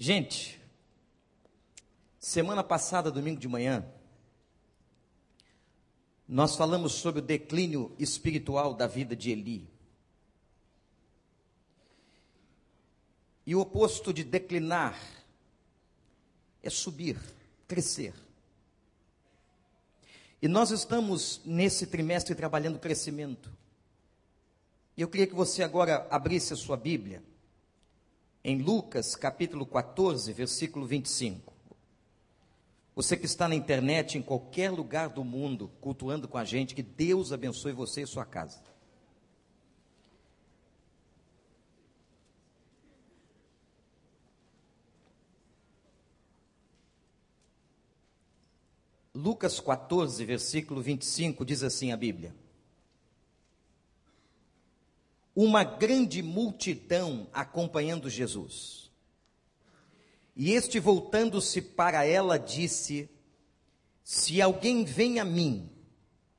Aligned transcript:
Gente, 0.00 0.62
semana 2.20 2.62
passada, 2.62 3.10
domingo 3.10 3.40
de 3.40 3.48
manhã, 3.48 3.84
nós 6.28 6.54
falamos 6.54 6.92
sobre 6.92 7.18
o 7.18 7.24
declínio 7.24 7.92
espiritual 7.98 8.74
da 8.74 8.86
vida 8.86 9.16
de 9.16 9.32
Eli. 9.32 9.68
E 13.44 13.56
o 13.56 13.60
oposto 13.60 14.14
de 14.14 14.22
declinar 14.22 14.96
é 16.62 16.70
subir, 16.70 17.18
crescer. 17.66 18.14
E 20.40 20.46
nós 20.46 20.70
estamos 20.70 21.40
nesse 21.44 21.88
trimestre 21.88 22.36
trabalhando 22.36 22.78
crescimento. 22.78 23.50
Eu 24.96 25.08
queria 25.08 25.26
que 25.26 25.34
você 25.34 25.64
agora 25.64 26.06
abrisse 26.08 26.52
a 26.52 26.56
sua 26.56 26.76
Bíblia 26.76 27.20
em 28.48 28.56
Lucas 28.62 29.14
capítulo 29.14 29.66
14, 29.66 30.32
versículo 30.32 30.86
25. 30.86 31.52
Você 32.96 33.14
que 33.14 33.26
está 33.26 33.46
na 33.46 33.54
internet, 33.54 34.16
em 34.16 34.22
qualquer 34.22 34.70
lugar 34.70 35.10
do 35.10 35.22
mundo, 35.22 35.70
cultuando 35.82 36.26
com 36.26 36.38
a 36.38 36.46
gente, 36.46 36.74
que 36.74 36.82
Deus 36.82 37.30
abençoe 37.30 37.72
você 37.72 38.02
e 38.02 38.06
sua 38.06 38.24
casa. 38.24 38.62
Lucas 49.14 49.60
14, 49.60 50.24
versículo 50.24 50.80
25, 50.80 51.44
diz 51.44 51.62
assim 51.62 51.92
a 51.92 51.98
Bíblia: 51.98 52.34
uma 55.40 55.62
grande 55.62 56.20
multidão 56.20 57.28
acompanhando 57.32 58.10
Jesus. 58.10 58.90
E 60.34 60.50
este, 60.50 60.80
voltando-se 60.80 61.62
para 61.62 62.04
ela, 62.04 62.36
disse: 62.40 63.08
Se 64.02 64.42
alguém 64.42 64.84
vem 64.84 65.20
a 65.20 65.24
mim 65.24 65.70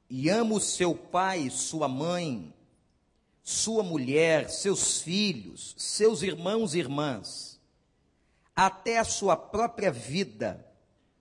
e 0.10 0.28
ama 0.28 0.56
o 0.56 0.60
seu 0.60 0.94
pai, 0.94 1.50
sua 1.50 1.88
mãe, 1.88 2.54
sua 3.42 3.84
mulher, 3.84 4.50
seus 4.50 5.02
filhos, 5.02 5.76
seus 5.78 6.22
irmãos 6.22 6.76
e 6.76 6.80
irmãs, 6.80 7.58
até 8.54 9.00
a 9.00 9.06
sua 9.06 9.38
própria 9.38 9.94
vida, 9.94 10.68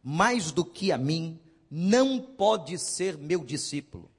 mais 0.02 0.50
do 0.50 0.64
que 0.64 0.90
a 0.90 0.98
mim, 0.98 1.38
não 1.70 2.20
pode 2.20 2.76
ser 2.76 3.16
meu 3.16 3.44
discípulo. 3.44 4.10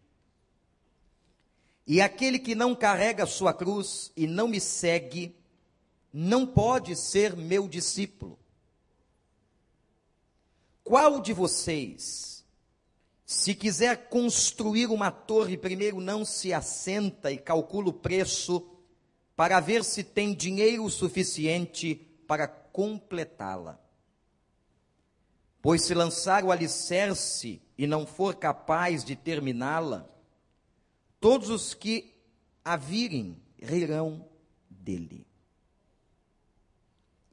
E 1.89 2.01
aquele 2.01 2.37
que 2.37 2.53
não 2.53 2.75
carrega 2.75 3.25
sua 3.25 3.51
cruz 3.51 4.11
e 4.15 4.27
não 4.27 4.47
me 4.47 4.61
segue, 4.61 5.35
não 6.13 6.45
pode 6.45 6.95
ser 6.95 7.35
meu 7.35 7.67
discípulo. 7.67 8.37
Qual 10.83 11.19
de 11.19 11.33
vocês, 11.33 12.45
se 13.25 13.55
quiser 13.55 14.07
construir 14.07 14.85
uma 14.85 15.09
torre, 15.09 15.57
primeiro 15.57 15.99
não 15.99 16.23
se 16.23 16.53
assenta 16.53 17.31
e 17.31 17.39
calcula 17.39 17.89
o 17.89 17.93
preço 17.93 18.69
para 19.35 19.59
ver 19.59 19.83
se 19.83 20.03
tem 20.03 20.35
dinheiro 20.35 20.87
suficiente 20.91 21.95
para 22.27 22.47
completá-la? 22.47 23.79
Pois 25.59 25.81
se 25.81 25.95
lançar 25.95 26.45
o 26.45 26.51
alicerce 26.51 27.59
e 27.75 27.87
não 27.87 28.05
for 28.05 28.35
capaz 28.35 29.03
de 29.03 29.15
terminá-la, 29.15 30.07
Todos 31.19 31.49
os 31.49 31.73
que 31.73 32.15
a 32.63 32.77
virem 32.77 33.41
rirão 33.57 34.27
dele. 34.69 35.27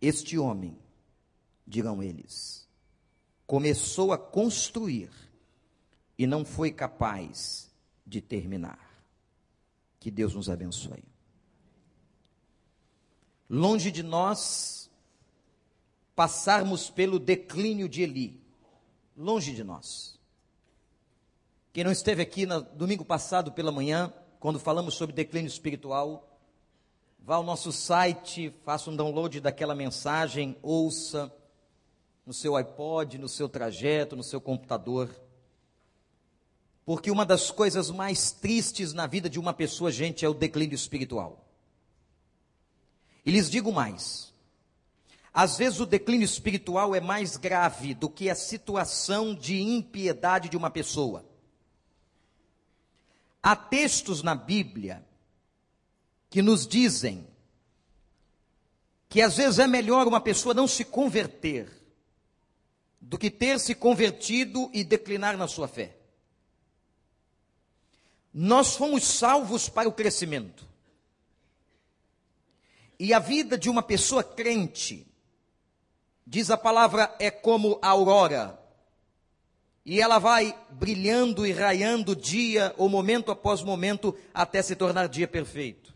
Este 0.01 0.39
homem, 0.39 0.79
dirão 1.67 2.03
eles, 2.03 2.69
começou 3.47 4.12
a 4.12 4.19
construir 4.19 5.11
e 6.19 6.27
não 6.27 6.45
foi 6.45 6.70
capaz 6.70 7.70
de 8.07 8.20
terminar. 8.20 8.79
Que 9.98 10.11
Deus 10.11 10.35
nos 10.35 10.48
abençoe. 10.48 11.05
Longe 13.48 13.91
de 13.91 14.02
nós 14.02 14.91
passarmos 16.14 16.91
pelo 16.91 17.19
declínio 17.19 17.89
de 17.89 18.02
Eli, 18.02 18.41
longe 19.17 19.55
de 19.55 19.63
nós. 19.63 20.15
Quem 21.77 21.85
não 21.85 21.92
esteve 21.92 22.23
aqui 22.23 22.47
no 22.47 22.63
domingo 22.63 23.05
passado 23.05 23.53
pela 23.53 23.70
manhã, 23.70 24.11
quando 24.41 24.59
falamos 24.59 24.95
sobre 24.95 25.14
declínio 25.14 25.47
espiritual, 25.47 26.27
vá 27.19 27.35
ao 27.35 27.42
nosso 27.42 27.70
site, 27.70 28.51
faça 28.64 28.89
um 28.89 28.97
download 28.97 29.42
daquela 29.42 29.75
mensagem, 29.75 30.57
ouça 30.63 31.31
no 32.25 32.33
seu 32.33 32.57
iPod, 32.57 33.19
no 33.19 33.29
seu 33.29 33.47
trajeto, 33.47 34.17
no 34.17 34.23
seu 34.23 34.41
computador. 34.41 35.14
Porque 36.83 37.11
uma 37.11 37.27
das 37.27 37.51
coisas 37.51 37.91
mais 37.91 38.31
tristes 38.31 38.95
na 38.95 39.07
vida 39.07 39.29
de 39.29 39.39
uma 39.39 39.53
pessoa, 39.53 39.93
gente, 39.93 40.25
é 40.25 40.29
o 40.31 40.33
declínio 40.33 40.77
espiritual. 40.77 41.45
E 43.23 43.31
lhes 43.31 43.51
digo 43.51 43.70
mais: 43.70 44.33
às 45.31 45.58
vezes 45.58 45.79
o 45.79 45.85
declínio 45.85 46.25
espiritual 46.25 46.95
é 46.95 47.03
mais 47.03 47.37
grave 47.37 47.93
do 47.93 48.08
que 48.08 48.31
a 48.31 48.35
situação 48.35 49.35
de 49.35 49.61
impiedade 49.61 50.48
de 50.48 50.57
uma 50.57 50.70
pessoa. 50.70 51.26
Há 53.48 53.55
textos 53.55 54.24
na 54.24 54.34
Bíblia 54.34 55.07
que 56.29 56.42
nos 56.42 56.67
dizem 56.67 57.24
que 59.08 59.23
às 59.23 59.36
vezes 59.36 59.61
é 59.61 59.68
melhor 59.68 60.08
uma 60.08 60.20
pessoa 60.20 60.52
não 60.52 60.67
se 60.67 60.84
converter 60.84 61.70
do 63.01 63.17
que 63.17 63.30
ter 63.30 63.61
se 63.61 63.73
convertido 63.73 64.68
e 64.74 64.83
declinar 64.83 65.36
na 65.36 65.46
sua 65.46 65.68
fé. 65.68 65.96
Nós 68.34 68.74
fomos 68.74 69.05
salvos 69.05 69.68
para 69.68 69.89
o 69.89 69.92
crescimento. 69.92 70.68
E 72.98 73.14
a 73.14 73.20
vida 73.20 73.57
de 73.57 73.70
uma 73.70 73.80
pessoa 73.84 74.24
crente, 74.24 75.07
diz 76.27 76.51
a 76.51 76.57
palavra, 76.57 77.14
é 77.20 77.30
como 77.30 77.78
a 77.80 77.90
aurora 77.90 78.65
e 79.86 80.01
ela 80.01 80.19
vai 80.19 80.58
brilhando 80.69 81.47
e 81.47 81.52
raiando 81.52 82.17
dia 82.17 82.74
ou 82.77 82.89
momento 82.89 83.30
após 83.30 83.63
momento 83.63 84.19
até 84.35 84.61
se 84.61 84.74
tornar 84.74 85.07
dia 85.07 85.29
perfeito. 85.29 85.95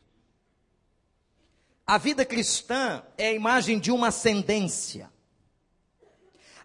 A 1.85 1.99
vida 1.99 2.25
cristã 2.25 3.03
é 3.19 3.27
a 3.27 3.33
imagem 3.33 3.81
de 3.81 3.91
uma 3.91 4.07
ascendência. 4.09 5.11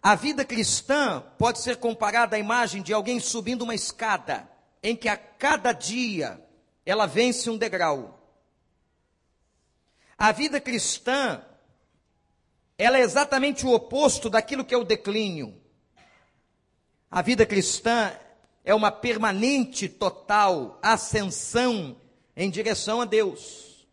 A 0.03 0.13
vida 0.13 0.45
cristã 0.45 1.23
pode 1.39 1.61
ser 1.61 1.77
comparada 1.77 2.35
à 2.35 2.39
imagem 2.39 2.83
de 2.83 2.93
alguém 2.93 3.19
subindo 3.19 3.63
uma 3.63 3.73
escada, 3.73 4.47
em 4.83 4.95
que 4.95 5.09
a 5.09 5.17
cada 5.17 5.71
dia 5.71 6.39
ela 6.85 7.07
vence 7.07 7.49
um 7.49 7.57
degrau. 7.57 8.21
A 10.15 10.31
vida 10.31 10.61
cristã, 10.61 11.43
ela 12.77 12.99
é 12.99 13.01
exatamente 13.01 13.65
o 13.65 13.73
oposto 13.73 14.29
daquilo 14.29 14.63
que 14.63 14.75
é 14.75 14.77
o 14.77 14.83
declínio. 14.83 15.64
A 17.09 17.21
vida 17.21 17.45
cristã 17.45 18.13
é 18.63 18.73
uma 18.73 18.91
permanente, 18.91 19.87
total 19.87 20.79
ascensão 20.81 21.95
em 22.35 22.49
direção 22.49 23.01
a 23.01 23.05
Deus. 23.05 23.87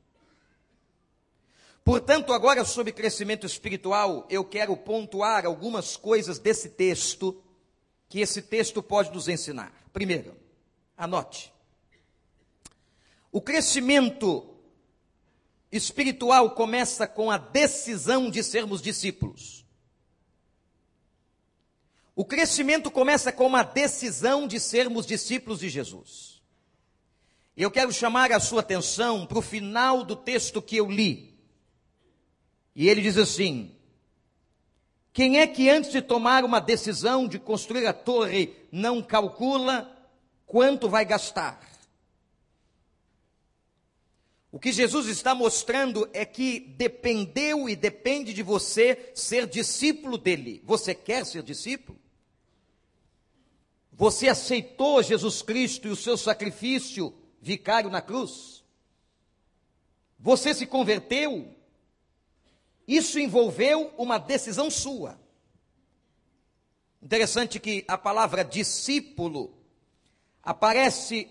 Portanto, 1.84 2.32
agora 2.32 2.64
sobre 2.64 2.92
crescimento 2.92 3.44
espiritual, 3.44 4.26
eu 4.30 4.44
quero 4.44 4.76
pontuar 4.76 5.44
algumas 5.44 5.96
coisas 5.96 6.38
desse 6.38 6.70
texto 6.70 7.42
que 8.08 8.20
esse 8.20 8.42
texto 8.42 8.82
pode 8.82 9.10
nos 9.12 9.28
ensinar. 9.28 9.72
Primeiro, 9.92 10.36
anote. 10.96 11.52
O 13.32 13.40
crescimento 13.40 14.48
espiritual 15.72 16.50
começa 16.50 17.06
com 17.06 17.30
a 17.30 17.38
decisão 17.38 18.30
de 18.30 18.44
sermos 18.44 18.80
discípulos. 18.82 19.61
O 22.14 22.24
crescimento 22.24 22.90
começa 22.90 23.32
com 23.32 23.46
uma 23.46 23.62
decisão 23.62 24.46
de 24.46 24.60
sermos 24.60 25.06
discípulos 25.06 25.60
de 25.60 25.68
Jesus. 25.68 26.42
Eu 27.56 27.70
quero 27.70 27.92
chamar 27.92 28.32
a 28.32 28.40
sua 28.40 28.60
atenção 28.60 29.26
para 29.26 29.38
o 29.38 29.42
final 29.42 30.04
do 30.04 30.14
texto 30.14 30.60
que 30.60 30.76
eu 30.76 30.90
li. 30.90 31.38
E 32.74 32.88
ele 32.88 33.00
diz 33.00 33.16
assim: 33.16 33.74
Quem 35.12 35.38
é 35.40 35.46
que 35.46 35.70
antes 35.70 35.90
de 35.90 36.02
tomar 36.02 36.44
uma 36.44 36.60
decisão 36.60 37.26
de 37.26 37.38
construir 37.38 37.86
a 37.86 37.92
torre 37.94 38.54
não 38.70 39.02
calcula 39.02 39.90
quanto 40.46 40.88
vai 40.88 41.04
gastar? 41.04 41.60
O 44.50 44.58
que 44.58 44.70
Jesus 44.70 45.06
está 45.06 45.34
mostrando 45.34 46.08
é 46.12 46.26
que 46.26 46.60
dependeu 46.60 47.70
e 47.70 47.74
depende 47.74 48.34
de 48.34 48.42
você 48.42 49.10
ser 49.14 49.46
discípulo 49.46 50.18
dele. 50.18 50.62
Você 50.66 50.94
quer 50.94 51.24
ser 51.24 51.42
discípulo? 51.42 52.01
Você 54.02 54.26
aceitou 54.26 55.00
Jesus 55.00 55.42
Cristo 55.42 55.86
e 55.86 55.92
o 55.92 55.96
seu 55.96 56.16
sacrifício 56.16 57.14
vicário 57.40 57.88
na 57.88 58.02
cruz? 58.02 58.64
Você 60.18 60.52
se 60.52 60.66
converteu? 60.66 61.54
isso 62.84 63.20
envolveu 63.20 63.94
uma 63.96 64.18
decisão 64.18 64.68
sua. 64.72 65.20
Interessante 67.00 67.60
que 67.60 67.84
a 67.86 67.96
palavra 67.96 68.42
discípulo 68.42 69.56
aparece 70.42 71.30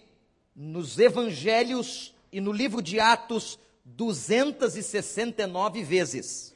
nos 0.56 0.98
evangelhos 0.98 2.16
e 2.32 2.40
no 2.40 2.54
livro 2.54 2.82
de 2.82 3.02
Atos 3.02 3.60
269 3.84 5.84
vezes. 5.84 6.56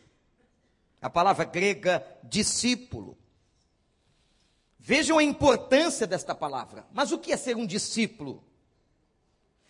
A 1.01 1.09
palavra 1.09 1.43
grega 1.43 2.07
discípulo. 2.23 3.17
Vejam 4.87 5.17
a 5.17 5.23
importância 5.23 6.05
desta 6.05 6.35
palavra. 6.35 6.85
Mas 6.93 7.11
o 7.11 7.17
que 7.17 7.31
é 7.31 7.37
ser 7.37 7.57
um 7.57 7.65
discípulo? 7.65 8.43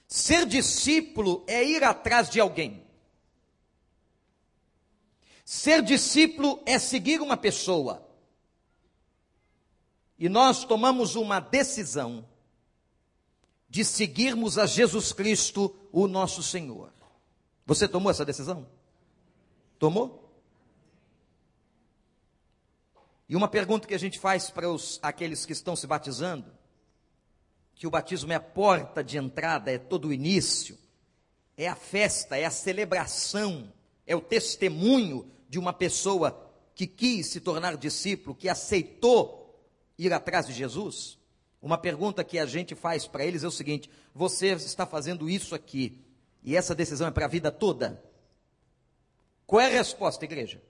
Ser 0.05 0.45
discípulo 0.45 1.41
é 1.47 1.63
ir 1.63 1.85
atrás 1.85 2.29
de 2.29 2.37
alguém. 2.37 2.85
Ser 5.45 5.81
discípulo 5.83 6.61
é 6.65 6.77
seguir 6.77 7.21
uma 7.21 7.37
pessoa. 7.37 8.05
E 10.19 10.27
nós 10.27 10.65
tomamos 10.65 11.15
uma 11.15 11.39
decisão 11.39 12.27
de 13.69 13.85
seguirmos 13.85 14.57
a 14.57 14.65
Jesus 14.65 15.13
Cristo, 15.13 15.73
o 15.93 16.09
nosso 16.09 16.43
Senhor. 16.43 16.91
Você 17.65 17.87
tomou 17.87 18.11
essa 18.11 18.25
decisão? 18.25 18.67
Tomou? 19.79 20.24
E 23.27 23.35
uma 23.35 23.47
pergunta 23.47 23.87
que 23.87 23.93
a 23.93 23.99
gente 23.99 24.19
faz 24.19 24.49
para 24.49 24.69
os, 24.69 24.99
aqueles 25.01 25.45
que 25.45 25.53
estão 25.53 25.75
se 25.75 25.87
batizando, 25.87 26.51
que 27.73 27.87
o 27.87 27.89
batismo 27.89 28.31
é 28.31 28.35
a 28.35 28.39
porta 28.39 29.03
de 29.03 29.17
entrada, 29.17 29.71
é 29.71 29.77
todo 29.77 30.09
o 30.09 30.13
início, 30.13 30.77
é 31.57 31.67
a 31.67 31.75
festa, 31.75 32.37
é 32.37 32.45
a 32.45 32.51
celebração, 32.51 33.71
é 34.05 34.15
o 34.15 34.21
testemunho 34.21 35.29
de 35.49 35.57
uma 35.57 35.73
pessoa 35.73 36.51
que 36.73 36.85
quis 36.85 37.27
se 37.27 37.39
tornar 37.39 37.77
discípulo, 37.77 38.35
que 38.35 38.49
aceitou 38.49 39.45
ir 39.97 40.13
atrás 40.13 40.45
de 40.47 40.53
Jesus? 40.53 41.17
Uma 41.61 41.77
pergunta 41.77 42.23
que 42.23 42.37
a 42.37 42.45
gente 42.45 42.75
faz 42.75 43.07
para 43.07 43.25
eles 43.25 43.43
é 43.43 43.47
o 43.47 43.51
seguinte: 43.51 43.89
você 44.13 44.47
está 44.49 44.85
fazendo 44.85 45.29
isso 45.29 45.55
aqui 45.55 46.05
e 46.43 46.55
essa 46.55 46.75
decisão 46.75 47.07
é 47.07 47.11
para 47.11 47.25
a 47.25 47.29
vida 47.29 47.51
toda? 47.51 48.03
Qual 49.47 49.61
é 49.61 49.65
a 49.65 49.69
resposta, 49.69 50.25
igreja? 50.25 50.61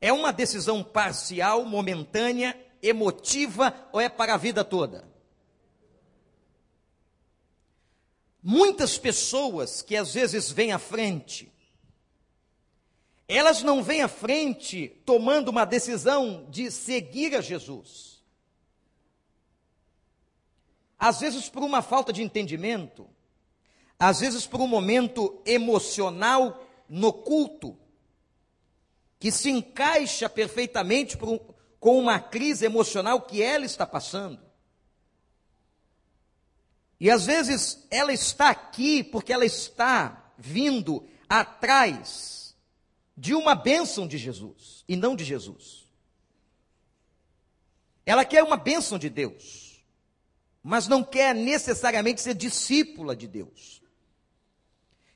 É 0.00 0.12
uma 0.12 0.32
decisão 0.32 0.82
parcial, 0.82 1.64
momentânea, 1.64 2.58
emotiva 2.82 3.74
ou 3.92 4.00
é 4.00 4.08
para 4.08 4.34
a 4.34 4.38
vida 4.38 4.64
toda? 4.64 5.08
Muitas 8.42 8.96
pessoas 8.96 9.82
que 9.82 9.96
às 9.96 10.14
vezes 10.14 10.50
vêm 10.50 10.72
à 10.72 10.78
frente 10.78 11.52
elas 13.28 13.62
não 13.62 13.82
vêm 13.82 14.02
à 14.02 14.08
frente 14.08 14.88
tomando 15.04 15.48
uma 15.48 15.64
decisão 15.64 16.46
de 16.48 16.70
seguir 16.70 17.34
a 17.34 17.40
Jesus. 17.40 18.22
Às 20.98 21.20
vezes 21.20 21.48
por 21.48 21.62
uma 21.62 21.82
falta 21.82 22.12
de 22.12 22.22
entendimento, 22.22 23.08
às 23.98 24.20
vezes 24.20 24.46
por 24.46 24.60
um 24.60 24.68
momento 24.68 25.40
emocional 25.44 26.64
no 26.88 27.12
culto, 27.12 27.76
que 29.18 29.30
se 29.30 29.50
encaixa 29.50 30.28
perfeitamente 30.28 31.16
um, 31.22 31.38
com 31.78 31.98
uma 31.98 32.18
crise 32.18 32.64
emocional 32.64 33.22
que 33.22 33.42
ela 33.42 33.64
está 33.64 33.86
passando. 33.86 34.40
E 36.98 37.10
às 37.10 37.26
vezes 37.26 37.86
ela 37.90 38.12
está 38.12 38.50
aqui 38.50 39.04
porque 39.04 39.32
ela 39.32 39.44
está 39.44 40.32
vindo 40.38 41.06
atrás 41.28 42.56
de 43.16 43.34
uma 43.34 43.54
bênção 43.54 44.06
de 44.06 44.18
Jesus 44.18 44.84
e 44.88 44.96
não 44.96 45.16
de 45.16 45.24
Jesus. 45.24 45.86
Ela 48.04 48.24
quer 48.24 48.42
uma 48.42 48.56
bênção 48.56 48.98
de 48.98 49.10
Deus, 49.10 49.84
mas 50.62 50.86
não 50.86 51.02
quer 51.02 51.34
necessariamente 51.34 52.20
ser 52.20 52.34
discípula 52.34 53.16
de 53.16 53.26
Deus. 53.26 53.75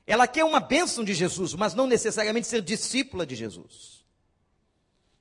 Ela 0.07 0.27
quer 0.27 0.45
uma 0.45 0.61
bênção 0.61 1.05
de 1.05 1.15
Jesus, 1.15 1.55
mas 1.55 1.75
não 1.75 1.87
necessariamente 1.87 2.47
ser 2.47 2.63
discípula 2.63 3.25
de 3.27 3.37
Jesus. 3.37 4.05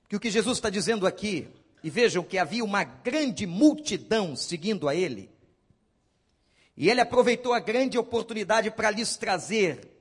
Que 0.08 0.16
o 0.16 0.20
que 0.20 0.32
Jesus 0.32 0.58
está 0.58 0.70
dizendo 0.70 1.06
aqui, 1.06 1.48
e 1.84 1.90
vejam 1.90 2.24
que 2.24 2.38
havia 2.38 2.64
uma 2.64 2.84
grande 2.84 3.46
multidão 3.46 4.36
seguindo 4.36 4.88
a 4.88 4.96
ele, 4.96 5.30
e 6.76 6.90
ele 6.90 7.02
aproveitou 7.02 7.54
a 7.54 7.60
grande 7.60 7.98
oportunidade 7.98 8.72
para 8.72 8.90
lhes 8.90 9.18
trazer 9.18 10.00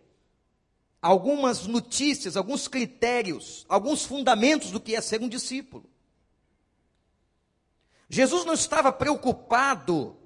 algumas 1.03 1.67
notícias, 1.67 2.37
alguns 2.37 2.69
critérios, 2.69 3.67
alguns 3.69 4.05
fundamentos 4.05 4.71
do 4.71 4.81
que 4.81 4.95
é 4.95 5.01
ser 5.01 5.21
um 5.21 5.29
discípulo. 5.29 5.89
Jesus 8.09 8.45
não 8.45 8.55
estava 8.55 8.93
preocupado 8.93 10.17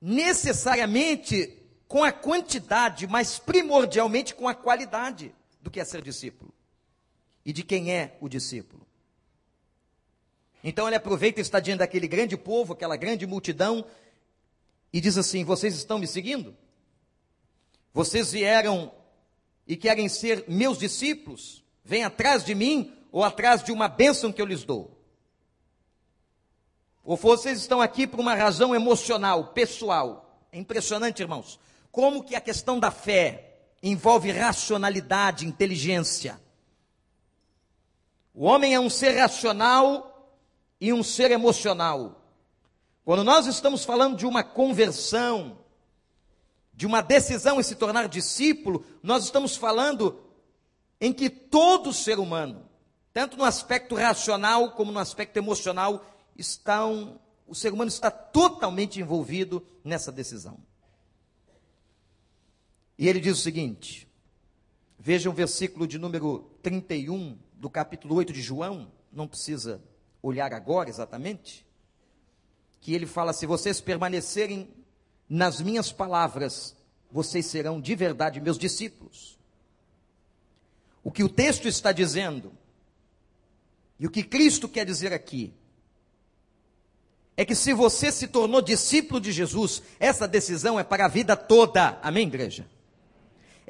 necessariamente 0.00 1.59
com 1.90 2.04
a 2.04 2.12
quantidade, 2.12 3.08
mas 3.08 3.40
primordialmente 3.40 4.32
com 4.32 4.46
a 4.46 4.54
qualidade 4.54 5.34
do 5.60 5.72
que 5.72 5.80
é 5.80 5.84
ser 5.84 6.00
discípulo 6.00 6.54
e 7.44 7.52
de 7.52 7.64
quem 7.64 7.92
é 7.92 8.16
o 8.20 8.28
discípulo. 8.28 8.86
Então 10.62 10.86
ele 10.86 10.94
aproveita 10.94 11.40
e 11.40 11.42
está 11.42 11.58
diante 11.58 11.80
daquele 11.80 12.06
grande 12.06 12.36
povo, 12.36 12.74
aquela 12.74 12.96
grande 12.96 13.26
multidão, 13.26 13.84
e 14.92 15.00
diz 15.00 15.18
assim: 15.18 15.42
Vocês 15.42 15.74
estão 15.74 15.98
me 15.98 16.06
seguindo? 16.06 16.56
Vocês 17.92 18.30
vieram 18.30 18.92
e 19.66 19.76
querem 19.76 20.08
ser 20.08 20.44
meus 20.46 20.78
discípulos? 20.78 21.64
Vem 21.84 22.04
atrás 22.04 22.44
de 22.44 22.54
mim 22.54 22.96
ou 23.10 23.24
atrás 23.24 23.64
de 23.64 23.72
uma 23.72 23.88
bênção 23.88 24.32
que 24.32 24.40
eu 24.40 24.46
lhes 24.46 24.62
dou? 24.62 24.96
Ou 27.02 27.16
vocês 27.16 27.58
estão 27.58 27.80
aqui 27.80 28.06
por 28.06 28.20
uma 28.20 28.36
razão 28.36 28.76
emocional, 28.76 29.48
pessoal? 29.48 30.40
É 30.52 30.58
impressionante, 30.60 31.20
irmãos. 31.20 31.58
Como 31.90 32.22
que 32.24 32.34
a 32.34 32.40
questão 32.40 32.78
da 32.78 32.90
fé 32.90 33.50
envolve 33.82 34.30
racionalidade, 34.30 35.46
inteligência. 35.46 36.40
O 38.34 38.44
homem 38.44 38.74
é 38.74 38.80
um 38.80 38.90
ser 38.90 39.18
racional 39.18 40.36
e 40.80 40.92
um 40.92 41.02
ser 41.02 41.30
emocional. 41.30 42.22
Quando 43.04 43.24
nós 43.24 43.46
estamos 43.46 43.84
falando 43.84 44.16
de 44.16 44.26
uma 44.26 44.44
conversão, 44.44 45.58
de 46.72 46.86
uma 46.86 47.00
decisão 47.00 47.58
em 47.58 47.62
se 47.62 47.74
tornar 47.74 48.08
discípulo, 48.08 48.84
nós 49.02 49.24
estamos 49.24 49.56
falando 49.56 50.20
em 51.00 51.12
que 51.12 51.30
todo 51.30 51.92
ser 51.92 52.18
humano, 52.18 52.68
tanto 53.12 53.36
no 53.36 53.44
aspecto 53.44 53.94
racional 53.94 54.72
como 54.72 54.92
no 54.92 54.98
aspecto 54.98 55.36
emocional, 55.38 56.04
estão, 56.36 57.18
o 57.46 57.54
ser 57.54 57.72
humano 57.72 57.88
está 57.88 58.10
totalmente 58.10 59.00
envolvido 59.00 59.66
nessa 59.82 60.12
decisão. 60.12 60.58
E 63.00 63.08
ele 63.08 63.18
diz 63.18 63.38
o 63.38 63.40
seguinte: 63.40 64.06
veja 64.98 65.30
o 65.30 65.32
versículo 65.32 65.86
de 65.86 65.98
número 65.98 66.50
31 66.62 67.38
do 67.54 67.70
capítulo 67.70 68.16
8 68.16 68.30
de 68.30 68.42
João, 68.42 68.92
não 69.10 69.26
precisa 69.26 69.82
olhar 70.22 70.52
agora 70.52 70.90
exatamente, 70.90 71.66
que 72.78 72.92
ele 72.92 73.06
fala: 73.06 73.32
se 73.32 73.46
vocês 73.46 73.80
permanecerem 73.80 74.68
nas 75.26 75.62
minhas 75.62 75.90
palavras, 75.90 76.76
vocês 77.10 77.46
serão 77.46 77.80
de 77.80 77.94
verdade 77.94 78.38
meus 78.38 78.58
discípulos. 78.58 79.38
O 81.02 81.10
que 81.10 81.24
o 81.24 81.28
texto 81.30 81.66
está 81.66 81.92
dizendo, 81.92 82.52
e 83.98 84.06
o 84.06 84.10
que 84.10 84.22
Cristo 84.22 84.68
quer 84.68 84.84
dizer 84.84 85.10
aqui, 85.10 85.54
é 87.34 87.46
que 87.46 87.54
se 87.54 87.72
você 87.72 88.12
se 88.12 88.28
tornou 88.28 88.60
discípulo 88.60 89.18
de 89.18 89.32
Jesus, 89.32 89.82
essa 89.98 90.28
decisão 90.28 90.78
é 90.78 90.84
para 90.84 91.06
a 91.06 91.08
vida 91.08 91.34
toda. 91.34 91.98
Amém, 92.02 92.26
igreja? 92.26 92.68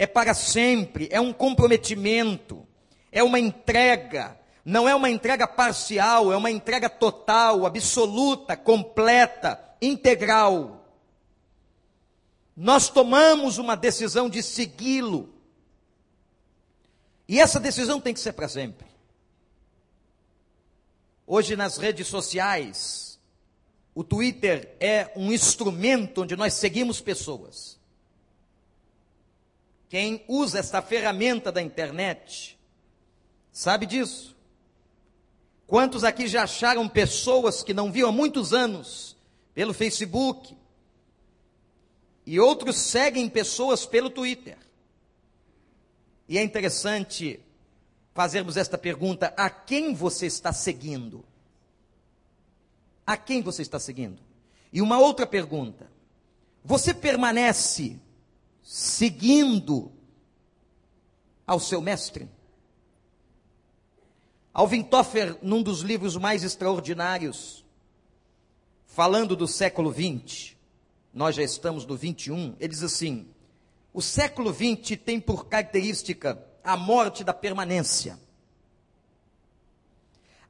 É 0.01 0.07
para 0.07 0.33
sempre, 0.33 1.09
é 1.13 1.21
um 1.21 1.33
comprometimento, 1.33 2.67
é 3.13 3.23
uma 3.23 3.39
entrega, 3.39 4.39
não 4.65 4.89
é 4.89 4.95
uma 4.95 5.11
entrega 5.11 5.47
parcial, 5.47 6.33
é 6.33 6.37
uma 6.37 6.51
entrega 6.51 6.89
total, 6.89 7.67
absoluta, 7.67 8.57
completa, 8.57 9.61
integral 9.83 10.81
nós 12.63 12.91
tomamos 12.91 13.57
uma 13.57 13.75
decisão 13.75 14.29
de 14.29 14.43
segui-lo. 14.43 15.33
E 17.27 17.41
essa 17.41 17.59
decisão 17.59 17.99
tem 17.99 18.13
que 18.13 18.21
ser 18.21 18.35
para 18.35 18.51
sempre. 18.51 18.87
Hoje 21.27 21.57
nas 21.57 21.79
redes 21.79 22.07
sociais, 22.07 23.19
o 23.95 24.05
Twitter 24.05 24.77
é 24.79 25.11
um 25.17 25.33
instrumento 25.33 26.21
onde 26.21 26.37
nós 26.37 26.53
seguimos 26.53 27.01
pessoas. 27.01 27.80
Quem 29.91 30.25
usa 30.29 30.61
essa 30.61 30.81
ferramenta 30.81 31.51
da 31.51 31.61
internet 31.61 32.57
sabe 33.53 33.85
disso. 33.85 34.37
Quantos 35.67 36.05
aqui 36.05 36.29
já 36.29 36.45
acharam 36.45 36.89
pessoas 36.89 37.63
que 37.63 37.75
não 37.75 37.91
viam 37.91 38.09
há 38.09 38.13
muitos 38.13 38.55
anos 38.55 39.17
pelo 39.53 39.75
Facebook, 39.75 40.57
e 42.25 42.39
outros 42.39 42.77
seguem 42.77 43.29
pessoas 43.29 43.85
pelo 43.85 44.09
Twitter. 44.09 44.57
E 46.29 46.39
é 46.39 46.43
interessante 46.43 47.41
fazermos 48.15 48.57
esta 48.57 48.79
pergunta: 48.79 49.35
a 49.37 49.51
quem 49.51 49.93
você 49.93 50.27
está 50.27 50.53
seguindo? 50.53 51.25
A 53.05 53.17
quem 53.17 53.43
você 53.43 53.63
está 53.63 53.81
seguindo? 53.81 54.23
E 54.73 54.81
uma 54.81 55.01
outra 55.01 55.27
pergunta: 55.27 55.91
você 56.65 56.95
permanece 56.95 57.99
seguindo 58.63 59.93
ao 61.47 61.59
seu 61.59 61.81
mestre? 61.81 62.29
Alvin 64.53 64.83
Toffer, 64.83 65.39
num 65.43 65.63
dos 65.63 65.81
livros 65.81 66.17
mais 66.17 66.43
extraordinários, 66.43 67.65
falando 68.87 69.37
do 69.37 69.47
século 69.47 69.93
XX, 69.93 70.57
nós 71.15 71.37
já 71.37 71.43
estamos 71.43 71.87
no 71.87 71.97
21, 71.97 72.57
ele 72.59 72.69
diz 72.69 72.83
assim: 72.83 73.29
o 73.93 74.01
século 74.01 74.53
XX 74.53 74.99
tem 75.05 75.21
por 75.21 75.47
característica 75.47 76.45
a 76.63 76.77
morte 76.77 77.25
da 77.25 77.35
permanência. 77.35 78.19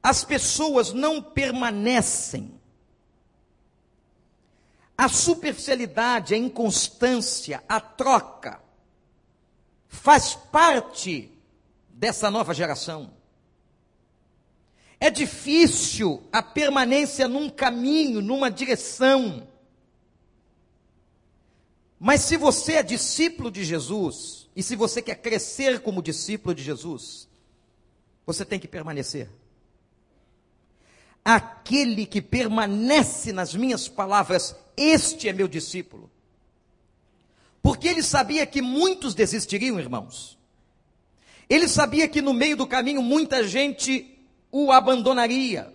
As 0.01 0.23
pessoas 0.23 0.93
não 0.93 1.21
permanecem. 1.21 2.59
A 5.01 5.09
superficialidade, 5.09 6.35
a 6.35 6.37
inconstância, 6.37 7.63
a 7.67 7.79
troca, 7.79 8.61
faz 9.87 10.35
parte 10.35 11.31
dessa 11.89 12.29
nova 12.29 12.53
geração. 12.53 13.11
É 14.99 15.09
difícil 15.09 16.21
a 16.31 16.43
permanência 16.43 17.27
num 17.27 17.49
caminho, 17.49 18.21
numa 18.21 18.51
direção. 18.51 19.47
Mas 21.99 22.21
se 22.21 22.37
você 22.37 22.73
é 22.73 22.83
discípulo 22.83 23.49
de 23.49 23.63
Jesus, 23.63 24.51
e 24.55 24.61
se 24.61 24.75
você 24.75 25.01
quer 25.01 25.15
crescer 25.15 25.79
como 25.79 26.03
discípulo 26.03 26.53
de 26.53 26.61
Jesus, 26.61 27.27
você 28.23 28.45
tem 28.45 28.59
que 28.59 28.67
permanecer. 28.67 29.27
Aquele 31.25 32.05
que 32.05 32.21
permanece 32.21 33.33
nas 33.33 33.55
minhas 33.55 33.87
palavras, 33.87 34.55
este 34.89 35.29
é 35.29 35.33
meu 35.33 35.47
discípulo. 35.47 36.09
Porque 37.61 37.87
ele 37.87 38.01
sabia 38.01 38.45
que 38.45 38.61
muitos 38.61 39.13
desistiriam, 39.13 39.79
irmãos. 39.79 40.37
Ele 41.49 41.67
sabia 41.67 42.07
que 42.07 42.21
no 42.21 42.33
meio 42.33 42.55
do 42.57 42.65
caminho 42.65 43.01
muita 43.01 43.47
gente 43.47 44.17
o 44.51 44.71
abandonaria. 44.71 45.73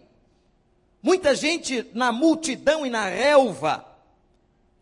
Muita 1.03 1.35
gente 1.35 1.87
na 1.95 2.11
multidão 2.11 2.85
e 2.85 2.91
na 2.91 3.09
relva 3.09 3.87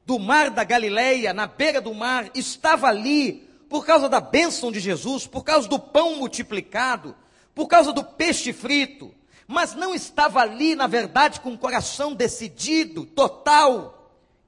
do 0.07 0.19
mar 0.19 0.51
da 0.51 0.65
Galileia, 0.65 1.35
na 1.35 1.47
beira 1.47 1.81
do 1.81 1.93
mar, 1.93 2.31
estava 2.35 2.87
ali 2.87 3.49
por 3.69 3.85
causa 3.85 4.09
da 4.09 4.21
bênção 4.21 4.71
de 4.71 4.79
Jesus, 4.81 5.27
por 5.27 5.43
causa 5.43 5.69
do 5.69 5.79
pão 5.79 6.17
multiplicado, 6.17 7.15
por 7.55 7.67
causa 7.67 7.93
do 7.93 8.05
peixe 8.05 8.53
frito, 8.53 9.13
mas 9.47 9.75
não 9.75 9.95
estava 9.95 10.41
ali, 10.41 10.75
na 10.75 10.87
verdade, 10.87 11.41
com 11.41 11.53
o 11.53 11.59
coração 11.59 12.15
decidido, 12.15 13.05
total, 13.05 13.94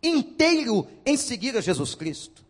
inteiro 0.07 0.89
em 1.05 1.17
seguir 1.17 1.57
a 1.57 1.61
Jesus 1.61 1.95
Cristo. 1.95 2.45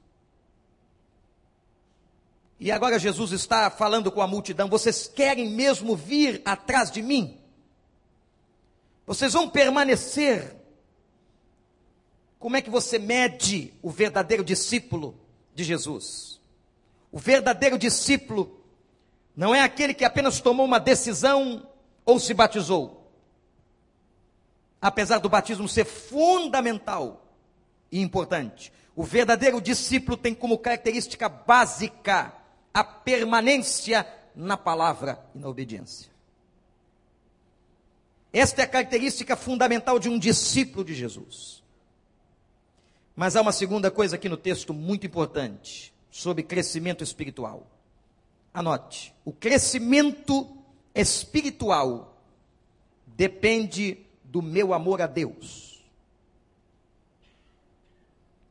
E 2.58 2.72
agora 2.72 2.98
Jesus 2.98 3.32
está 3.32 3.70
falando 3.70 4.10
com 4.10 4.22
a 4.22 4.26
multidão: 4.26 4.68
vocês 4.68 5.06
querem 5.06 5.50
mesmo 5.50 5.94
vir 5.94 6.40
atrás 6.44 6.90
de 6.90 7.02
mim? 7.02 7.38
Vocês 9.06 9.32
vão 9.32 9.48
permanecer? 9.48 10.56
Como 12.38 12.56
é 12.56 12.62
que 12.62 12.70
você 12.70 12.98
mede 12.98 13.72
o 13.82 13.90
verdadeiro 13.90 14.44
discípulo 14.44 15.18
de 15.54 15.64
Jesus? 15.64 16.40
O 17.10 17.18
verdadeiro 17.18 17.78
discípulo 17.78 18.60
não 19.36 19.54
é 19.54 19.62
aquele 19.62 19.94
que 19.94 20.04
apenas 20.04 20.40
tomou 20.40 20.64
uma 20.64 20.80
decisão 20.80 21.66
ou 22.04 22.18
se 22.18 22.32
batizou. 22.32 23.10
Apesar 24.80 25.18
do 25.18 25.28
batismo 25.28 25.68
ser 25.68 25.84
fundamental 25.84 27.25
e 27.96 28.02
importante, 28.02 28.70
o 28.94 29.02
verdadeiro 29.02 29.58
discípulo 29.60 30.18
tem 30.18 30.34
como 30.34 30.58
característica 30.58 31.28
básica 31.28 32.34
a 32.72 32.84
permanência 32.84 34.06
na 34.34 34.56
palavra 34.56 35.24
e 35.34 35.38
na 35.38 35.48
obediência. 35.48 36.10
Esta 38.30 38.60
é 38.60 38.64
a 38.64 38.68
característica 38.68 39.34
fundamental 39.34 39.98
de 39.98 40.10
um 40.10 40.18
discípulo 40.18 40.84
de 40.84 40.94
Jesus. 40.94 41.62
Mas 43.14 43.34
há 43.34 43.40
uma 43.40 43.52
segunda 43.52 43.90
coisa 43.90 44.16
aqui 44.16 44.28
no 44.28 44.36
texto 44.36 44.74
muito 44.74 45.06
importante, 45.06 45.94
sobre 46.10 46.42
crescimento 46.42 47.02
espiritual. 47.02 47.66
Anote: 48.52 49.14
o 49.24 49.32
crescimento 49.32 50.54
espiritual 50.94 52.20
depende 53.06 54.04
do 54.22 54.42
meu 54.42 54.74
amor 54.74 55.00
a 55.00 55.06
Deus. 55.06 55.65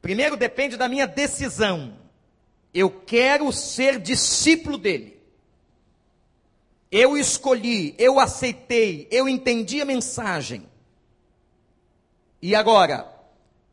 Primeiro 0.06 0.38
depende 0.38 0.78
da 0.78 0.88
minha 0.88 1.08
decisão 1.08 1.98
eu 2.72 2.92
quero 2.92 3.52
ser 3.52 4.00
discípulo 4.00 4.78
dele. 4.78 5.20
Eu 6.92 7.18
escolhi, 7.18 7.96
eu 7.98 8.20
aceitei, 8.20 9.08
eu 9.10 9.28
entendi 9.28 9.82
a 9.82 9.86
mensagem. 9.86 10.70
E 12.40 12.54
agora, 12.54 13.12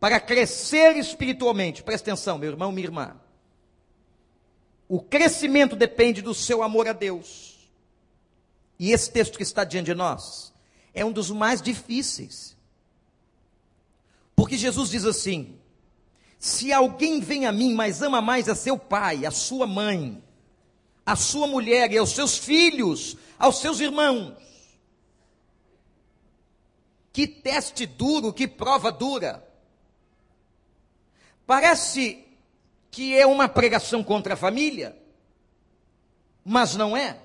para 0.01 0.19
crescer 0.19 0.97
espiritualmente, 0.97 1.83
presta 1.83 2.11
atenção, 2.11 2.39
meu 2.39 2.49
irmão, 2.49 2.73
minha 2.73 2.87
irmã. 2.87 3.21
O 4.89 5.03
crescimento 5.03 5.77
depende 5.77 6.23
do 6.23 6.33
seu 6.33 6.63
amor 6.63 6.89
a 6.89 6.95
Deus. 6.95 7.71
E 8.79 8.91
esse 8.93 9.11
texto 9.11 9.37
que 9.37 9.43
está 9.43 9.65
diante 9.65 9.87
de 9.87 9.95
nós 9.95 10.51
é 10.95 11.05
um 11.05 11.13
dos 11.13 11.31
mais 11.31 11.61
difíceis. 11.61 12.57
Porque 14.35 14.57
Jesus 14.57 14.89
diz 14.89 15.05
assim: 15.05 15.59
se 16.43 16.73
alguém 16.73 17.21
vem 17.21 17.47
a 17.47 17.53
mim, 17.53 17.73
mas 17.73 18.03
ama 18.03 18.21
mais 18.21 18.49
a 18.49 18.55
seu 18.57 18.77
pai, 18.77 19.25
a 19.25 19.31
sua 19.31 19.65
mãe, 19.65 20.21
a 21.07 21.15
sua 21.15 21.47
mulher 21.47 21.93
e 21.93 21.99
aos 21.99 22.11
seus 22.11 22.37
filhos, 22.37 23.17
aos 23.39 23.61
seus 23.61 23.79
irmãos. 23.79 24.37
Que 27.13 27.29
teste 27.29 27.87
duro, 27.87 28.33
que 28.33 28.49
prova 28.49 28.91
dura. 28.91 29.49
Parece 31.47 32.27
que 32.91 33.17
é 33.17 33.25
uma 33.25 33.49
pregação 33.49 34.03
contra 34.03 34.35
a 34.35 34.37
família, 34.37 35.01
mas 36.45 36.75
não 36.75 36.97
é. 36.97 37.21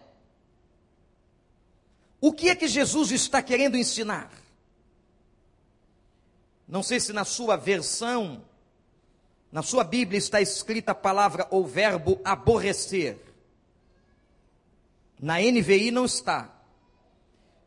O 2.21 2.31
que 2.31 2.49
é 2.49 2.55
que 2.55 2.67
Jesus 2.67 3.09
está 3.09 3.41
querendo 3.41 3.77
ensinar? 3.77 4.31
Não 6.67 6.83
sei 6.83 6.99
se 6.99 7.11
na 7.11 7.25
sua 7.25 7.55
versão 7.55 8.45
na 9.51 9.61
sua 9.61 9.83
Bíblia 9.83 10.17
está 10.17 10.41
escrita 10.41 10.91
a 10.91 10.95
palavra 10.95 11.47
ou 11.49 11.65
verbo 11.65 12.19
aborrecer. 12.23 13.17
Na 15.19 15.39
NVI 15.39 15.91
não 15.91 16.05
está. 16.05 16.53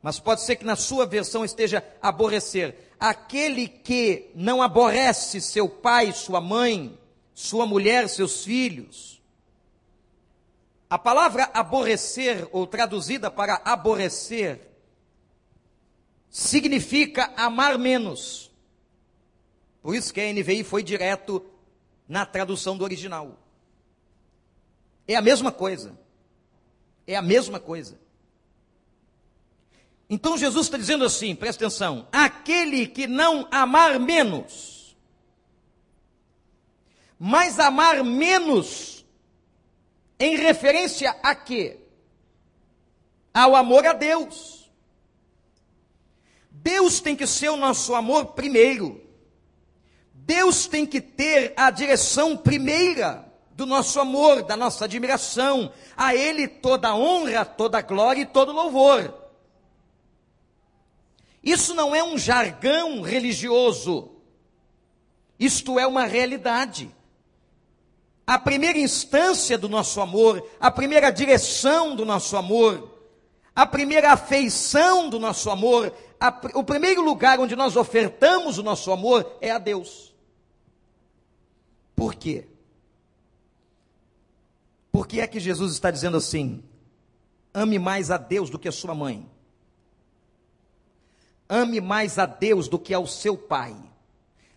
Mas 0.02 0.18
pode 0.18 0.42
ser 0.42 0.56
que 0.56 0.64
na 0.64 0.76
sua 0.76 1.06
versão 1.06 1.44
esteja 1.44 1.84
aborrecer. 2.00 2.92
Aquele 2.98 3.66
que 3.66 4.30
não 4.34 4.62
aborrece 4.62 5.40
seu 5.40 5.68
pai, 5.68 6.12
sua 6.12 6.40
mãe, 6.40 6.98
sua 7.34 7.66
mulher, 7.66 8.08
seus 8.08 8.44
filhos. 8.44 9.20
A 10.88 10.98
palavra 10.98 11.50
aborrecer, 11.54 12.48
ou 12.52 12.66
traduzida 12.66 13.30
para 13.30 13.60
aborrecer, 13.64 14.60
significa 16.28 17.32
amar 17.36 17.78
menos. 17.78 18.50
Por 19.82 19.94
isso 19.94 20.12
que 20.12 20.20
a 20.20 20.32
NVI 20.32 20.64
foi 20.64 20.82
direto 20.82 21.44
na 22.10 22.26
tradução 22.26 22.76
do 22.76 22.82
original. 22.82 23.38
É 25.06 25.14
a 25.14 25.22
mesma 25.22 25.52
coisa. 25.52 25.96
É 27.06 27.14
a 27.14 27.22
mesma 27.22 27.60
coisa. 27.60 28.00
Então 30.08 30.36
Jesus 30.36 30.66
está 30.66 30.76
dizendo 30.76 31.04
assim, 31.04 31.36
presta 31.36 31.64
atenção: 31.64 32.08
aquele 32.10 32.88
que 32.88 33.06
não 33.06 33.46
amar 33.48 34.00
menos, 34.00 34.96
mas 37.16 37.60
amar 37.60 38.02
menos, 38.02 39.06
em 40.18 40.36
referência 40.36 41.10
a 41.22 41.32
quê? 41.32 41.78
Ao 43.32 43.54
amor 43.54 43.86
a 43.86 43.92
Deus. 43.92 44.68
Deus 46.50 47.00
tem 47.00 47.14
que 47.14 47.26
ser 47.26 47.50
o 47.50 47.56
nosso 47.56 47.94
amor 47.94 48.32
primeiro. 48.32 48.99
Deus 50.30 50.68
tem 50.68 50.86
que 50.86 51.00
ter 51.00 51.52
a 51.56 51.72
direção 51.72 52.36
primeira 52.36 53.28
do 53.50 53.66
nosso 53.66 53.98
amor, 53.98 54.44
da 54.44 54.56
nossa 54.56 54.84
admiração. 54.84 55.72
A 55.96 56.14
Ele 56.14 56.46
toda 56.46 56.94
honra, 56.94 57.44
toda 57.44 57.82
glória 57.82 58.22
e 58.22 58.26
todo 58.26 58.52
louvor. 58.52 59.12
Isso 61.42 61.74
não 61.74 61.92
é 61.96 62.04
um 62.04 62.16
jargão 62.16 63.00
religioso. 63.00 64.12
Isto 65.36 65.80
é 65.80 65.86
uma 65.86 66.04
realidade. 66.04 66.94
a 68.24 68.38
primeira 68.38 68.78
instância 68.78 69.58
do 69.58 69.68
nosso 69.68 70.00
amor, 70.00 70.48
a 70.60 70.70
primeira 70.70 71.10
direção 71.10 71.96
do 71.96 72.04
nosso 72.04 72.36
amor, 72.36 72.88
a 73.52 73.66
primeira 73.66 74.12
afeição 74.12 75.10
do 75.10 75.18
nosso 75.18 75.50
amor, 75.50 75.92
a, 76.20 76.32
o 76.54 76.62
primeiro 76.62 77.02
lugar 77.02 77.40
onde 77.40 77.56
nós 77.56 77.74
ofertamos 77.74 78.58
o 78.58 78.62
nosso 78.62 78.92
amor 78.92 79.26
é 79.40 79.50
a 79.50 79.58
Deus. 79.58 80.09
Por 82.00 82.14
quê? 82.14 82.46
Por 84.90 85.06
que 85.06 85.20
é 85.20 85.26
que 85.26 85.38
Jesus 85.38 85.74
está 85.74 85.90
dizendo 85.90 86.16
assim? 86.16 86.64
Ame 87.52 87.78
mais 87.78 88.10
a 88.10 88.16
Deus 88.16 88.48
do 88.48 88.58
que 88.58 88.68
a 88.68 88.72
sua 88.72 88.94
mãe. 88.94 89.28
Ame 91.46 91.78
mais 91.78 92.18
a 92.18 92.24
Deus 92.24 92.68
do 92.68 92.78
que 92.78 92.94
ao 92.94 93.06
seu 93.06 93.36
pai. 93.36 93.76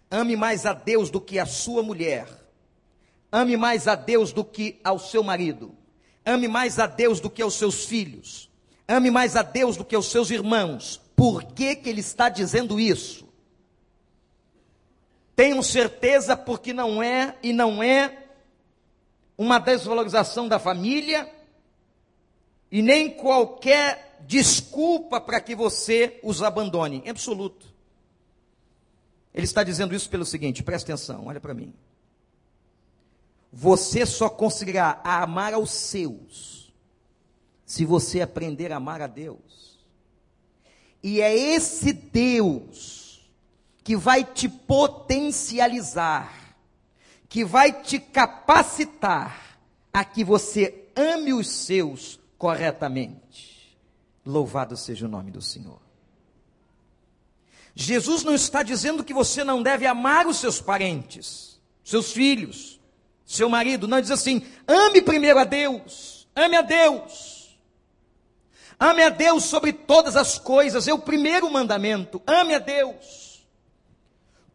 Ame 0.09 0.37
mais 0.37 0.65
a 0.65 0.71
Deus 0.71 1.09
do 1.09 1.19
que 1.19 1.37
a 1.37 1.45
sua 1.45 1.83
mulher. 1.83 2.29
Ame 3.29 3.57
mais 3.57 3.89
a 3.89 3.95
Deus 3.95 4.31
do 4.31 4.45
que 4.45 4.79
ao 4.81 4.97
seu 4.97 5.21
marido. 5.21 5.75
Ame 6.25 6.47
mais 6.47 6.79
a 6.79 6.87
Deus 6.87 7.19
do 7.19 7.29
que 7.29 7.41
aos 7.41 7.55
seus 7.55 7.83
filhos. 7.83 8.49
Ame 8.87 9.11
mais 9.11 9.35
a 9.35 9.41
Deus 9.41 9.75
do 9.75 9.83
que 9.83 9.95
aos 9.95 10.09
seus 10.09 10.31
irmãos. 10.31 11.01
Por 11.13 11.43
que, 11.43 11.75
que 11.75 11.89
ele 11.89 11.99
está 11.99 12.29
dizendo 12.29 12.79
isso? 12.79 13.32
Tenho 15.35 15.63
certeza 15.63 16.37
porque 16.37 16.73
não 16.73 17.01
é 17.01 17.35
e 17.41 17.51
não 17.51 17.81
é 17.81 18.25
uma 19.37 19.59
desvalorização 19.59 20.47
da 20.47 20.59
família 20.59 21.31
e 22.71 22.81
nem 22.81 23.09
qualquer 23.09 24.19
desculpa 24.21 25.19
para 25.19 25.41
que 25.41 25.55
você 25.55 26.19
os 26.23 26.43
abandone, 26.43 27.01
em 27.05 27.09
absoluto. 27.09 27.65
Ele 29.33 29.45
está 29.45 29.63
dizendo 29.63 29.95
isso 29.95 30.09
pelo 30.09 30.25
seguinte, 30.25 30.61
presta 30.61 30.91
atenção, 30.91 31.25
olha 31.25 31.39
para 31.39 31.53
mim. 31.53 31.73
Você 33.51 34.05
só 34.05 34.29
conseguirá 34.29 35.01
amar 35.03 35.53
aos 35.53 35.71
seus 35.71 36.73
se 37.65 37.85
você 37.85 38.21
aprender 38.21 38.71
a 38.71 38.77
amar 38.77 39.01
a 39.01 39.07
Deus. 39.07 39.79
E 41.01 41.21
é 41.21 41.35
esse 41.35 41.91
Deus 41.91 43.02
que 43.83 43.95
vai 43.95 44.23
te 44.23 44.47
potencializar 44.47 46.43
que 47.33 47.43
vai 47.43 47.73
te 47.81 47.97
capacitar 47.97 49.57
a 49.91 50.05
que 50.05 50.23
você 50.23 50.85
ame 50.95 51.33
os 51.33 51.49
seus 51.49 52.19
corretamente. 52.37 53.75
Louvado 54.23 54.77
seja 54.77 55.07
o 55.07 55.09
nome 55.09 55.31
do 55.31 55.41
Senhor. 55.41 55.79
Jesus 57.73 58.23
não 58.23 58.35
está 58.35 58.61
dizendo 58.61 59.03
que 59.03 59.15
você 59.15 59.43
não 59.43 59.63
deve 59.63 59.87
amar 59.87 60.27
os 60.27 60.37
seus 60.37 60.61
parentes, 60.61 61.59
seus 61.83 62.11
filhos, 62.11 62.79
seu 63.25 63.49
marido. 63.49 63.87
Não 63.87 63.99
diz 63.99 64.11
assim: 64.11 64.45
ame 64.67 65.01
primeiro 65.01 65.39
a 65.39 65.43
Deus, 65.43 66.27
ame 66.35 66.55
a 66.55 66.61
Deus. 66.61 67.57
Ame 68.79 69.01
a 69.01 69.09
Deus 69.09 69.45
sobre 69.45 69.73
todas 69.73 70.15
as 70.15 70.37
coisas, 70.37 70.87
é 70.87 70.93
o 70.93 70.99
primeiro 70.99 71.49
mandamento. 71.49 72.21
Ame 72.27 72.53
a 72.53 72.59
Deus. 72.59 73.22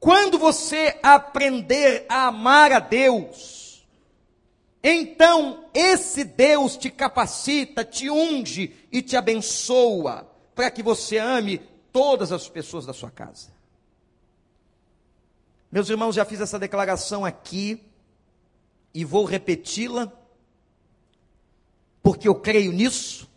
Quando 0.01 0.39
você 0.39 0.99
aprender 1.03 2.07
a 2.09 2.29
amar 2.29 2.73
a 2.73 2.79
Deus, 2.79 3.87
então 4.83 5.65
esse 5.75 6.25
Deus 6.25 6.77
te 6.77 6.89
capacita, 6.89 7.85
te 7.85 8.09
unge 8.09 8.75
e 8.93 9.03
te 9.03 9.17
abençoa 9.17 10.31
para 10.55 10.71
que 10.71 10.83
você 10.83 11.19
ame 11.19 11.59
todas 11.93 12.31
as 12.31 12.49
pessoas 12.49 12.87
da 12.87 12.93
sua 12.93 13.11
casa. 13.11 13.51
Meus 15.71 15.91
irmãos, 15.91 16.15
já 16.15 16.25
fiz 16.25 16.41
essa 16.41 16.59
declaração 16.59 17.25
aqui 17.25 17.83
e 18.95 19.05
vou 19.05 19.25
repeti-la, 19.25 20.11
porque 22.03 22.27
eu 22.27 22.37
creio 22.37 22.73
nisso, 22.73 23.29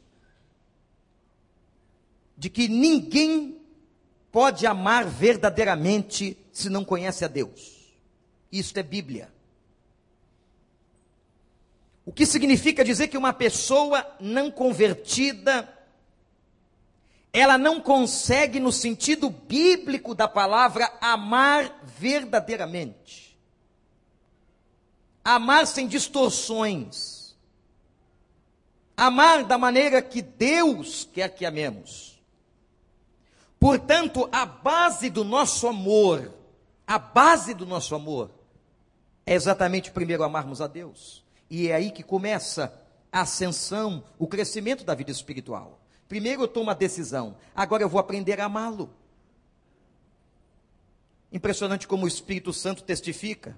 de 2.38 2.50
que 2.50 2.68
ninguém 2.68 3.60
pode 4.32 4.66
amar 4.66 5.06
verdadeiramente 5.06 6.38
se 6.52 6.70
não 6.70 6.84
conhece 6.84 7.24
a 7.24 7.28
Deus. 7.28 7.96
Isto 8.52 8.78
é 8.78 8.84
Bíblia. 8.84 9.32
O 12.06 12.12
que 12.12 12.26
significa 12.26 12.84
dizer 12.84 13.08
que 13.08 13.18
uma 13.18 13.32
pessoa 13.32 14.06
não 14.20 14.50
convertida, 14.52 15.72
ela 17.32 17.58
não 17.58 17.80
consegue, 17.80 18.60
no 18.60 18.72
sentido 18.72 19.30
bíblico 19.30 20.14
da 20.14 20.28
palavra, 20.28 20.92
amar 21.00 21.82
verdadeiramente. 21.98 23.40
Amar 25.24 25.68
sem 25.68 25.88
distorções. 25.88 27.36
Amar 28.98 29.46
da 29.46 29.58
maneira 29.58 30.02
que 30.02 30.22
Deus 30.22 31.08
quer 31.14 31.30
que 31.30 31.46
amemos. 31.46 32.20
Portanto, 33.60 34.28
a 34.32 34.44
base 34.46 35.10
do 35.10 35.24
nosso 35.24 35.68
amor, 35.68 36.41
a 36.92 37.00
base 37.00 37.54
do 37.54 37.66
nosso 37.66 37.96
amor, 37.96 38.30
é 39.26 39.34
exatamente 39.34 39.92
primeiro 39.92 40.26
amarmos 40.26 40.60
a 40.60 40.68
Deus. 40.68 41.24
E 41.50 41.70
é 41.70 41.74
aí 41.76 41.90
que 41.90 42.04
começa 42.04 42.78
a 43.10 43.22
ascensão, 43.22 44.04
o 44.20 44.28
crescimento 44.28 44.84
da 44.84 44.94
vida 44.94 45.10
espiritual. 45.10 45.80
Primeiro 46.10 46.42
eu 46.42 46.50
tomo 46.50 46.70
a 46.70 46.74
decisão, 46.74 47.38
agora 47.56 47.82
eu 47.82 47.88
vou 47.88 47.98
aprender 47.98 48.42
a 48.42 48.46
amá-lo. 48.46 48.90
Impressionante 51.32 51.88
como 51.88 52.04
o 52.04 52.10
Espírito 52.10 52.52
Santo 52.52 52.84
testifica. 52.84 53.58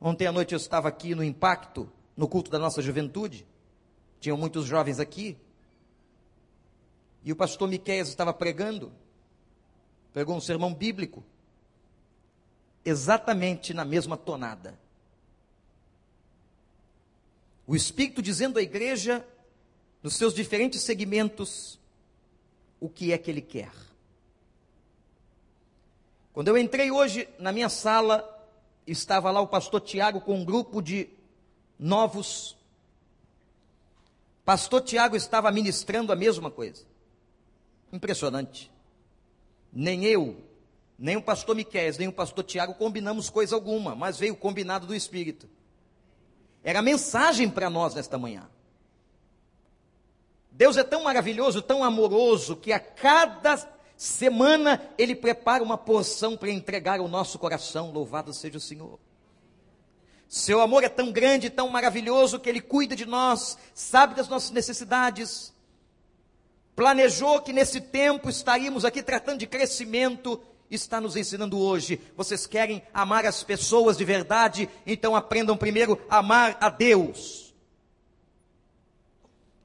Ontem 0.00 0.26
à 0.26 0.32
noite 0.32 0.54
eu 0.54 0.56
estava 0.56 0.88
aqui 0.88 1.14
no 1.14 1.22
Impacto, 1.22 1.92
no 2.16 2.26
culto 2.26 2.50
da 2.50 2.58
nossa 2.58 2.80
juventude. 2.80 3.46
Tinham 4.18 4.38
muitos 4.38 4.64
jovens 4.64 4.98
aqui. 4.98 5.36
E 7.22 7.30
o 7.30 7.36
pastor 7.36 7.68
Miqueias 7.68 8.08
estava 8.08 8.32
pregando, 8.32 8.90
pregou 10.14 10.34
um 10.34 10.40
sermão 10.40 10.72
bíblico, 10.72 11.22
exatamente 12.84 13.74
na 13.74 13.84
mesma 13.84 14.16
tonada. 14.16 14.78
O 17.66 17.76
Espírito 17.76 18.20
dizendo 18.20 18.58
à 18.58 18.62
igreja, 18.62 19.24
nos 20.02 20.16
seus 20.16 20.34
diferentes 20.34 20.82
segmentos, 20.82 21.78
o 22.80 22.88
que 22.88 23.12
é 23.12 23.18
que 23.18 23.30
ele 23.30 23.42
quer. 23.42 23.72
Quando 26.32 26.48
eu 26.48 26.58
entrei 26.58 26.90
hoje 26.90 27.28
na 27.38 27.52
minha 27.52 27.68
sala, 27.68 28.26
estava 28.86 29.30
lá 29.30 29.40
o 29.40 29.48
pastor 29.48 29.80
Tiago 29.80 30.20
com 30.20 30.34
um 30.34 30.44
grupo 30.44 30.80
de 30.80 31.08
novos. 31.78 32.56
Pastor 34.44 34.80
Tiago 34.80 35.16
estava 35.16 35.50
ministrando 35.52 36.12
a 36.12 36.16
mesma 36.16 36.50
coisa. 36.50 36.84
Impressionante. 37.92 38.70
Nem 39.72 40.04
eu, 40.04 40.36
nem 41.00 41.16
o 41.16 41.22
pastor 41.22 41.56
Miquel, 41.56 41.90
nem 41.98 42.08
o 42.08 42.12
pastor 42.12 42.44
Tiago 42.44 42.74
combinamos 42.74 43.30
coisa 43.30 43.54
alguma, 43.54 43.96
mas 43.96 44.18
veio 44.18 44.36
combinado 44.36 44.86
do 44.86 44.94
Espírito. 44.94 45.48
Era 46.62 46.82
mensagem 46.82 47.48
para 47.48 47.70
nós 47.70 47.94
nesta 47.94 48.18
manhã. 48.18 48.46
Deus 50.52 50.76
é 50.76 50.84
tão 50.84 51.04
maravilhoso, 51.04 51.62
tão 51.62 51.82
amoroso, 51.82 52.54
que 52.54 52.70
a 52.70 52.78
cada 52.78 53.56
semana 53.96 54.78
Ele 54.98 55.16
prepara 55.16 55.64
uma 55.64 55.78
porção 55.78 56.36
para 56.36 56.50
entregar 56.50 57.00
ao 57.00 57.08
nosso 57.08 57.38
coração. 57.38 57.90
Louvado 57.90 58.34
seja 58.34 58.58
o 58.58 58.60
Senhor. 58.60 58.98
Seu 60.28 60.60
amor 60.60 60.84
é 60.84 60.88
tão 60.90 61.10
grande, 61.10 61.48
tão 61.48 61.70
maravilhoso, 61.70 62.38
que 62.38 62.48
Ele 62.50 62.60
cuida 62.60 62.94
de 62.94 63.06
nós, 63.06 63.56
sabe 63.72 64.14
das 64.14 64.28
nossas 64.28 64.50
necessidades, 64.50 65.54
planejou 66.76 67.40
que 67.40 67.54
nesse 67.54 67.80
tempo 67.80 68.28
estaríamos 68.28 68.84
aqui 68.84 69.02
tratando 69.02 69.38
de 69.38 69.46
crescimento, 69.46 70.40
está 70.70 71.00
nos 71.00 71.16
ensinando 71.16 71.58
hoje. 71.58 72.00
Vocês 72.16 72.46
querem 72.46 72.82
amar 72.94 73.26
as 73.26 73.42
pessoas 73.42 73.96
de 73.96 74.04
verdade? 74.04 74.68
Então 74.86 75.16
aprendam 75.16 75.56
primeiro 75.56 76.00
a 76.08 76.18
amar 76.18 76.56
a 76.60 76.68
Deus. 76.68 77.52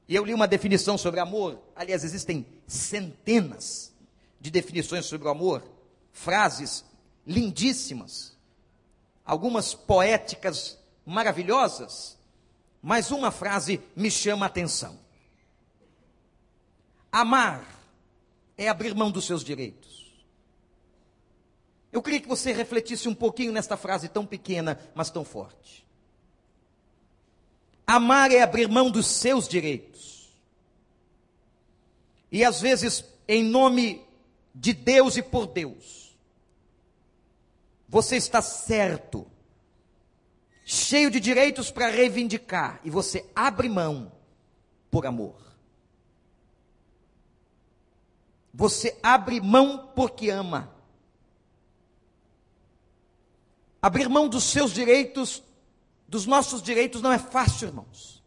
E 0.08 0.14
eu 0.14 0.24
li 0.24 0.34
uma 0.34 0.46
definição 0.46 0.96
sobre 0.96 1.20
amor. 1.20 1.60
Aliás, 1.74 2.04
existem 2.04 2.46
centenas 2.66 3.92
de 4.40 4.50
definições 4.50 5.06
sobre 5.06 5.26
o 5.26 5.30
amor, 5.30 5.62
frases 6.12 6.84
lindíssimas, 7.26 8.36
algumas 9.24 9.74
poéticas 9.74 10.78
maravilhosas, 11.04 12.16
mas 12.80 13.10
uma 13.10 13.32
frase 13.32 13.80
me 13.96 14.10
chama 14.10 14.46
a 14.46 14.48
atenção. 14.48 14.98
Amar 17.10 17.66
é 18.56 18.68
abrir 18.68 18.94
mão 18.94 19.10
dos 19.10 19.24
seus 19.24 19.42
direitos. 19.42 20.05
Eu 21.92 22.02
queria 22.02 22.20
que 22.20 22.28
você 22.28 22.52
refletisse 22.52 23.08
um 23.08 23.14
pouquinho 23.14 23.52
nesta 23.52 23.76
frase 23.76 24.08
tão 24.08 24.26
pequena, 24.26 24.78
mas 24.94 25.10
tão 25.10 25.24
forte. 25.24 25.86
Amar 27.86 28.30
é 28.32 28.42
abrir 28.42 28.68
mão 28.68 28.90
dos 28.90 29.06
seus 29.06 29.48
direitos. 29.48 30.28
E 32.30 32.44
às 32.44 32.60
vezes, 32.60 33.04
em 33.28 33.44
nome 33.44 34.04
de 34.54 34.72
Deus 34.72 35.16
e 35.16 35.22
por 35.22 35.46
Deus, 35.46 36.16
você 37.88 38.16
está 38.16 38.42
certo 38.42 39.26
cheio 40.68 41.12
de 41.12 41.20
direitos 41.20 41.70
para 41.70 41.86
reivindicar, 41.86 42.80
e 42.82 42.90
você 42.90 43.24
abre 43.36 43.68
mão 43.68 44.10
por 44.90 45.06
amor. 45.06 45.40
Você 48.52 48.98
abre 49.00 49.40
mão 49.40 49.92
porque 49.94 50.28
ama. 50.28 50.74
Abrir 53.86 54.08
mão 54.08 54.28
dos 54.28 54.42
seus 54.42 54.72
direitos, 54.72 55.44
dos 56.08 56.26
nossos 56.26 56.60
direitos, 56.60 57.00
não 57.00 57.12
é 57.12 57.18
fácil, 57.20 57.68
irmãos. 57.68 58.20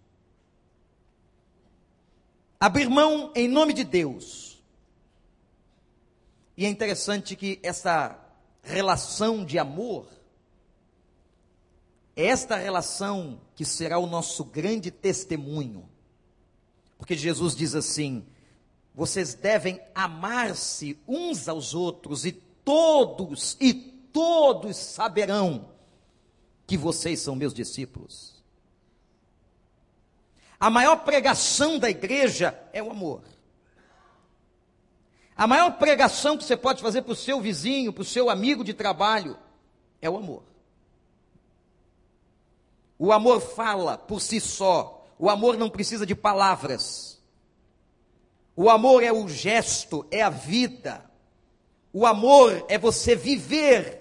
Abrir 2.58 2.89
mão 2.89 3.34
em 3.36 3.45
nome 3.48 3.74
de 3.74 3.84
Deus. 3.84 4.63
E 6.56 6.65
é 6.65 6.69
interessante 6.69 7.36
que 7.36 7.60
essa 7.62 8.17
relação 8.63 9.43
de 9.43 9.60
amor 9.60 10.08
esta 12.15 12.56
relação 12.56 13.41
que 13.54 13.65
será 13.65 13.98
o 14.00 14.08
nosso 14.08 14.45
grande 14.45 14.91
testemunho. 14.91 15.89
Porque 16.98 17.15
Jesus 17.15 17.54
diz 17.54 17.76
assim: 17.76 18.26
vocês 18.95 19.34
devem 19.34 19.82
amar-se 19.93 20.98
uns 21.06 21.50
aos 21.50 21.74
outros 21.74 22.26
e 22.26 22.32
todos 22.32 23.58
e 23.60 23.98
todos 24.13 24.78
saberão 24.78 25.69
que 26.65 26.78
vocês 26.78 27.19
são 27.19 27.36
meus 27.36 27.54
discípulos. 27.54 28.43
A 30.60 30.69
maior 30.69 30.98
pregação 30.98 31.80
da 31.80 31.89
igreja 31.89 32.60
é 32.74 32.84
o 32.84 32.91
amor. 32.91 33.24
A 35.36 35.48
maior 35.48 35.78
pregação 35.78 36.38
que 36.38 36.43
você 36.43 36.58
pode 36.58 36.82
fazer 36.82 37.02
para 37.02 37.13
o 37.13 37.15
seu 37.15 37.39
vizinho, 37.39 37.93
para 37.93 38.02
o 38.02 38.06
seu 38.06 38.30
amigo 38.30 38.63
de 38.63 38.74
trabalho, 38.74 39.38
é 40.02 40.10
o 40.10 40.17
amor. 40.17 40.43
O 42.98 43.13
amor 43.13 43.39
fala 43.39 43.98
por 43.98 44.19
si 44.19 44.41
só. 44.41 45.08
O 45.17 45.30
amor 45.30 45.58
não 45.58 45.69
precisa 45.69 46.06
de 46.06 46.13
palavras. 46.13 47.22
O 48.54 48.69
amor 48.69 49.02
é 49.02 49.13
o 49.13 49.30
gesto, 49.30 50.06
é 50.12 50.22
a 50.22 50.30
vida. 50.30 51.10
O 51.93 52.06
amor 52.06 52.65
é 52.67 52.78
você 52.78 53.15
viver 53.15 53.98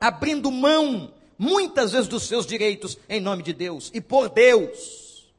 abrindo 0.00 0.50
mão, 0.50 1.12
muitas 1.38 1.92
vezes, 1.92 2.08
dos 2.08 2.24
seus 2.24 2.46
direitos 2.46 2.98
em 3.08 3.20
nome 3.20 3.42
de 3.42 3.52
Deus 3.52 3.90
e 3.94 4.00
por 4.00 4.28
Deus. 4.28 5.32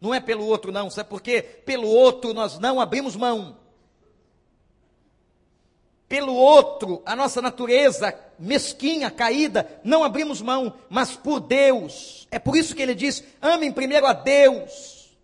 Não 0.00 0.14
é 0.14 0.20
pelo 0.20 0.44
outro, 0.46 0.70
não. 0.70 0.90
Sabe 0.90 1.08
por 1.08 1.20
quê? 1.20 1.42
Pelo 1.42 1.88
outro 1.88 2.34
nós 2.34 2.58
não 2.58 2.80
abrimos 2.80 3.16
mão 3.16 3.56
pelo 6.08 6.34
outro, 6.34 7.02
a 7.04 7.16
nossa 7.16 7.42
natureza 7.42 8.14
mesquinha, 8.38 9.10
caída, 9.10 9.68
não 9.82 10.04
abrimos 10.04 10.40
mão, 10.40 10.72
mas 10.88 11.16
por 11.16 11.40
Deus. 11.40 12.28
É 12.30 12.38
por 12.38 12.56
isso 12.56 12.74
que 12.74 12.82
ele 12.82 12.94
diz: 12.94 13.24
amem 13.40 13.72
primeiro 13.72 14.06
a 14.06 14.12
Deus, 14.12 15.16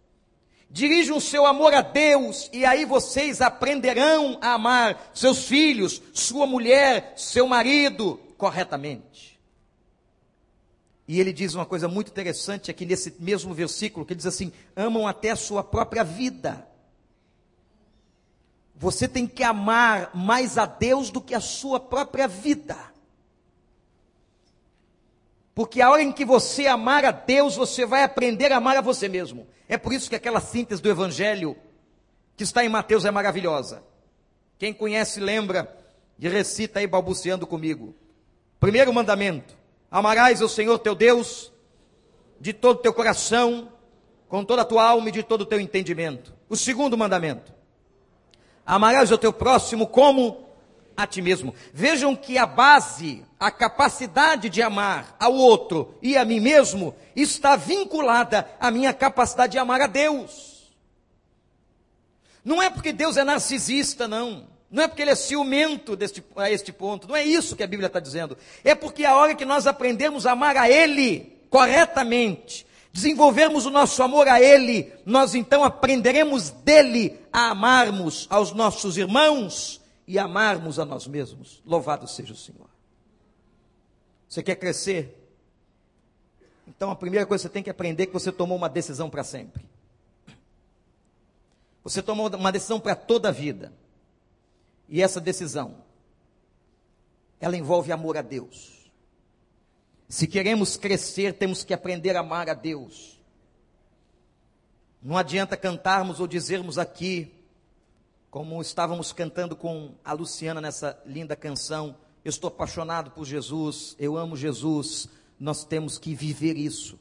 dirijam 0.69 1.17
o 1.17 1.21
seu 1.21 1.47
amor 1.47 1.73
a 1.73 1.83
Deus, 1.83 2.51
e 2.53 2.65
aí 2.65 2.85
vocês 2.85 3.41
aprenderão 3.41 4.39
a 4.41 4.55
amar 4.55 5.11
seus 5.15 5.45
filhos, 5.47 6.03
sua 6.13 6.47
mulher, 6.47 7.13
seu 7.17 7.47
marido 7.47 8.19
corretamente. 8.43 9.41
E 11.07 11.21
ele 11.21 11.33
diz 11.33 11.55
uma 11.55 11.65
coisa 11.65 11.87
muito 11.87 12.11
interessante 12.11 12.73
aqui 12.73 12.85
nesse 12.85 13.15
mesmo 13.21 13.55
versículo, 13.55 14.05
que 14.05 14.17
diz 14.17 14.27
assim: 14.27 14.53
amam 14.75 15.07
até 15.07 15.31
a 15.31 15.37
sua 15.37 15.63
própria 15.63 16.03
vida. 16.03 16.67
Você 18.75 19.07
tem 19.07 19.29
que 19.29 19.45
amar 19.45 20.11
mais 20.13 20.59
a 20.59 20.67
Deus 20.67 21.09
do 21.09 21.21
que 21.21 21.37
a 21.37 21.41
sua 21.41 21.79
própria 21.79 22.27
vida. 22.27 22.77
Porque 25.55 25.81
a 25.81 25.89
hora 25.89 26.03
em 26.03 26.11
que 26.11 26.25
você 26.25 26.67
amar 26.67 27.05
a 27.05 27.13
Deus, 27.13 27.55
você 27.55 27.87
vai 27.87 28.03
aprender 28.03 28.51
a 28.51 28.57
amar 28.57 28.77
a 28.77 28.81
você 28.81 29.09
mesmo. 29.09 29.47
É 29.69 29.79
por 29.79 29.93
isso 29.93 30.11
que 30.11 30.17
aquela 30.17 30.41
síntese 30.41 30.83
do 30.83 30.91
Evangelho 30.91 31.57
que 32.37 32.43
está 32.43 32.65
em 32.65 32.69
Mateus 32.69 33.05
é 33.05 33.11
maravilhosa. 33.13 33.85
Quem 34.59 34.75
conhece, 34.75 35.21
lembra 35.21 35.73
e 36.19 36.29
recita 36.29 36.81
aí 36.81 36.89
balbuciando 36.89 37.47
comigo. 37.47 37.95
Primeiro 38.63 38.95
mandamento: 38.95 39.59
amarás 39.91 40.41
o 40.41 40.49
Senhor 40.49 40.79
teu 40.79 40.95
Deus 40.95 41.53
de 42.41 42.53
todo 42.53 42.77
o 42.79 42.81
teu 42.81 42.95
coração, 42.95 43.73
com 44.29 44.45
toda 44.45 44.63
a 44.63 44.65
tua 44.65 44.85
alma 44.85 45.09
e 45.09 45.13
de 45.13 45.25
todo 45.25 45.41
o 45.41 45.47
teu 45.47 45.59
entendimento. 45.59 46.33
O 46.49 46.57
segundo 46.57 46.97
mandamento: 46.97 47.53
Amarás 48.65 49.11
o 49.11 49.19
teu 49.19 49.33
próximo 49.33 49.85
como 49.85 50.47
a 50.97 51.09
ti 51.09 51.21
mesmo. 51.21 51.53
Vejam 51.75 52.15
que 52.15 52.39
a 52.39 52.47
base, 52.47 53.27
a 53.37 53.51
capacidade 53.51 54.49
de 54.49 54.63
amar 54.63 55.17
ao 55.19 55.35
outro 55.35 55.99
e 56.01 56.17
a 56.17 56.25
mim 56.25 56.39
mesmo, 56.39 56.95
está 57.17 57.57
vinculada 57.57 58.49
à 58.61 58.71
minha 58.71 58.95
capacidade 58.95 59.53
de 59.55 59.59
amar 59.59 59.81
a 59.81 59.89
Deus. 59.89 60.73
Não 62.45 62.63
é 62.63 62.71
porque 62.71 62.93
Deus 62.93 63.17
é 63.17 63.25
narcisista, 63.25 64.07
não. 64.07 64.47
Não 64.73 64.85
é 64.85 64.89
porque 64.89 65.03
ele 65.03 65.11
é 65.11 65.15
ciumento 65.15 65.95
deste, 65.95 66.25
a 66.35 66.51
este 66.51 66.73
ponto. 66.73 67.07
Não 67.07 67.15
é 67.15 67.23
isso 67.23 67.55
que 67.55 67.63
a 67.63 67.67
Bíblia 67.67 67.89
está 67.89 68.01
dizendo. 68.01 68.39
É 68.65 68.75
porque 68.75 69.05
a 69.05 69.15
hora 69.15 69.35
que 69.35 69.45
nós 69.45 69.67
aprendemos 69.67 70.27
a 70.27 70.33
amar 70.33 70.57
a 70.57 70.69
Ele 70.69 71.39
corretamente, 71.51 72.67
desenvolvermos 72.91 73.67
o 73.67 73.71
nosso 73.71 74.03
amor 74.03 74.27
a 74.27 74.41
Ele, 74.41 74.91
nós 75.05 75.35
então 75.35 75.63
aprenderemos 75.63 76.49
dele 76.49 77.21
a 77.31 77.51
amarmos 77.51 78.27
aos 78.31 78.53
nossos 78.53 78.97
irmãos 78.97 79.79
e 80.09 80.19
amarmos 80.19 80.79
a 80.79 80.87
nós 80.87 81.07
mesmos. 81.07 81.63
Louvado 81.67 82.09
seja 82.09 82.33
o 82.33 82.37
Senhor. 82.37 82.71
Você 84.27 84.43
quer 84.43 84.57
crescer? 84.57 85.19
Então 86.67 86.91
a 86.91 86.97
primeira 86.97 87.27
coisa 87.27 87.43
que 87.43 87.49
você 87.49 87.53
tem 87.53 87.63
que 87.63 87.69
aprender 87.69 88.05
é 88.05 88.07
que 88.07 88.13
você 88.15 88.33
tomou 88.33 88.57
uma 88.57 88.71
decisão 88.71 89.11
para 89.11 89.23
sempre. 89.23 89.63
Você 91.85 92.01
tomou 92.01 92.35
uma 92.35 92.51
decisão 92.51 92.81
para 92.81 92.95
toda 92.95 93.29
a 93.29 93.33
vida. 93.33 93.71
E 94.93 95.01
essa 95.01 95.19
decisão, 95.19 95.77
ela 97.41 97.57
envolve 97.57 97.91
amor 97.91 98.19
a 98.19 98.21
Deus. 98.21 98.91
Se 100.07 100.27
queremos 100.27 100.77
crescer, 100.77 101.33
temos 101.33 101.65
que 101.65 101.73
aprender 101.73 102.15
a 102.15 102.21
amar 102.21 102.51
a 102.51 102.53
Deus. 102.53 103.19
Não 105.03 105.17
adianta 105.17 105.57
cantarmos 105.57 106.21
ou 106.21 106.27
dizermos 106.27 106.77
aqui, 106.77 107.33
como 108.31 108.61
estávamos 108.61 109.15
cantando 109.15 109.57
com 109.57 109.95
a 110.05 110.13
Luciana 110.13 110.61
nessa 110.61 111.03
linda 111.07 111.35
canção, 111.35 111.97
eu 112.23 112.29
estou 112.29 112.49
apaixonado 112.49 113.13
por 113.13 113.25
Jesus, 113.25 113.97
eu 113.99 114.19
amo 114.19 114.37
Jesus. 114.37 115.09
Nós 115.41 115.65
temos 115.65 115.97
que 115.97 116.15
viver 116.15 116.59
isso. 116.59 117.01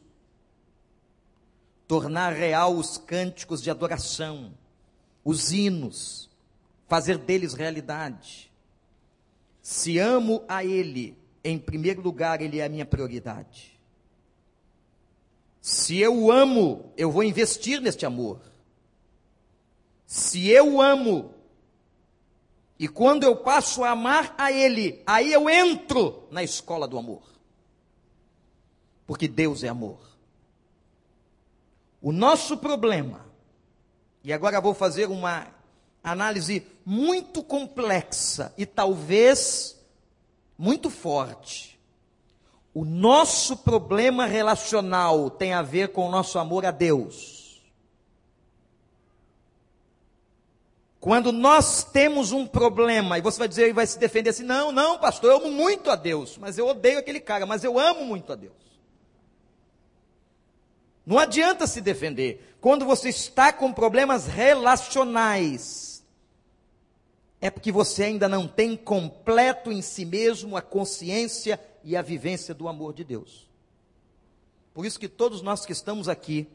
Tornar 1.90 2.32
real 2.32 2.74
os 2.74 2.98
cânticos 2.98 3.62
de 3.62 3.70
adoração, 3.70 4.54
os 5.26 5.52
hinos, 5.52 6.31
fazer 6.92 7.18
deles 7.18 7.54
realidade. 7.54 8.52
Se 9.62 9.98
amo 9.98 10.44
a 10.46 10.66
Ele, 10.66 11.18
em 11.42 11.58
primeiro 11.58 12.02
lugar, 12.02 12.42
Ele 12.42 12.60
é 12.60 12.66
a 12.66 12.70
minha 12.70 12.86
prioridade. 12.86 13.80
Se 15.62 15.98
eu 16.00 16.14
o 16.14 16.30
amo, 16.30 16.92
eu 16.98 17.10
vou 17.10 17.24
investir 17.24 17.80
neste 17.80 18.06
amor. 18.06 18.42
Se 20.06 20.50
eu 20.50 20.74
o 20.74 20.82
amo, 20.82 21.34
e 22.78 22.90
quando 22.90 23.24
eu 23.24 23.38
passo 23.38 23.86
a 23.86 23.92
amar 23.92 24.36
a 24.38 24.52
Ele, 24.52 25.02
aí 25.08 25.32
eu 25.32 25.50
entro 25.50 26.28
na 26.30 26.44
escola 26.44 26.90
do 26.90 26.98
amor. 26.98 27.24
Porque 29.08 29.30
Deus 29.30 29.64
é 29.64 29.70
amor. 29.70 30.02
O 32.02 32.12
nosso 32.12 32.58
problema, 32.58 33.26
e 34.26 34.34
agora 34.34 34.60
vou 34.60 34.74
fazer 34.74 35.06
uma 35.06 35.61
análise 36.04 36.66
muito 36.86 37.44
complexa 37.44 38.54
e 38.58 38.66
talvez 38.66 39.80
muito 40.58 40.90
forte. 40.90 41.80
O 42.74 42.86
nosso 42.86 43.58
problema 43.58 44.26
relacional 44.26 45.30
tem 45.30 45.54
a 45.54 45.62
ver 45.62 45.90
com 45.90 46.08
o 46.08 46.12
nosso 46.12 46.40
amor 46.40 46.66
a 46.66 46.72
Deus. 46.72 47.62
Quando 51.02 51.32
nós 51.32 51.84
temos 51.84 52.32
um 52.32 52.46
problema, 52.46 53.18
e 53.18 53.22
você 53.22 53.40
vai 53.40 53.48
dizer 53.48 53.70
e 53.70 53.74
vai 53.74 53.88
se 53.88 53.98
defender 53.98 54.30
assim: 54.30 54.44
não, 54.44 54.72
não, 54.72 55.00
pastor, 55.00 55.32
eu 55.32 55.38
amo 55.38 55.52
muito 55.52 55.90
a 55.90 55.96
Deus, 55.96 56.38
mas 56.38 56.58
eu 56.58 56.68
odeio 56.68 57.00
aquele 57.00 57.20
cara, 57.20 57.46
mas 57.46 57.64
eu 57.64 57.80
amo 57.80 58.06
muito 58.06 58.32
a 58.32 58.36
Deus. 58.36 58.54
Não 61.04 61.18
adianta 61.18 61.66
se 61.66 61.82
defender. 61.82 62.56
Quando 62.62 62.86
você 62.86 63.10
está 63.10 63.52
com 63.52 63.74
problemas 63.74 64.28
relacionais, 64.28 65.91
é 67.42 67.50
porque 67.50 67.72
você 67.72 68.04
ainda 68.04 68.30
não 68.30 68.48
tem 68.48 68.78
completo 68.78 69.72
em 69.72 69.82
si 69.82 70.06
mesmo 70.06 70.56
a 70.56 70.62
consciência 70.62 71.60
e 71.84 71.98
a 71.98 72.02
vivência 72.02 72.54
do 72.54 72.68
amor 72.68 72.94
de 72.94 73.04
Deus. 73.04 73.50
Por 74.74 74.86
isso 74.86 75.00
que 75.00 75.10
todos 75.10 75.42
nós 75.42 75.66
que 75.66 75.72
estamos 75.72 76.08
aqui, 76.08 76.48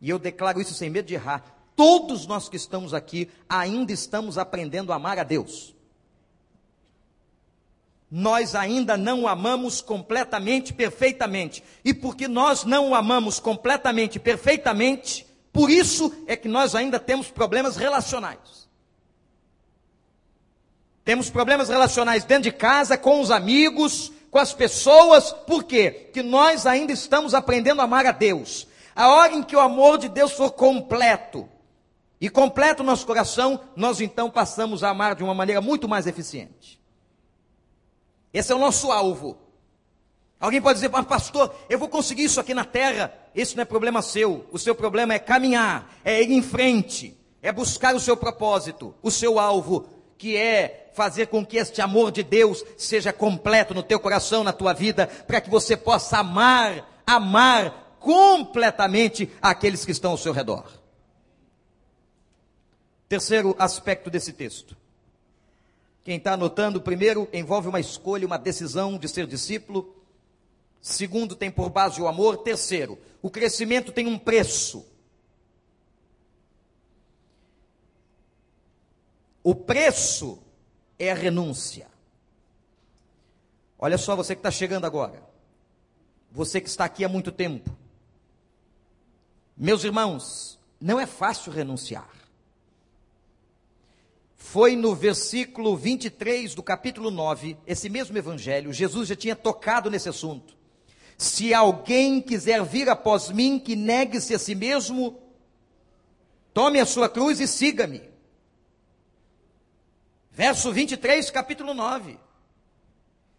e 0.00 0.10
eu 0.10 0.18
declaro 0.18 0.60
isso 0.60 0.74
sem 0.74 0.90
medo 0.90 1.06
de 1.06 1.14
errar, 1.14 1.64
todos 1.76 2.26
nós 2.26 2.48
que 2.48 2.56
estamos 2.56 2.92
aqui 2.92 3.30
ainda 3.48 3.92
estamos 3.92 4.36
aprendendo 4.36 4.92
a 4.92 4.96
amar 4.96 5.18
a 5.18 5.22
Deus. 5.22 5.74
nós 8.10 8.56
ainda 8.56 8.96
não 8.96 9.22
o 9.22 9.28
amamos 9.28 9.80
completamente, 9.80 10.72
perfeitamente. 10.72 11.62
E 11.84 11.94
porque 11.94 12.26
nós 12.26 12.64
não 12.64 12.90
o 12.90 12.94
amamos 12.94 13.38
completamente, 13.38 14.18
perfeitamente, 14.18 15.24
por 15.52 15.70
isso 15.70 16.12
é 16.26 16.34
que 16.34 16.48
nós 16.48 16.74
ainda 16.74 16.98
temos 16.98 17.30
problemas 17.30 17.76
relacionais. 17.76 18.59
Temos 21.04 21.30
problemas 21.30 21.68
relacionais 21.68 22.24
dentro 22.24 22.44
de 22.44 22.52
casa, 22.52 22.96
com 22.96 23.20
os 23.20 23.30
amigos, 23.30 24.12
com 24.30 24.38
as 24.38 24.52
pessoas, 24.52 25.32
por 25.32 25.64
quê? 25.64 26.10
Que 26.12 26.22
nós 26.22 26.66
ainda 26.66 26.92
estamos 26.92 27.34
aprendendo 27.34 27.80
a 27.80 27.84
amar 27.84 28.06
a 28.06 28.12
Deus. 28.12 28.66
A 28.94 29.08
hora 29.08 29.34
em 29.34 29.42
que 29.42 29.56
o 29.56 29.60
amor 29.60 29.98
de 29.98 30.08
Deus 30.08 30.32
for 30.32 30.52
completo, 30.52 31.48
e 32.20 32.28
completo 32.28 32.82
o 32.82 32.86
nosso 32.86 33.06
coração, 33.06 33.60
nós 33.74 34.00
então 34.00 34.30
passamos 34.30 34.84
a 34.84 34.90
amar 34.90 35.14
de 35.14 35.24
uma 35.24 35.34
maneira 35.34 35.60
muito 35.60 35.88
mais 35.88 36.06
eficiente. 36.06 36.78
Esse 38.32 38.52
é 38.52 38.54
o 38.54 38.58
nosso 38.58 38.92
alvo. 38.92 39.38
Alguém 40.38 40.60
pode 40.60 40.74
dizer, 40.74 40.90
mas 40.90 41.06
pastor, 41.06 41.54
eu 41.68 41.78
vou 41.78 41.88
conseguir 41.88 42.24
isso 42.24 42.38
aqui 42.38 42.54
na 42.54 42.64
terra. 42.64 43.12
Esse 43.34 43.56
não 43.56 43.62
é 43.62 43.64
problema 43.64 44.02
seu. 44.02 44.46
O 44.52 44.58
seu 44.58 44.74
problema 44.74 45.14
é 45.14 45.18
caminhar, 45.18 45.94
é 46.04 46.22
ir 46.22 46.30
em 46.30 46.42
frente, 46.42 47.18
é 47.42 47.50
buscar 47.50 47.94
o 47.94 48.00
seu 48.00 48.16
propósito, 48.16 48.94
o 49.02 49.10
seu 49.10 49.38
alvo, 49.38 49.88
que 50.20 50.36
é 50.36 50.90
fazer 50.92 51.28
com 51.28 51.44
que 51.46 51.56
este 51.56 51.80
amor 51.80 52.12
de 52.12 52.22
Deus 52.22 52.62
seja 52.76 53.10
completo 53.10 53.72
no 53.72 53.82
teu 53.82 53.98
coração, 53.98 54.44
na 54.44 54.52
tua 54.52 54.74
vida, 54.74 55.06
para 55.06 55.40
que 55.40 55.48
você 55.48 55.78
possa 55.78 56.18
amar, 56.18 57.02
amar 57.06 57.96
completamente 57.98 59.32
aqueles 59.40 59.82
que 59.82 59.92
estão 59.92 60.10
ao 60.10 60.18
seu 60.18 60.34
redor. 60.34 60.70
Terceiro 63.08 63.56
aspecto 63.58 64.10
desse 64.10 64.34
texto. 64.34 64.76
Quem 66.04 66.18
está 66.18 66.34
anotando, 66.34 66.82
primeiro, 66.82 67.26
envolve 67.32 67.68
uma 67.68 67.80
escolha, 67.80 68.26
uma 68.26 68.38
decisão 68.38 68.98
de 68.98 69.08
ser 69.08 69.26
discípulo. 69.26 69.96
Segundo, 70.82 71.34
tem 71.34 71.50
por 71.50 71.70
base 71.70 71.98
o 71.98 72.06
amor. 72.06 72.36
Terceiro, 72.36 72.98
o 73.22 73.30
crescimento 73.30 73.90
tem 73.90 74.06
um 74.06 74.18
preço. 74.18 74.84
O 79.42 79.54
preço 79.54 80.38
é 80.98 81.10
a 81.10 81.14
renúncia. 81.14 81.88
Olha 83.78 83.96
só, 83.96 84.14
você 84.14 84.34
que 84.34 84.40
está 84.40 84.50
chegando 84.50 84.84
agora. 84.84 85.22
Você 86.30 86.60
que 86.60 86.68
está 86.68 86.84
aqui 86.84 87.04
há 87.04 87.08
muito 87.08 87.32
tempo. 87.32 87.76
Meus 89.56 89.84
irmãos, 89.84 90.58
não 90.80 91.00
é 91.00 91.06
fácil 91.06 91.52
renunciar 91.52 92.20
foi 94.50 94.74
no 94.74 94.96
versículo 94.96 95.76
23 95.76 96.56
do 96.56 96.62
capítulo 96.62 97.08
9, 97.08 97.56
esse 97.64 97.88
mesmo 97.88 98.18
evangelho, 98.18 98.72
Jesus 98.72 99.06
já 99.06 99.14
tinha 99.14 99.36
tocado 99.36 99.88
nesse 99.88 100.08
assunto. 100.08 100.56
Se 101.16 101.54
alguém 101.54 102.20
quiser 102.20 102.64
vir 102.64 102.88
após 102.88 103.30
mim, 103.30 103.60
que 103.60 103.76
negue-se 103.76 104.34
a 104.34 104.40
si 104.40 104.56
mesmo, 104.56 105.20
tome 106.52 106.80
a 106.80 106.84
sua 106.84 107.08
cruz 107.08 107.38
e 107.38 107.46
siga-me. 107.46 108.02
Verso 110.40 110.72
23, 110.72 111.30
capítulo 111.30 111.74
9. 111.74 112.18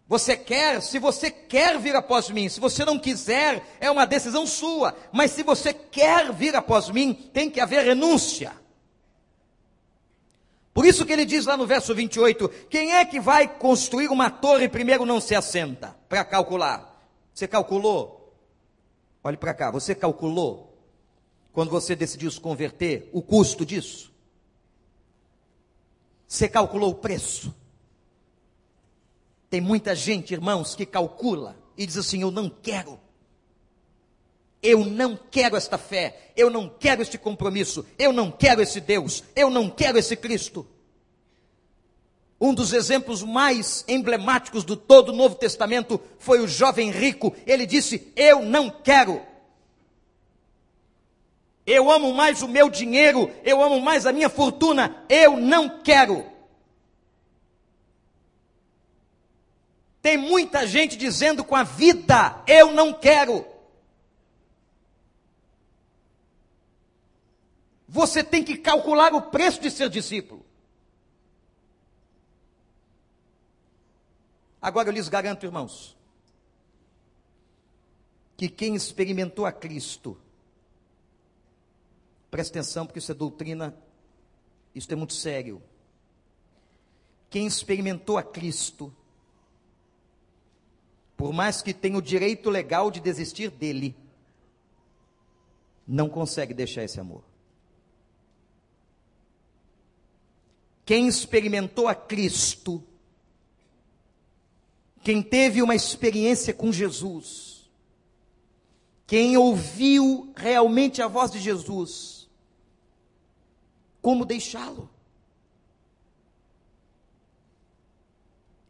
Você 0.07 0.37
quer, 0.37 0.83
se 0.83 0.99
você 0.99 1.31
quer 1.31 1.79
vir 1.79 1.95
após 1.95 2.29
mim, 2.29 2.47
se 2.47 2.59
você 2.59 2.85
não 2.85 2.99
quiser, 2.99 3.65
é 3.79 3.89
uma 3.89 4.05
decisão 4.05 4.45
sua, 4.45 4.95
mas 5.11 5.31
se 5.31 5.41
você 5.41 5.73
quer 5.73 6.31
vir 6.31 6.55
após 6.55 6.91
mim, 6.91 7.11
tem 7.33 7.49
que 7.49 7.59
haver 7.59 7.85
renúncia. 7.85 8.53
Por 10.75 10.85
isso 10.85 11.03
que 11.03 11.11
ele 11.11 11.25
diz 11.25 11.47
lá 11.47 11.57
no 11.57 11.65
verso 11.65 11.95
28, 11.95 12.47
quem 12.69 12.93
é 12.93 13.03
que 13.03 13.19
vai 13.19 13.47
construir 13.47 14.09
uma 14.09 14.29
torre 14.29 14.69
primeiro 14.69 15.03
não 15.03 15.19
se 15.19 15.33
assenta 15.33 15.97
para 16.07 16.23
calcular? 16.23 17.03
Você 17.33 17.47
calculou? 17.47 18.31
Olhe 19.23 19.37
para 19.37 19.55
cá, 19.55 19.71
você 19.71 19.95
calculou 19.95 20.77
quando 21.51 21.71
você 21.71 21.95
decidiu 21.95 22.29
se 22.29 22.39
converter 22.39 23.09
o 23.11 23.23
custo 23.23 23.65
disso? 23.65 24.10
Você 26.31 26.47
calculou 26.47 26.91
o 26.91 26.95
preço? 26.95 27.53
Tem 29.49 29.59
muita 29.59 29.93
gente, 29.93 30.33
irmãos, 30.33 30.73
que 30.73 30.85
calcula 30.85 31.57
e 31.75 31.85
diz 31.85 31.97
assim: 31.97 32.21
Eu 32.21 32.31
não 32.31 32.49
quero. 32.49 32.97
Eu 34.63 34.85
não 34.85 35.19
quero 35.29 35.57
esta 35.57 35.77
fé, 35.77 36.31
eu 36.37 36.49
não 36.49 36.69
quero 36.69 37.01
este 37.01 37.17
compromisso, 37.17 37.85
eu 37.99 38.13
não 38.13 38.31
quero 38.31 38.61
esse 38.61 38.79
Deus, 38.79 39.25
eu 39.35 39.49
não 39.49 39.69
quero 39.69 39.97
esse 39.97 40.15
Cristo. 40.15 40.65
Um 42.39 42.53
dos 42.53 42.71
exemplos 42.71 43.21
mais 43.21 43.83
emblemáticos 43.85 44.63
do 44.63 44.77
todo 44.77 45.09
o 45.09 45.15
Novo 45.15 45.35
Testamento 45.35 45.99
foi 46.17 46.39
o 46.39 46.47
jovem 46.47 46.91
rico. 46.91 47.35
Ele 47.45 47.65
disse: 47.65 48.09
Eu 48.15 48.45
não 48.45 48.69
quero. 48.69 49.21
Eu 51.65 51.91
amo 51.91 52.13
mais 52.13 52.41
o 52.41 52.47
meu 52.47 52.69
dinheiro, 52.69 53.31
eu 53.43 53.61
amo 53.61 53.79
mais 53.79 54.05
a 54.05 54.11
minha 54.11 54.29
fortuna, 54.29 55.05
eu 55.07 55.37
não 55.37 55.81
quero. 55.81 56.25
Tem 60.01 60.17
muita 60.17 60.65
gente 60.65 60.97
dizendo 60.97 61.43
com 61.43 61.55
a 61.55 61.63
vida: 61.63 62.43
Eu 62.47 62.71
não 62.71 62.91
quero. 62.91 63.45
Você 67.87 68.23
tem 68.23 68.43
que 68.43 68.57
calcular 68.57 69.13
o 69.13 69.21
preço 69.21 69.59
de 69.61 69.69
ser 69.69 69.89
discípulo. 69.89 70.45
Agora 74.61 74.89
eu 74.89 74.93
lhes 74.93 75.09
garanto, 75.09 75.45
irmãos, 75.45 75.97
que 78.37 78.47
quem 78.47 78.75
experimentou 78.75 79.45
a 79.45 79.51
Cristo, 79.51 80.17
presta 82.31 82.57
atenção, 82.57 82.85
porque 82.85 82.99
isso 82.99 83.11
é 83.11 83.15
doutrina, 83.15 83.75
isso 84.73 84.91
é 84.91 84.95
muito 84.95 85.13
sério. 85.13 85.61
Quem 87.29 87.45
experimentou 87.45 88.17
a 88.17 88.23
Cristo, 88.23 88.93
por 91.17 91.33
mais 91.33 91.61
que 91.61 91.73
tenha 91.73 91.97
o 91.97 92.01
direito 92.01 92.49
legal 92.49 92.89
de 92.89 93.01
desistir 93.01 93.51
dele, 93.51 93.95
não 95.85 96.09
consegue 96.09 96.53
deixar 96.53 96.83
esse 96.83 96.99
amor. 96.99 97.23
Quem 100.85 101.07
experimentou 101.07 101.87
a 101.87 101.95
Cristo, 101.95 102.83
quem 105.03 105.21
teve 105.21 105.61
uma 105.61 105.75
experiência 105.75 106.53
com 106.53 106.71
Jesus, 106.71 107.69
quem 109.05 109.35
ouviu 109.35 110.31
realmente 110.35 111.01
a 111.01 111.07
voz 111.07 111.31
de 111.31 111.39
Jesus, 111.39 112.20
como 114.01 114.25
deixá-lo? 114.25 114.89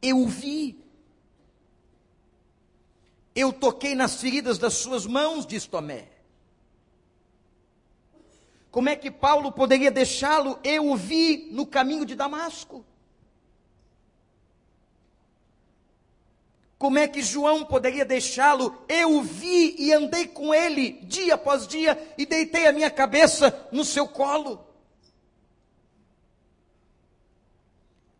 Eu 0.02 0.26
vi, 0.26 0.84
eu 3.36 3.54
toquei 3.54 3.96
nas 3.96 4.20
feridas 4.20 4.58
das 4.58 4.74
suas 4.74 5.06
mãos, 5.06 5.46
diz 5.46 5.66
Tomé. 5.66 6.10
Como 8.72 8.90
é 8.90 8.96
que 8.96 9.12
Paulo 9.12 9.52
poderia 9.52 9.92
deixá-lo? 9.92 10.58
Eu 10.64 10.90
o 10.90 10.96
vi 10.96 11.50
no 11.52 11.66
caminho 11.66 12.06
de 12.06 12.16
Damasco. 12.16 12.86
Como 16.80 16.98
é 16.98 17.08
que 17.08 17.22
João 17.22 17.64
poderia 17.64 18.04
deixá-lo? 18.04 18.84
Eu 18.88 19.18
o 19.18 19.22
vi 19.22 19.76
e 19.78 19.94
andei 19.94 20.26
com 20.26 20.52
ele 20.52 20.94
dia 21.04 21.36
após 21.36 21.68
dia 21.68 22.02
e 22.18 22.26
deitei 22.26 22.66
a 22.66 22.74
minha 22.74 22.90
cabeça 22.90 23.68
no 23.72 23.86
seu 23.86 24.08
colo. 24.08 24.71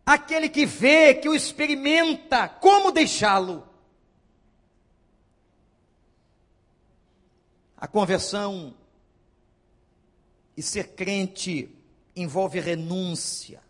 Aquele 0.04 0.48
que 0.48 0.66
vê, 0.66 1.14
que 1.14 1.28
o 1.28 1.34
experimenta, 1.34 2.48
como 2.48 2.90
deixá-lo? 2.90 3.66
A 7.76 7.86
conversão 7.86 8.74
e 10.56 10.62
ser 10.62 10.88
crente 10.88 11.68
envolve 12.14 12.60
renúncia. 12.60 13.62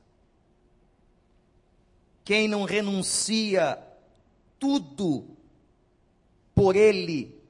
Quem 2.25 2.49
não 2.49 2.64
renuncia 2.64 3.79
tudo 4.59 5.27
por 6.55 6.77
ele, 6.77 7.40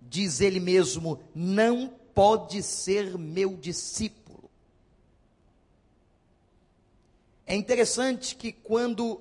diz 0.00 0.40
ele 0.40 0.60
mesmo, 0.60 1.20
não 1.34 1.88
pode 2.14 2.62
ser 2.62 3.18
meu 3.18 3.56
discípulo. 3.56 4.23
É 7.46 7.54
interessante 7.54 8.34
que 8.34 8.52
quando 8.52 9.20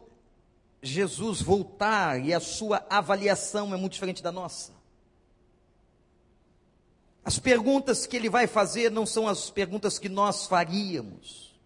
Jesus 0.82 1.42
voltar 1.42 2.24
e 2.24 2.34
a 2.34 2.40
sua 2.40 2.86
avaliação 2.90 3.74
é 3.74 3.78
muito 3.78 3.94
diferente 3.94 4.22
da 4.22 4.32
nossa. 4.32 4.74
As 7.24 7.40
perguntas 7.40 8.06
que 8.06 8.18
ele 8.18 8.30
vai 8.30 8.48
fazer 8.48 8.92
não 8.92 9.06
são 9.06 9.28
as 9.28 9.50
perguntas 9.50 9.98
que 9.98 10.10
nós 10.10 10.46
faríamos. 10.46 11.58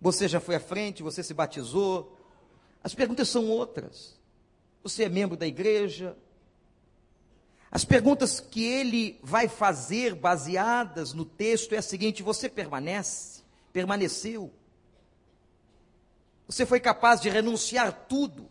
Você 0.00 0.26
já 0.26 0.40
foi 0.40 0.56
à 0.56 0.60
frente, 0.60 1.02
você 1.02 1.22
se 1.22 1.32
batizou, 1.32 2.16
As 2.82 2.94
perguntas 2.94 3.28
são 3.28 3.48
outras. 3.48 4.14
Você 4.82 5.04
é 5.04 5.08
membro 5.08 5.36
da 5.36 5.46
igreja? 5.46 6.16
As 7.70 7.84
perguntas 7.84 8.38
que 8.38 8.64
ele 8.64 9.18
vai 9.22 9.48
fazer 9.48 10.14
baseadas 10.14 11.12
no 11.12 11.24
texto 11.24 11.72
é 11.72 11.78
a 11.78 11.82
seguinte: 11.82 12.22
você 12.22 12.48
permanece? 12.48 13.42
Permaneceu? 13.72 14.52
Você 16.46 16.64
foi 16.64 16.78
capaz 16.78 17.20
de 17.20 17.28
renunciar 17.28 18.06
tudo? 18.08 18.48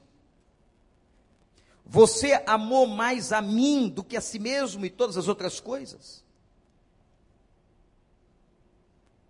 Você 1.85 2.43
amou 2.45 2.87
mais 2.87 3.31
a 3.31 3.41
mim 3.41 3.87
do 3.87 4.03
que 4.03 4.17
a 4.17 4.21
si 4.21 4.39
mesmo 4.39 4.85
e 4.85 4.89
todas 4.89 5.17
as 5.17 5.27
outras 5.27 5.59
coisas? 5.59 6.23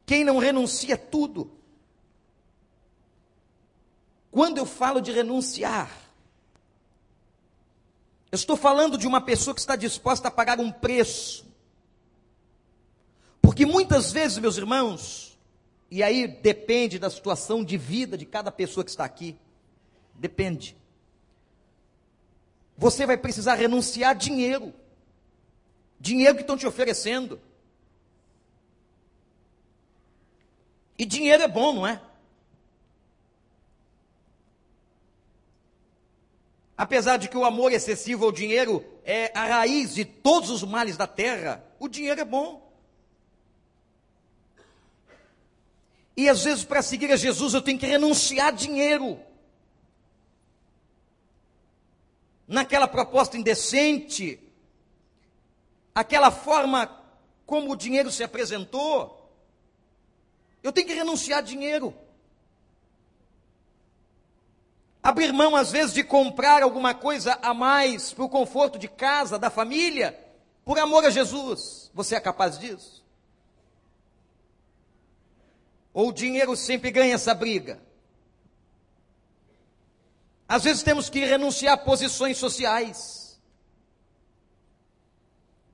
Quem 0.05 0.23
não 0.23 0.37
renuncia 0.37 0.97
tudo? 0.97 1.51
Quando 4.31 4.57
eu 4.57 4.65
falo 4.65 4.99
de 4.99 5.11
renunciar, 5.11 5.89
eu 8.31 8.35
estou 8.35 8.57
falando 8.57 8.97
de 8.97 9.07
uma 9.07 9.21
pessoa 9.21 9.53
que 9.53 9.61
está 9.61 9.75
disposta 9.75 10.27
a 10.27 10.31
pagar 10.31 10.59
um 10.59 10.71
preço. 10.71 11.45
Porque 13.41 13.65
muitas 13.65 14.11
vezes, 14.11 14.37
meus 14.37 14.57
irmãos, 14.57 15.24
e 15.95 16.03
aí 16.03 16.27
depende 16.27 16.99
da 16.99 17.09
situação 17.09 17.63
de 17.63 17.77
vida 17.77 18.17
de 18.17 18.25
cada 18.25 18.51
pessoa 18.51 18.83
que 18.83 18.89
está 18.89 19.05
aqui, 19.05 19.39
depende. 20.13 20.75
Você 22.77 23.05
vai 23.05 23.15
precisar 23.15 23.55
renunciar 23.55 24.13
dinheiro, 24.13 24.73
dinheiro 25.97 26.35
que 26.35 26.41
estão 26.41 26.57
te 26.57 26.67
oferecendo. 26.67 27.39
E 30.97 31.05
dinheiro 31.05 31.43
é 31.43 31.47
bom, 31.47 31.71
não 31.71 31.87
é? 31.87 32.01
Apesar 36.77 37.15
de 37.15 37.29
que 37.29 37.37
o 37.37 37.45
amor 37.45 37.71
excessivo 37.71 38.25
ao 38.25 38.33
dinheiro 38.33 38.83
é 39.05 39.31
a 39.33 39.45
raiz 39.45 39.95
de 39.95 40.03
todos 40.03 40.49
os 40.49 40.61
males 40.61 40.97
da 40.97 41.07
terra, 41.07 41.65
o 41.79 41.87
dinheiro 41.87 42.19
é 42.19 42.25
bom. 42.25 42.64
E 46.17 46.29
às 46.29 46.43
vezes, 46.43 46.63
para 46.63 46.81
seguir 46.81 47.11
a 47.11 47.17
Jesus, 47.17 47.53
eu 47.53 47.61
tenho 47.61 47.77
que 47.77 47.85
renunciar 47.85 48.53
dinheiro. 48.53 49.19
Naquela 52.47 52.87
proposta 52.87 53.37
indecente, 53.37 54.39
aquela 55.93 56.31
forma 56.31 57.03
como 57.45 57.71
o 57.71 57.75
dinheiro 57.75 58.11
se 58.11 58.23
apresentou, 58.23 59.31
eu 60.63 60.71
tenho 60.71 60.87
que 60.87 60.93
renunciar 60.93 61.43
dinheiro. 61.43 61.93
Abrir 65.03 65.31
mão, 65.31 65.55
às 65.55 65.71
vezes, 65.71 65.93
de 65.93 66.03
comprar 66.03 66.63
alguma 66.63 66.95
coisa 66.95 67.37
a 67.41 67.53
mais 67.53 68.11
para 68.11 68.23
o 68.23 68.29
conforto 68.29 68.79
de 68.79 68.87
casa, 68.87 69.37
da 69.37 69.51
família, 69.51 70.19
por 70.63 70.79
amor 70.79 71.05
a 71.05 71.11
Jesus. 71.11 71.91
Você 71.93 72.15
é 72.15 72.19
capaz 72.19 72.57
disso? 72.57 73.04
Ou 75.95 76.09
o 76.09 76.13
dinheiro 76.13 76.57
sempre 76.57 76.91
ganha 76.91 77.15
essa 77.15 77.33
briga? 77.33 77.79
Às 80.45 80.65
vezes 80.65 80.83
temos 80.83 81.09
que 81.09 81.23
renunciar 81.23 81.75
a 81.75 81.77
posições 81.77 82.37
sociais. 82.37 83.39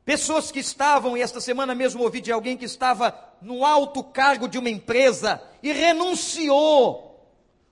Pessoas 0.06 0.52
que 0.52 0.60
estavam, 0.60 1.18
e 1.18 1.22
esta 1.24 1.42
semana 1.42 1.74
mesmo 1.74 2.04
ouvi 2.04 2.22
de 2.22 2.32
alguém 2.32 2.56
que 2.56 2.66
estava 2.66 3.18
no 3.42 3.66
alto 3.66 4.04
cargo 4.04 4.48
de 4.48 4.60
uma 4.60 4.70
empresa 4.70 5.42
e 5.64 5.74
renunciou 5.74 7.28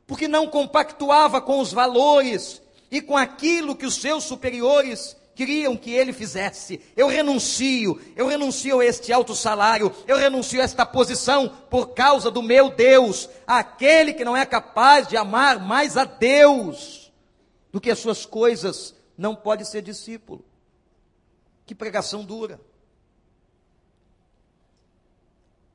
porque 0.07 0.27
não 0.27 0.47
compactuava 0.47 1.39
com 1.39 1.59
os 1.59 1.71
valores 1.71 2.59
e 2.89 2.99
com 2.99 3.15
aquilo 3.15 3.75
que 3.75 3.85
os 3.85 3.93
seus 3.93 4.23
superiores 4.23 5.15
queriam 5.39 5.77
que 5.77 5.91
ele 5.91 6.11
fizesse. 6.11 6.81
Eu 6.97 7.07
renuncio, 7.07 7.97
eu 8.13 8.27
renuncio 8.27 8.81
a 8.81 8.85
este 8.85 9.13
alto 9.13 9.33
salário, 9.33 9.89
eu 10.05 10.17
renuncio 10.17 10.59
a 10.59 10.65
esta 10.65 10.85
posição 10.85 11.47
por 11.69 11.93
causa 11.93 12.29
do 12.29 12.43
meu 12.43 12.69
Deus, 12.69 13.29
aquele 13.47 14.11
que 14.11 14.25
não 14.25 14.35
é 14.35 14.45
capaz 14.45 15.07
de 15.07 15.15
amar 15.15 15.57
mais 15.57 15.95
a 15.95 16.03
Deus 16.03 17.09
do 17.71 17.79
que 17.79 17.89
as 17.89 17.99
suas 17.99 18.25
coisas, 18.25 18.93
não 19.17 19.33
pode 19.33 19.65
ser 19.65 19.81
discípulo. 19.81 20.43
Que 21.65 21.73
pregação 21.73 22.25
dura. 22.25 22.59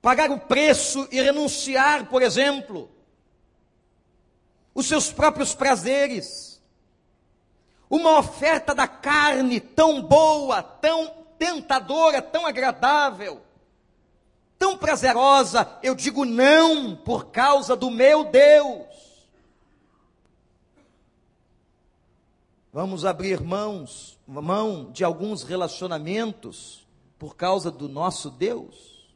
Pagar 0.03 0.31
o 0.31 0.38
preço 0.38 1.09
e 1.11 1.22
renunciar, 1.22 2.11
por 2.11 2.20
exemplo, 2.20 2.90
os 4.74 4.85
seus 4.85 5.11
próprios 5.11 5.55
prazeres. 5.55 6.54
Uma 7.94 8.18
oferta 8.18 8.74
da 8.74 8.88
carne 8.88 9.61
tão 9.61 10.02
boa, 10.02 10.61
tão 10.61 11.14
tentadora, 11.38 12.20
tão 12.20 12.44
agradável, 12.44 13.40
tão 14.59 14.76
prazerosa, 14.76 15.78
eu 15.80 15.94
digo 15.94 16.24
não 16.24 16.96
por 16.96 17.26
causa 17.26 17.76
do 17.76 17.92
meu 17.92 18.24
Deus. 18.24 18.85
Vamos 22.72 23.04
abrir 23.04 23.40
mãos, 23.40 24.18
mão 24.26 24.90
de 24.90 25.04
alguns 25.04 25.44
relacionamentos 25.44 26.85
por 27.16 27.37
causa 27.37 27.70
do 27.70 27.88
nosso 27.88 28.28
Deus. 28.28 29.09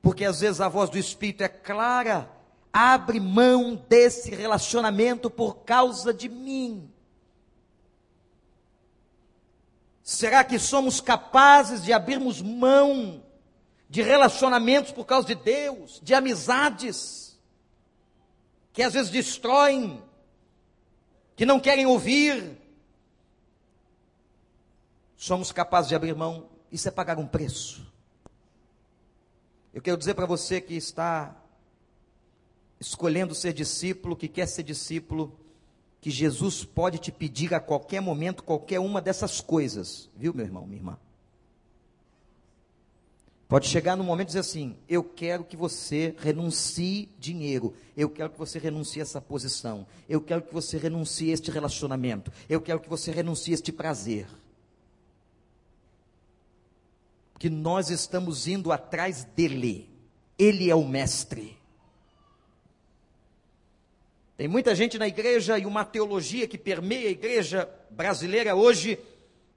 Porque 0.00 0.24
às 0.24 0.40
vezes 0.40 0.62
a 0.62 0.70
voz 0.70 0.88
do 0.88 0.96
Espírito 0.96 1.42
é 1.42 1.48
clara, 1.48 2.30
abre 2.72 3.20
mão 3.20 3.74
desse 3.74 4.34
relacionamento 4.34 5.28
por 5.28 5.56
causa 5.56 6.14
de 6.14 6.30
mim? 6.30 6.95
Será 10.06 10.44
que 10.44 10.56
somos 10.56 11.00
capazes 11.00 11.82
de 11.82 11.92
abrirmos 11.92 12.40
mão 12.40 13.20
de 13.90 14.02
relacionamentos 14.02 14.92
por 14.92 15.04
causa 15.04 15.26
de 15.26 15.34
Deus, 15.34 16.00
de 16.00 16.14
amizades, 16.14 17.36
que 18.72 18.84
às 18.84 18.92
vezes 18.92 19.10
destroem, 19.10 20.00
que 21.34 21.44
não 21.44 21.58
querem 21.58 21.86
ouvir? 21.86 22.56
Somos 25.16 25.50
capazes 25.50 25.88
de 25.88 25.96
abrir 25.96 26.14
mão, 26.14 26.50
isso 26.70 26.86
é 26.86 26.92
pagar 26.92 27.18
um 27.18 27.26
preço. 27.26 27.92
Eu 29.74 29.82
quero 29.82 29.96
dizer 29.96 30.14
para 30.14 30.24
você 30.24 30.60
que 30.60 30.74
está 30.74 31.34
escolhendo 32.78 33.34
ser 33.34 33.52
discípulo, 33.52 34.14
que 34.14 34.28
quer 34.28 34.46
ser 34.46 34.62
discípulo, 34.62 35.36
que 36.00 36.10
Jesus 36.10 36.64
pode 36.64 36.98
te 36.98 37.10
pedir 37.10 37.54
a 37.54 37.60
qualquer 37.60 38.00
momento 38.00 38.42
qualquer 38.42 38.78
uma 38.78 39.00
dessas 39.00 39.40
coisas, 39.40 40.08
viu, 40.16 40.32
meu 40.34 40.44
irmão, 40.44 40.66
minha 40.66 40.78
irmã? 40.78 40.98
Pode 43.48 43.68
chegar 43.68 43.96
no 43.96 44.02
momento 44.02 44.26
e 44.26 44.30
dizer 44.30 44.40
assim: 44.40 44.76
Eu 44.88 45.04
quero 45.04 45.44
que 45.44 45.56
você 45.56 46.14
renuncie 46.18 47.08
dinheiro, 47.18 47.74
eu 47.96 48.10
quero 48.10 48.30
que 48.30 48.38
você 48.38 48.58
renuncie 48.58 49.00
essa 49.00 49.20
posição, 49.20 49.86
eu 50.08 50.20
quero 50.20 50.42
que 50.42 50.52
você 50.52 50.76
renuncie 50.78 51.30
este 51.30 51.50
relacionamento, 51.50 52.32
eu 52.48 52.60
quero 52.60 52.80
que 52.80 52.88
você 52.88 53.12
renuncie 53.12 53.54
este 53.54 53.70
prazer. 53.70 54.26
Que 57.38 57.48
nós 57.48 57.90
estamos 57.90 58.48
indo 58.48 58.72
atrás 58.72 59.22
dele, 59.22 59.88
ele 60.36 60.68
é 60.68 60.74
o 60.74 60.86
mestre. 60.86 61.55
Tem 64.36 64.46
muita 64.46 64.74
gente 64.74 64.98
na 64.98 65.08
igreja 65.08 65.58
e 65.58 65.64
uma 65.64 65.84
teologia 65.84 66.46
que 66.46 66.58
permeia 66.58 67.08
a 67.08 67.12
igreja 67.12 67.68
brasileira 67.88 68.54
hoje 68.54 68.98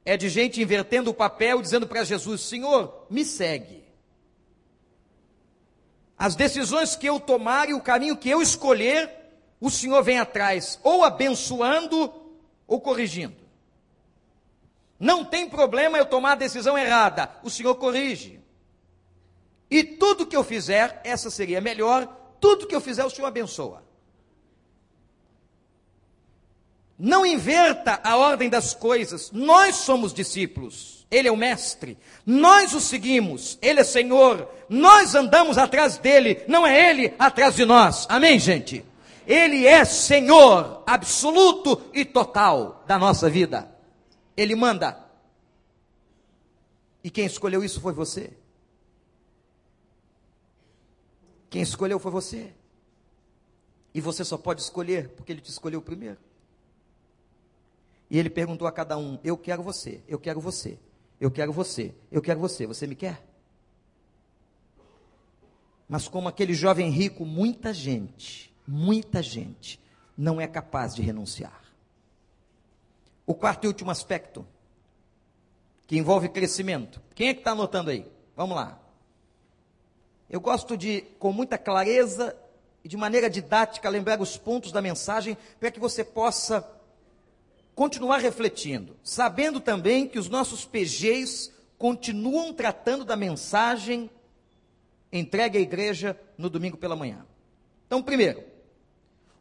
é 0.05 0.15
de 0.15 0.29
gente 0.29 0.61
invertendo 0.61 1.09
o 1.09 1.13
papel, 1.13 1.61
dizendo 1.61 1.85
para 1.85 2.03
Jesus: 2.05 2.41
Senhor, 2.41 3.05
me 3.09 3.25
segue. 3.25 3.83
As 6.17 6.35
decisões 6.35 6.95
que 6.95 7.07
eu 7.07 7.19
tomar 7.19 7.69
e 7.69 7.73
o 7.73 7.81
caminho 7.81 8.15
que 8.15 8.29
eu 8.29 8.41
escolher, 8.41 9.09
o 9.59 9.69
Senhor 9.69 10.01
vem 10.01 10.17
atrás, 10.17 10.79
ou 10.81 11.03
abençoando 11.03 12.13
ou 12.65 12.79
corrigindo. 12.79 13.35
Não 14.97 15.23
tem 15.25 15.49
problema 15.49 15.97
eu 15.97 16.05
tomar 16.05 16.33
a 16.33 16.35
decisão 16.35 16.77
errada, 16.77 17.29
o 17.43 17.49
Senhor 17.49 17.75
corrige. 17.75 18.39
E 19.69 19.83
tudo 19.83 20.25
que 20.25 20.35
eu 20.35 20.43
fizer, 20.43 20.99
essa 21.03 21.29
seria 21.29 21.61
melhor, 21.61 22.07
tudo 22.39 22.65
que 22.65 22.75
eu 22.75 22.81
fizer, 22.81 23.05
o 23.05 23.09
Senhor 23.09 23.27
abençoa. 23.27 23.88
Não 26.99 27.25
inverta 27.25 28.01
a 28.03 28.17
ordem 28.17 28.49
das 28.49 28.73
coisas. 28.73 29.31
Nós 29.31 29.77
somos 29.77 30.13
discípulos. 30.13 31.07
Ele 31.09 31.29
é 31.29 31.31
o 31.31 31.37
mestre. 31.37 31.97
Nós 32.25 32.73
o 32.73 32.81
seguimos. 32.81 33.57
Ele 33.61 33.79
é 33.79 33.83
Senhor. 33.85 34.49
Nós 34.67 35.15
andamos 35.15 35.57
atrás 35.57 35.97
dele. 35.97 36.43
Não 36.45 36.67
é 36.67 36.89
ele 36.89 37.13
atrás 37.17 37.55
de 37.55 37.63
nós. 37.63 38.05
Amém, 38.09 38.37
gente? 38.37 38.85
Ele 39.25 39.65
é 39.65 39.85
Senhor 39.85 40.83
absoluto 40.85 41.81
e 41.93 42.03
total 42.03 42.83
da 42.85 42.99
nossa 42.99 43.29
vida. 43.29 43.73
Ele 44.35 44.53
manda. 44.53 45.01
E 47.01 47.09
quem 47.09 47.25
escolheu 47.25 47.63
isso 47.63 47.79
foi 47.79 47.93
você. 47.93 48.33
Quem 51.49 51.61
escolheu 51.61 51.97
foi 51.97 52.11
você. 52.11 52.53
E 53.93 54.01
você 54.01 54.25
só 54.25 54.37
pode 54.37 54.61
escolher 54.61 55.09
porque 55.09 55.31
ele 55.31 55.41
te 55.41 55.49
escolheu 55.49 55.81
primeiro. 55.81 56.17
E 58.09 58.17
ele 58.17 58.29
perguntou 58.29 58.67
a 58.67 58.71
cada 58.71 58.97
um: 58.97 59.19
Eu 59.23 59.37
quero 59.37 59.61
você, 59.61 60.01
eu 60.07 60.19
quero 60.19 60.41
você, 60.41 60.79
eu 61.19 61.29
quero 61.29 61.53
você, 61.53 61.93
eu 62.11 62.21
quero 62.21 62.39
você, 62.39 62.65
você 62.65 62.87
me 62.87 62.95
quer? 62.95 63.23
Mas 65.87 66.07
como 66.07 66.27
aquele 66.27 66.53
jovem 66.53 66.89
rico, 66.89 67.25
muita 67.25 67.73
gente, 67.73 68.53
muita 68.67 69.23
gente 69.23 69.79
não 70.15 70.39
é 70.39 70.47
capaz 70.47 70.93
de 70.93 71.01
renunciar. 71.01 71.63
O 73.25 73.33
quarto 73.33 73.63
e 73.63 73.67
último 73.67 73.89
aspecto, 73.89 74.45
que 75.87 75.97
envolve 75.97 76.29
crescimento. 76.29 77.01
Quem 77.15 77.29
é 77.29 77.33
que 77.33 77.39
está 77.39 77.51
anotando 77.51 77.89
aí? 77.89 78.05
Vamos 78.35 78.55
lá. 78.55 78.79
Eu 80.29 80.39
gosto 80.39 80.77
de, 80.77 81.01
com 81.17 81.33
muita 81.33 81.57
clareza 81.57 82.35
e 82.83 82.87
de 82.87 82.95
maneira 82.95 83.27
didática, 83.27 83.89
lembrar 83.89 84.21
os 84.21 84.37
pontos 84.37 84.71
da 84.71 84.81
mensagem 84.81 85.35
para 85.59 85.71
que 85.71 85.79
você 85.79 86.03
possa 86.03 86.61
continuar 87.79 88.17
refletindo, 88.17 88.97
sabendo 89.01 89.61
também 89.61 90.05
que 90.05 90.19
os 90.19 90.27
nossos 90.27 90.65
PGs 90.65 91.49
continuam 91.77 92.51
tratando 92.51 93.05
da 93.05 93.15
mensagem 93.15 94.11
entregue 95.13 95.57
à 95.57 95.61
igreja 95.61 96.19
no 96.37 96.49
domingo 96.49 96.75
pela 96.75 96.93
manhã. 96.93 97.25
Então, 97.87 98.03
primeiro, 98.03 98.43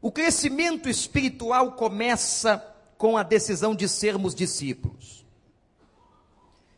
o 0.00 0.12
crescimento 0.12 0.88
espiritual 0.88 1.72
começa 1.72 2.64
com 2.96 3.16
a 3.16 3.24
decisão 3.24 3.74
de 3.74 3.88
sermos 3.88 4.36
discípulos. 4.36 5.26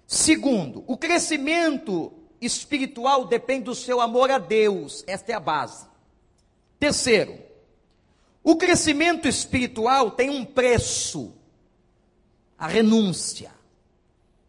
Segundo, 0.06 0.82
o 0.86 0.96
crescimento 0.96 2.10
espiritual 2.40 3.26
depende 3.26 3.64
do 3.64 3.74
seu 3.74 4.00
amor 4.00 4.30
a 4.30 4.38
Deus, 4.38 5.04
esta 5.06 5.32
é 5.32 5.34
a 5.34 5.40
base. 5.40 5.86
Terceiro, 6.78 7.38
o 8.42 8.56
crescimento 8.56 9.28
espiritual 9.28 10.12
tem 10.12 10.30
um 10.30 10.42
preço, 10.42 11.34
a 12.60 12.66
renúncia. 12.66 13.50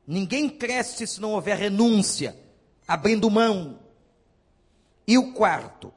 Ninguém 0.06 0.50
cresce 0.50 1.08
se 1.08 1.22
não 1.22 1.32
houver 1.32 1.58
renúncia, 1.58 2.38
abrindo 2.86 3.32
mão. 3.32 3.80
E 5.08 5.18
o 5.18 5.32
quarto, 5.32 5.94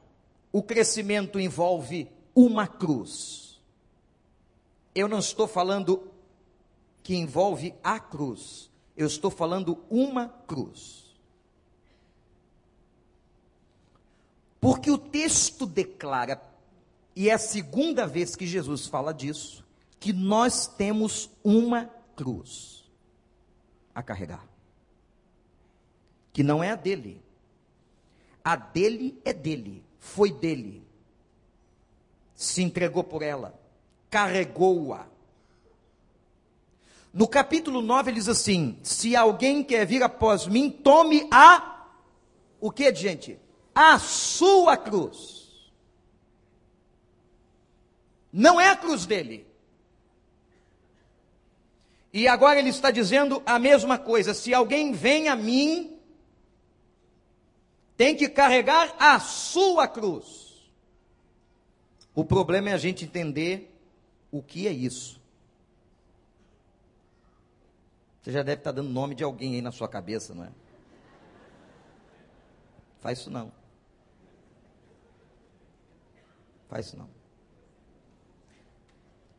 o 0.53 0.63
crescimento 0.63 1.37
envolve 1.37 2.09
uma 2.33 2.65
cruz. 2.65 3.59
Eu 4.95 5.09
não 5.09 5.19
estou 5.19 5.45
falando 5.45 6.09
que 7.03 7.15
envolve 7.15 7.75
a 7.83 7.99
cruz, 7.99 8.71
eu 8.95 9.07
estou 9.07 9.29
falando 9.29 9.83
uma 9.89 10.29
cruz. 10.29 11.13
Porque 14.61 14.89
o 14.89 14.97
texto 14.97 15.65
declara, 15.65 16.41
e 17.13 17.29
é 17.29 17.33
a 17.33 17.37
segunda 17.37 18.07
vez 18.07 18.37
que 18.37 18.47
Jesus 18.47 18.87
fala 18.87 19.13
disso, 19.13 19.65
que 19.99 20.13
nós 20.13 20.65
temos 20.65 21.29
uma 21.43 21.89
cruz 22.15 22.89
a 23.93 24.01
carregar. 24.01 24.47
Que 26.31 26.43
não 26.43 26.63
é 26.63 26.71
a 26.71 26.75
dele. 26.75 27.21
A 28.43 28.55
dele 28.55 29.19
é 29.25 29.33
dele, 29.33 29.83
foi 29.99 30.31
dele 30.31 30.85
se 32.35 32.61
entregou 32.61 33.03
por 33.03 33.21
ela, 33.21 33.57
carregou-a. 34.09 35.07
No 37.13 37.27
capítulo 37.27 37.81
9 37.81 38.11
ele 38.11 38.19
diz 38.19 38.27
assim: 38.27 38.77
Se 38.83 39.15
alguém 39.15 39.63
quer 39.63 39.85
vir 39.85 40.03
após 40.03 40.45
mim, 40.45 40.69
tome 40.69 41.27
a 41.31 41.87
o 42.59 42.69
que, 42.69 42.93
gente? 42.93 43.39
A 43.73 43.97
sua 43.97 44.75
cruz. 44.75 45.45
Não 48.31 48.59
é 48.59 48.69
a 48.69 48.75
cruz 48.75 49.05
dele. 49.05 49.47
E 52.15 52.29
agora 52.29 52.57
ele 52.57 52.69
está 52.69 52.91
dizendo 52.91 53.43
a 53.45 53.59
mesma 53.59 53.99
coisa: 53.99 54.33
se 54.33 54.53
alguém 54.53 54.93
vem 54.93 55.27
a 55.27 55.35
mim, 55.35 55.99
tem 57.97 58.15
que 58.15 58.29
carregar 58.29 58.95
a 58.97 59.19
sua 59.19 59.85
cruz. 59.85 60.71
O 62.15 62.23
problema 62.23 62.69
é 62.69 62.73
a 62.73 62.77
gente 62.77 63.03
entender 63.03 63.69
o 64.31 64.41
que 64.41 64.65
é 64.65 64.71
isso. 64.71 65.21
Você 68.21 68.31
já 68.31 68.43
deve 68.43 68.61
estar 68.61 68.71
dando 68.71 68.89
nome 68.89 69.13
de 69.13 69.23
alguém 69.25 69.55
aí 69.55 69.61
na 69.61 69.73
sua 69.73 69.89
cabeça, 69.89 70.33
não 70.33 70.45
é? 70.45 70.51
Faz 73.01 73.19
isso 73.19 73.29
não. 73.29 73.51
Faz 76.69 76.85
isso 76.85 76.97
não. 76.97 77.09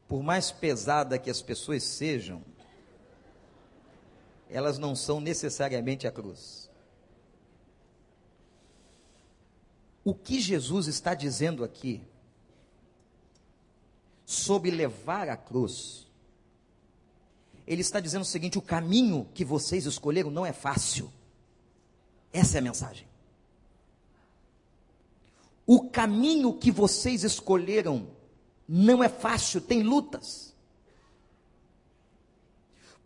Por 0.06 0.22
mais 0.22 0.52
pesada 0.52 1.18
que 1.18 1.30
as 1.30 1.40
pessoas 1.40 1.82
sejam, 1.82 2.44
elas 4.48 4.78
não 4.78 4.94
são 4.94 5.20
necessariamente 5.20 6.06
a 6.06 6.12
cruz. 6.12 6.70
O 10.04 10.14
que 10.14 10.40
Jesus 10.40 10.86
está 10.86 11.14
dizendo 11.14 11.64
aqui 11.64 12.02
soube 14.24 14.70
levar 14.70 15.28
a 15.28 15.36
cruz, 15.36 16.06
ele 17.66 17.80
está 17.80 17.98
dizendo 17.98 18.22
o 18.22 18.26
seguinte: 18.26 18.58
o 18.58 18.62
caminho 18.62 19.28
que 19.34 19.44
vocês 19.44 19.84
escolheram 19.86 20.30
não 20.30 20.46
é 20.46 20.52
fácil. 20.52 21.12
Essa 22.32 22.58
é 22.58 22.60
a 22.60 22.62
mensagem. 22.62 23.08
O 25.66 25.88
caminho 25.90 26.52
que 26.52 26.70
vocês 26.70 27.24
escolheram 27.24 28.06
não 28.68 29.02
é 29.02 29.08
fácil, 29.08 29.60
tem 29.60 29.82
lutas. 29.82 30.54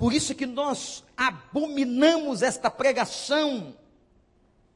Por 0.00 0.14
isso 0.14 0.34
que 0.34 0.46
nós 0.46 1.04
abominamos 1.14 2.40
esta 2.40 2.70
pregação 2.70 3.76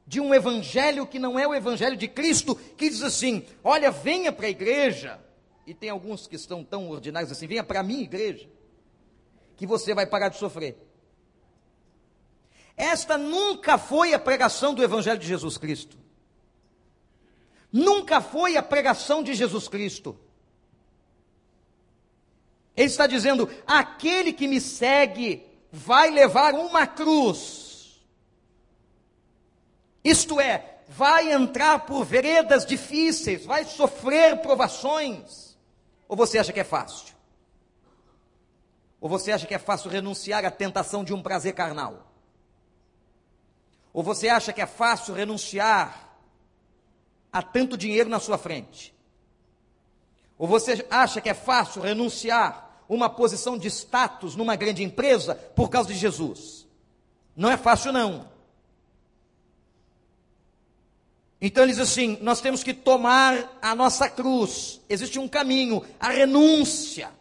de 0.06 0.20
um 0.20 0.34
evangelho 0.34 1.06
que 1.06 1.18
não 1.18 1.38
é 1.38 1.48
o 1.48 1.54
evangelho 1.54 1.96
de 1.96 2.06
Cristo, 2.06 2.54
que 2.54 2.90
diz 2.90 3.02
assim: 3.02 3.42
olha, 3.64 3.90
venha 3.90 4.30
para 4.30 4.48
a 4.48 4.50
igreja, 4.50 5.18
e 5.66 5.72
tem 5.72 5.88
alguns 5.88 6.26
que 6.26 6.36
estão 6.36 6.62
tão 6.62 6.90
ordinários 6.90 7.32
assim: 7.32 7.46
venha 7.46 7.64
para 7.64 7.80
a 7.80 7.82
minha 7.82 8.02
igreja, 8.02 8.46
que 9.56 9.66
você 9.66 9.94
vai 9.94 10.04
parar 10.04 10.28
de 10.28 10.36
sofrer. 10.36 10.76
Esta 12.76 13.16
nunca 13.16 13.78
foi 13.78 14.12
a 14.12 14.18
pregação 14.18 14.74
do 14.74 14.82
Evangelho 14.82 15.18
de 15.18 15.26
Jesus 15.26 15.56
Cristo. 15.56 15.96
Nunca 17.72 18.20
foi 18.20 18.58
a 18.58 18.62
pregação 18.62 19.22
de 19.22 19.32
Jesus 19.32 19.68
Cristo. 19.68 20.18
Ele 22.76 22.86
está 22.86 23.06
dizendo: 23.06 23.48
aquele 23.66 24.32
que 24.32 24.48
me 24.48 24.60
segue 24.60 25.46
vai 25.70 26.10
levar 26.10 26.54
uma 26.54 26.86
cruz. 26.86 28.02
Isto 30.02 30.40
é, 30.40 30.80
vai 30.88 31.32
entrar 31.32 31.86
por 31.86 32.04
veredas 32.04 32.66
difíceis, 32.66 33.44
vai 33.44 33.64
sofrer 33.64 34.40
provações. 34.42 35.56
Ou 36.06 36.16
você 36.16 36.38
acha 36.38 36.52
que 36.52 36.60
é 36.60 36.64
fácil? 36.64 37.14
Ou 39.00 39.08
você 39.08 39.32
acha 39.32 39.46
que 39.46 39.54
é 39.54 39.58
fácil 39.58 39.90
renunciar 39.90 40.44
à 40.44 40.50
tentação 40.50 41.02
de 41.02 41.12
um 41.12 41.22
prazer 41.22 41.54
carnal? 41.54 42.10
Ou 43.92 44.02
você 44.02 44.28
acha 44.28 44.52
que 44.52 44.60
é 44.60 44.66
fácil 44.66 45.14
renunciar 45.14 46.16
a 47.32 47.42
tanto 47.42 47.76
dinheiro 47.76 48.08
na 48.08 48.20
sua 48.20 48.38
frente? 48.38 48.93
Ou 50.38 50.48
você 50.48 50.84
acha 50.90 51.20
que 51.20 51.28
é 51.28 51.34
fácil 51.34 51.82
renunciar 51.82 52.82
uma 52.88 53.08
posição 53.08 53.56
de 53.56 53.68
status 53.68 54.36
numa 54.36 54.56
grande 54.56 54.82
empresa 54.82 55.34
por 55.34 55.68
causa 55.68 55.88
de 55.88 55.98
Jesus? 55.98 56.66
Não 57.36 57.50
é 57.50 57.56
fácil 57.56 57.92
não. 57.92 58.28
Então 61.40 61.62
ele 61.62 61.72
diz 61.72 61.80
assim: 61.80 62.18
nós 62.20 62.40
temos 62.40 62.62
que 62.62 62.72
tomar 62.72 63.58
a 63.60 63.74
nossa 63.74 64.08
cruz. 64.08 64.80
Existe 64.88 65.18
um 65.18 65.28
caminho, 65.28 65.84
a 66.00 66.10
renúncia. 66.10 67.12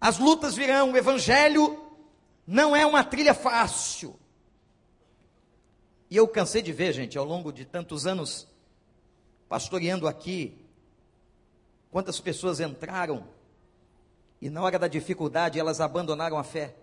As 0.00 0.18
lutas 0.18 0.54
virão, 0.54 0.92
o 0.92 0.96
evangelho 0.96 1.76
não 2.46 2.74
é 2.74 2.86
uma 2.86 3.02
trilha 3.02 3.34
fácil. 3.34 4.14
E 6.10 6.16
eu 6.16 6.26
cansei 6.26 6.62
de 6.62 6.72
ver, 6.72 6.92
gente, 6.92 7.18
ao 7.18 7.24
longo 7.24 7.52
de 7.52 7.64
tantos 7.64 8.06
anos 8.06 8.46
pastoreando 9.48 10.06
aqui, 10.06 10.56
quantas 11.90 12.20
pessoas 12.20 12.60
entraram 12.60 13.26
e 14.40 14.48
na 14.48 14.62
hora 14.62 14.78
da 14.78 14.88
dificuldade 14.88 15.58
elas 15.58 15.80
abandonaram 15.80 16.38
a 16.38 16.44
fé. 16.44 16.76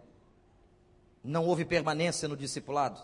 Não 1.23 1.45
houve 1.45 1.63
permanência 1.63 2.27
no 2.27 2.35
discipulado. 2.35 3.01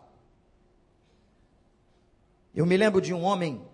Eu 2.53 2.65
me 2.65 2.75
lembro 2.75 2.99
de 2.99 3.13
um 3.13 3.23
homem 3.23 3.65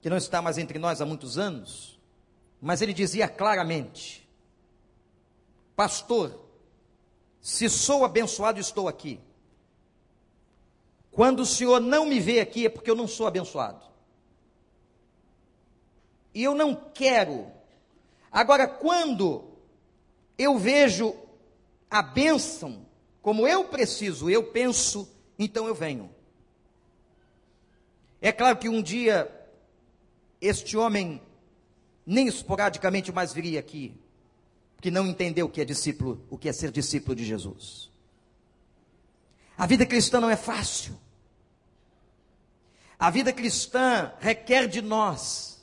que 0.00 0.08
não 0.08 0.16
está 0.16 0.40
mais 0.40 0.56
entre 0.56 0.78
nós 0.78 1.00
há 1.00 1.06
muitos 1.06 1.36
anos, 1.36 1.98
mas 2.60 2.80
ele 2.80 2.94
dizia 2.94 3.28
claramente: 3.28 4.26
Pastor, 5.74 6.46
se 7.40 7.68
sou 7.68 8.04
abençoado, 8.04 8.58
estou 8.58 8.88
aqui. 8.88 9.20
Quando 11.12 11.40
o 11.40 11.46
Senhor 11.46 11.80
não 11.80 12.06
me 12.06 12.18
vê 12.18 12.40
aqui, 12.40 12.66
é 12.66 12.68
porque 12.68 12.90
eu 12.90 12.96
não 12.96 13.06
sou 13.06 13.26
abençoado. 13.26 13.84
E 16.36 16.44
eu 16.44 16.54
não 16.54 16.74
quero. 16.74 17.50
Agora, 18.30 18.68
quando 18.68 19.42
eu 20.36 20.58
vejo 20.58 21.16
a 21.90 22.02
bênção, 22.02 22.86
como 23.22 23.48
eu 23.48 23.64
preciso, 23.64 24.28
eu 24.28 24.42
penso, 24.42 25.08
então 25.38 25.66
eu 25.66 25.74
venho. 25.74 26.14
É 28.20 28.30
claro 28.32 28.58
que 28.58 28.68
um 28.68 28.82
dia 28.82 29.32
este 30.38 30.76
homem 30.76 31.22
nem 32.04 32.28
esporadicamente 32.28 33.10
mais 33.10 33.32
viria 33.32 33.58
aqui, 33.58 33.98
porque 34.74 34.90
não 34.90 35.06
entendeu 35.06 35.46
o 35.46 35.48
que 35.48 35.62
é 35.62 35.64
discípulo, 35.64 36.22
o 36.28 36.36
que 36.36 36.50
é 36.50 36.52
ser 36.52 36.70
discípulo 36.70 37.16
de 37.16 37.24
Jesus. 37.24 37.90
A 39.56 39.64
vida 39.64 39.86
cristã 39.86 40.20
não 40.20 40.28
é 40.28 40.36
fácil. 40.36 41.00
A 42.98 43.08
vida 43.08 43.32
cristã 43.32 44.12
requer 44.20 44.68
de 44.68 44.82
nós 44.82 45.55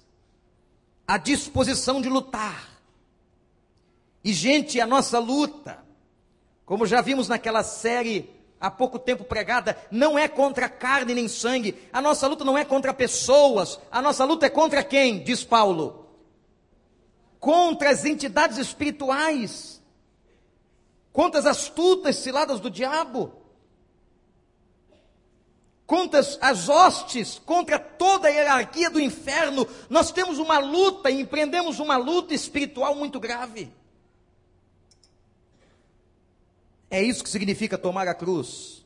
a 1.07 1.17
disposição 1.17 2.01
de 2.01 2.09
lutar. 2.09 2.69
E, 4.23 4.31
gente, 4.31 4.79
a 4.79 4.85
nossa 4.85 5.19
luta, 5.19 5.83
como 6.65 6.85
já 6.85 7.01
vimos 7.01 7.27
naquela 7.27 7.63
série 7.63 8.29
há 8.59 8.71
pouco 8.71 8.97
tempo 8.97 9.25
pregada, 9.25 9.77
não 9.91 10.17
é 10.17 10.27
contra 10.27 10.69
carne 10.69 11.13
nem 11.13 11.27
sangue. 11.27 11.77
A 11.91 12.01
nossa 12.01 12.25
luta 12.27 12.45
não 12.45 12.57
é 12.57 12.63
contra 12.63 12.93
pessoas. 12.93 13.79
A 13.91 14.01
nossa 14.01 14.23
luta 14.23 14.45
é 14.45 14.49
contra 14.49 14.83
quem? 14.83 15.21
Diz 15.23 15.43
Paulo. 15.43 16.07
Contra 17.39 17.89
as 17.89 18.05
entidades 18.05 18.57
espirituais. 18.57 19.81
Contra 21.11 21.41
as 21.41 21.45
astutas 21.45 22.15
ciladas 22.15 22.61
do 22.61 22.69
diabo 22.69 23.42
contra 25.85 26.19
as 26.19 26.69
hostes, 26.69 27.39
contra 27.45 27.77
toda 27.77 28.27
a 28.27 28.31
hierarquia 28.31 28.89
do 28.89 28.99
inferno, 28.99 29.67
nós 29.89 30.11
temos 30.11 30.39
uma 30.39 30.57
luta 30.59 31.11
empreendemos 31.11 31.79
uma 31.79 31.97
luta 31.97 32.33
espiritual 32.33 32.95
muito 32.95 33.19
grave. 33.19 33.71
É 36.89 37.01
isso 37.01 37.23
que 37.23 37.29
significa 37.29 37.77
tomar 37.77 38.07
a 38.07 38.13
cruz. 38.13 38.83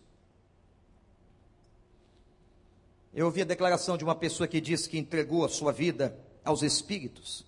Eu 3.14 3.26
ouvi 3.26 3.42
a 3.42 3.46
declaração 3.46 3.98
de 3.98 4.04
uma 4.04 4.16
pessoa 4.16 4.48
que 4.48 4.62
disse 4.62 4.88
que 4.88 4.98
entregou 4.98 5.44
a 5.44 5.50
sua 5.50 5.72
vida 5.72 6.18
aos 6.44 6.62
espíritos 6.62 7.46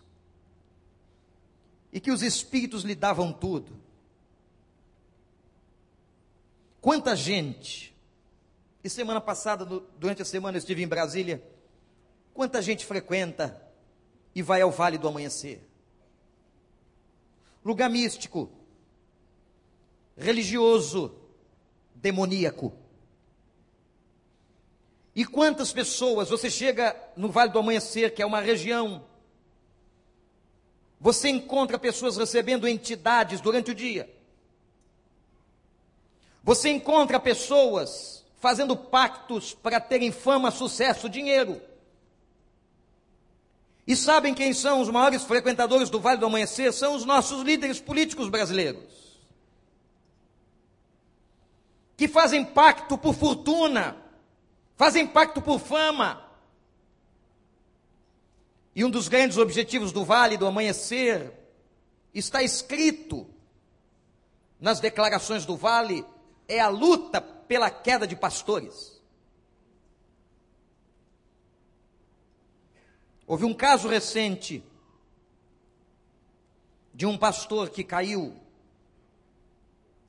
e 1.93 1.99
que 1.99 2.11
os 2.11 2.21
espíritos 2.21 2.83
lhe 2.83 2.95
davam 2.95 3.31
tudo. 3.31 3.79
Quanta 6.81 7.15
gente 7.15 7.95
e 8.83 8.89
semana 8.89 9.19
passada, 9.19 9.65
durante 9.65 10.21
a 10.21 10.25
semana, 10.25 10.57
eu 10.57 10.59
estive 10.59 10.81
em 10.81 10.87
Brasília. 10.87 11.43
Quanta 12.33 12.61
gente 12.61 12.85
frequenta 12.85 13.61
e 14.33 14.41
vai 14.41 14.61
ao 14.61 14.71
Vale 14.71 14.97
do 14.97 15.07
Amanhecer? 15.07 15.61
Lugar 17.63 17.89
místico, 17.89 18.49
religioso, 20.15 21.13
demoníaco. 21.93 22.73
E 25.13 25.25
quantas 25.25 25.73
pessoas 25.73 26.29
você 26.29 26.49
chega 26.49 26.95
no 27.17 27.29
Vale 27.29 27.51
do 27.51 27.59
Amanhecer, 27.59 28.13
que 28.13 28.21
é 28.21 28.25
uma 28.25 28.39
região, 28.39 29.03
você 30.97 31.27
encontra 31.27 31.77
pessoas 31.77 32.15
recebendo 32.15 32.67
entidades 32.67 33.41
durante 33.41 33.71
o 33.71 33.75
dia. 33.75 34.09
Você 36.41 36.69
encontra 36.69 37.19
pessoas 37.19 38.18
fazendo 38.39 38.75
pactos 38.75 39.53
para 39.53 39.79
terem 39.79 40.11
fama, 40.11 40.49
sucesso, 40.49 41.09
dinheiro. 41.09 41.61
E 43.85 43.95
sabem 43.95 44.33
quem 44.33 44.53
são 44.53 44.81
os 44.81 44.89
maiores 44.89 45.23
frequentadores 45.23 45.89
do 45.89 45.99
Vale 45.99 46.19
do 46.19 46.25
Amanhecer? 46.25 46.71
São 46.71 46.95
os 46.95 47.05
nossos 47.05 47.41
líderes 47.43 47.79
políticos 47.79 48.29
brasileiros. 48.29 49.19
Que 51.97 52.07
fazem 52.07 52.45
pacto 52.45 52.97
por 52.97 53.13
fortuna, 53.13 53.97
fazem 54.75 55.05
pacto 55.05 55.41
por 55.41 55.59
fama. 55.59 56.23
E 58.75 58.85
um 58.85 58.89
dos 58.89 59.07
grandes 59.07 59.37
objetivos 59.37 59.91
do 59.91 60.05
Vale 60.05 60.37
do 60.37 60.45
Amanhecer 60.45 61.33
está 62.13 62.41
escrito 62.41 63.27
nas 64.59 64.79
declarações 64.79 65.45
do 65.45 65.57
Vale 65.57 66.05
é 66.47 66.59
a 66.59 66.69
luta 66.69 67.38
pela 67.49 67.71
queda 67.71 68.05
de 68.05 68.15
pastores. 68.15 69.01
Houve 73.25 73.43
um 73.43 73.55
caso 73.55 73.87
recente 73.87 74.63
de 76.93 77.07
um 77.07 77.17
pastor 77.17 77.71
que 77.71 77.83
caiu, 77.83 78.35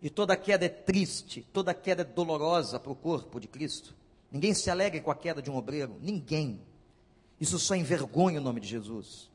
e 0.03 0.11
toda 0.11 0.37
queda 0.37 0.67
é 0.67 0.69
triste, 0.69 1.47
toda 1.51 1.73
queda 1.73 2.03
é 2.03 2.05
dolorosa 2.05 2.79
para 2.79 2.93
o 2.93 2.97
corpo 2.97 3.41
de 3.41 3.49
Cristo. 3.49 3.95
Ninguém 4.31 4.53
se 4.53 4.71
alegra 4.71 5.01
com 5.01 5.11
a 5.11 5.17
queda 5.17 5.41
de 5.41 5.51
um 5.51 5.57
obreiro, 5.57 5.97
ninguém. 6.03 6.61
Isso 7.41 7.59
só 7.59 7.75
envergonha 7.75 8.39
o 8.39 8.45
nome 8.45 8.61
de 8.61 8.69
Jesus. 8.69 9.31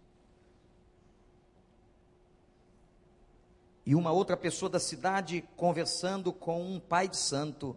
E 3.84 3.96
uma 3.96 4.12
outra 4.12 4.38
pessoa 4.38 4.70
da 4.70 4.80
cidade 4.80 5.44
conversando 5.56 6.32
com 6.32 6.64
um 6.64 6.80
pai 6.80 7.08
de 7.08 7.18
santo, 7.18 7.76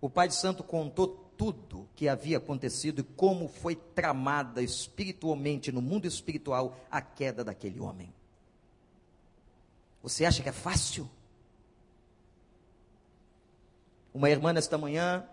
o 0.00 0.08
Pai 0.08 0.28
de 0.28 0.34
Santo 0.34 0.64
contou 0.64 1.30
tudo 1.36 1.88
que 1.94 2.08
havia 2.08 2.38
acontecido 2.38 3.00
e 3.00 3.04
como 3.04 3.48
foi 3.48 3.74
tramada 3.74 4.62
espiritualmente 4.62 5.70
no 5.70 5.82
mundo 5.82 6.06
espiritual 6.06 6.78
a 6.90 7.00
queda 7.00 7.44
daquele 7.44 7.80
homem. 7.80 8.12
Você 10.02 10.24
acha 10.24 10.42
que 10.42 10.48
é 10.48 10.52
fácil? 10.52 11.08
Uma 14.12 14.30
irmã 14.30 14.52
nesta 14.52 14.76
manhã, 14.78 15.24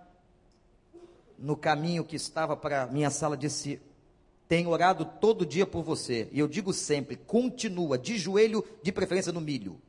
no 1.38 1.56
caminho 1.56 2.04
que 2.04 2.16
estava 2.16 2.56
para 2.56 2.88
minha 2.88 3.10
sala, 3.10 3.38
disse: 3.38 3.82
Tenho 4.48 4.70
orado 4.70 5.06
todo 5.06 5.46
dia 5.46 5.66
por 5.66 5.84
você. 5.84 6.28
E 6.32 6.40
eu 6.40 6.48
digo 6.48 6.74
sempre: 6.74 7.16
continua, 7.16 7.98
de 7.98 8.18
joelho, 8.18 8.64
de 8.84 8.92
preferência 8.92 9.32
no 9.32 9.42
milho. 9.42 9.82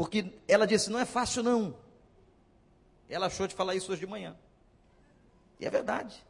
Porque 0.00 0.32
ela 0.48 0.66
disse: 0.66 0.88
não 0.88 0.98
é 0.98 1.04
fácil, 1.04 1.42
não. 1.42 1.76
Ela 3.06 3.26
achou 3.26 3.46
de 3.46 3.54
falar 3.54 3.74
isso 3.74 3.92
hoje 3.92 4.00
de 4.00 4.06
manhã. 4.06 4.34
E 5.60 5.66
é 5.66 5.68
verdade. 5.68 6.24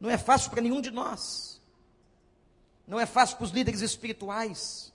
Não 0.00 0.10
é 0.10 0.18
fácil 0.18 0.50
para 0.50 0.60
nenhum 0.60 0.80
de 0.80 0.90
nós. 0.90 1.62
Não 2.84 2.98
é 2.98 3.06
fácil 3.06 3.36
para 3.36 3.44
os 3.44 3.52
líderes 3.52 3.80
espirituais. 3.80 4.92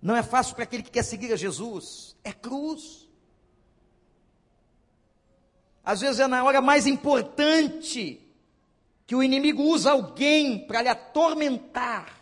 Não 0.00 0.14
é 0.14 0.22
fácil 0.22 0.54
para 0.54 0.62
aquele 0.62 0.84
que 0.84 0.92
quer 0.92 1.02
seguir 1.02 1.32
a 1.32 1.36
Jesus. 1.36 2.14
É 2.22 2.32
cruz. 2.32 3.08
Às 5.84 6.00
vezes 6.00 6.20
é 6.20 6.28
na 6.28 6.44
hora 6.44 6.60
mais 6.62 6.86
importante 6.86 8.24
que 9.04 9.16
o 9.16 9.22
inimigo 9.24 9.64
usa 9.64 9.90
alguém 9.90 10.64
para 10.64 10.82
lhe 10.82 10.88
atormentar 10.88 12.15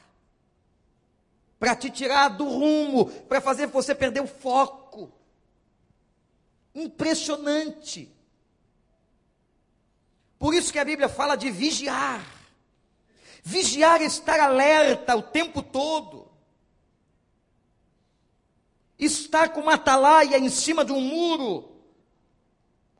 para 1.64 1.74
te 1.74 1.88
tirar 1.88 2.28
do 2.28 2.44
rumo, 2.44 3.06
para 3.06 3.40
fazer 3.40 3.68
você 3.68 3.94
perder 3.94 4.20
o 4.20 4.26
foco. 4.26 5.10
Impressionante. 6.74 8.14
Por 10.38 10.52
isso 10.52 10.70
que 10.70 10.78
a 10.78 10.84
Bíblia 10.84 11.08
fala 11.08 11.36
de 11.36 11.50
vigiar. 11.50 12.22
Vigiar 13.42 14.02
é 14.02 14.04
estar 14.04 14.38
alerta 14.40 15.16
o 15.16 15.22
tempo 15.22 15.62
todo. 15.62 16.30
Estar 18.98 19.48
com 19.48 19.62
uma 19.62 19.72
atalaia 19.76 20.38
em 20.38 20.50
cima 20.50 20.84
de 20.84 20.92
um 20.92 21.00
muro 21.00 21.72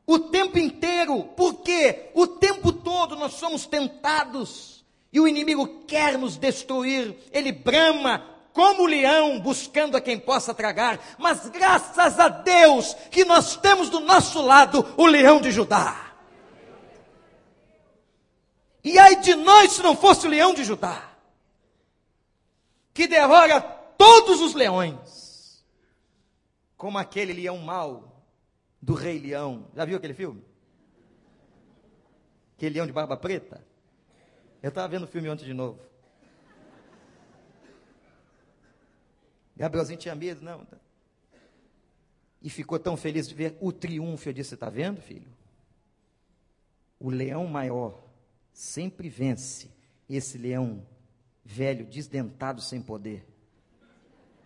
o 0.07 0.17
tempo 0.17 0.57
inteiro. 0.57 1.23
Porque 1.37 2.09
o 2.15 2.25
tempo 2.25 2.73
todo 2.73 3.15
nós 3.15 3.33
somos 3.33 3.67
tentados 3.67 4.83
e 5.13 5.19
o 5.19 5.27
inimigo 5.27 5.83
quer 5.85 6.17
nos 6.17 6.35
destruir. 6.35 7.15
Ele 7.31 7.51
brama 7.51 8.33
como 8.55 8.85
leão 8.85 9.37
buscando 9.37 9.97
a 9.97 10.01
quem 10.01 10.17
possa 10.17 10.53
tragar, 10.53 10.97
mas 11.19 11.49
graças 11.49 12.17
a 12.17 12.29
Deus 12.29 12.93
que 13.11 13.25
nós 13.25 13.57
temos 13.57 13.89
do 13.89 13.99
nosso 13.99 14.41
lado 14.41 14.93
o 14.95 15.05
leão 15.05 15.41
de 15.41 15.51
Judá. 15.51 16.13
E 18.81 18.97
ai 18.97 19.17
de 19.17 19.35
nós 19.35 19.73
se 19.73 19.83
não 19.83 19.93
fosse 19.93 20.25
o 20.25 20.29
leão 20.29 20.53
de 20.53 20.63
Judá, 20.63 21.11
que 22.93 23.07
devora 23.07 23.59
todos 23.59 24.39
os 24.39 24.53
leões, 24.53 25.61
como 26.77 26.97
aquele 26.97 27.33
leão 27.33 27.57
mau 27.57 28.23
do 28.81 28.93
Rei 28.93 29.19
Leão. 29.19 29.67
Já 29.75 29.83
viu 29.83 29.97
aquele 29.97 30.13
filme? 30.13 30.41
Aquele 32.55 32.75
leão 32.75 32.87
de 32.87 32.93
barba 32.93 33.17
preta? 33.17 33.61
Eu 34.63 34.69
estava 34.69 34.87
vendo 34.87 35.03
o 35.03 35.07
filme 35.07 35.29
ontem 35.29 35.43
de 35.43 35.53
novo. 35.53 35.77
Gabrielzinho 39.55 39.99
tinha 39.99 40.15
medo, 40.15 40.43
não. 40.43 40.65
E 42.41 42.49
ficou 42.49 42.77
tão 42.77 42.95
feliz 42.97 43.27
de 43.27 43.33
ver 43.33 43.57
o 43.59 43.71
triunfo. 43.71 44.29
Eu 44.29 44.33
disse: 44.33 44.49
Você 44.49 44.55
está 44.55 44.69
vendo, 44.69 45.01
filho? 45.01 45.35
o 46.99 47.09
leão 47.09 47.45
maior 47.45 48.03
sempre 48.53 49.09
vence 49.09 49.69
esse 50.09 50.37
leão 50.37 50.85
velho, 51.43 51.85
desdentado, 51.85 52.61
sem 52.61 52.81
poder. 52.81 53.27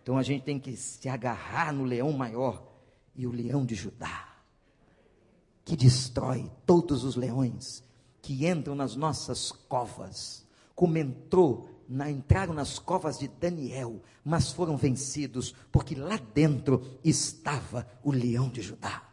Então 0.02 0.18
a 0.18 0.24
gente 0.24 0.44
tem 0.44 0.60
que 0.60 0.76
se 0.76 1.08
agarrar 1.08 1.72
no 1.72 1.84
leão 1.84 2.12
maior 2.12 2.68
e 3.16 3.28
o 3.28 3.32
leão 3.32 3.66
de 3.66 3.76
Judá, 3.76 4.38
que 5.64 5.76
destrói 5.76 6.52
todos 6.66 7.04
os 7.04 7.16
leões 7.16 7.84
que 8.22 8.46
entram 8.46 8.76
nas 8.76 8.96
nossas 8.96 9.52
covas, 9.52 10.46
como 10.76 10.98
entrou 10.98 11.70
na, 11.90 12.10
entraram 12.10 12.54
nas 12.54 12.78
covas 12.78 13.18
de 13.18 13.28
Daniel, 13.28 14.00
mas 14.24 14.52
foram 14.52 14.78
vencidos, 14.78 15.56
porque 15.72 15.96
lá 15.96 16.18
dentro 16.18 17.00
estava 17.04 17.90
o 18.04 18.12
leão 18.12 18.48
de 18.48 18.62
Judá. 18.62 19.10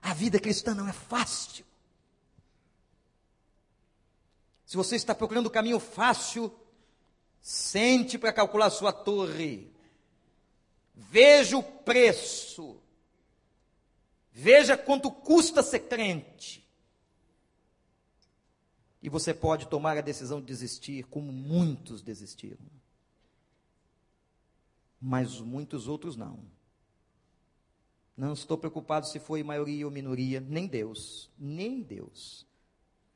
A 0.00 0.14
vida 0.14 0.40
cristã 0.40 0.74
não 0.74 0.88
é 0.88 0.92
fácil. 0.92 1.66
Se 4.64 4.76
você 4.76 4.96
está 4.96 5.14
procurando 5.14 5.46
o 5.46 5.50
caminho 5.50 5.78
fácil, 5.78 6.52
sente 7.40 8.16
para 8.16 8.32
calcular 8.32 8.70
sua 8.70 8.92
torre. 8.92 9.70
Veja 10.94 11.56
o 11.58 11.62
preço. 11.62 12.80
Veja 14.32 14.76
quanto 14.76 15.10
custa 15.10 15.62
ser 15.62 15.80
crente. 15.80 16.67
E 19.02 19.08
você 19.08 19.32
pode 19.32 19.68
tomar 19.68 19.96
a 19.96 20.02
decisão 20.02 20.40
de 20.40 20.46
desistir, 20.46 21.04
como 21.04 21.32
muitos 21.32 22.02
desistiram. 22.02 22.66
Mas 25.00 25.40
muitos 25.40 25.86
outros 25.86 26.16
não. 26.16 26.40
Não 28.16 28.32
estou 28.32 28.58
preocupado 28.58 29.06
se 29.06 29.20
foi 29.20 29.44
maioria 29.44 29.86
ou 29.86 29.92
minoria, 29.92 30.40
nem 30.40 30.66
Deus, 30.66 31.30
nem 31.38 31.80
Deus. 31.80 32.44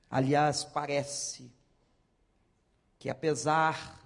Aliás, 0.09 0.63
parece 0.63 1.51
que 3.01 3.11
apesar 3.11 4.01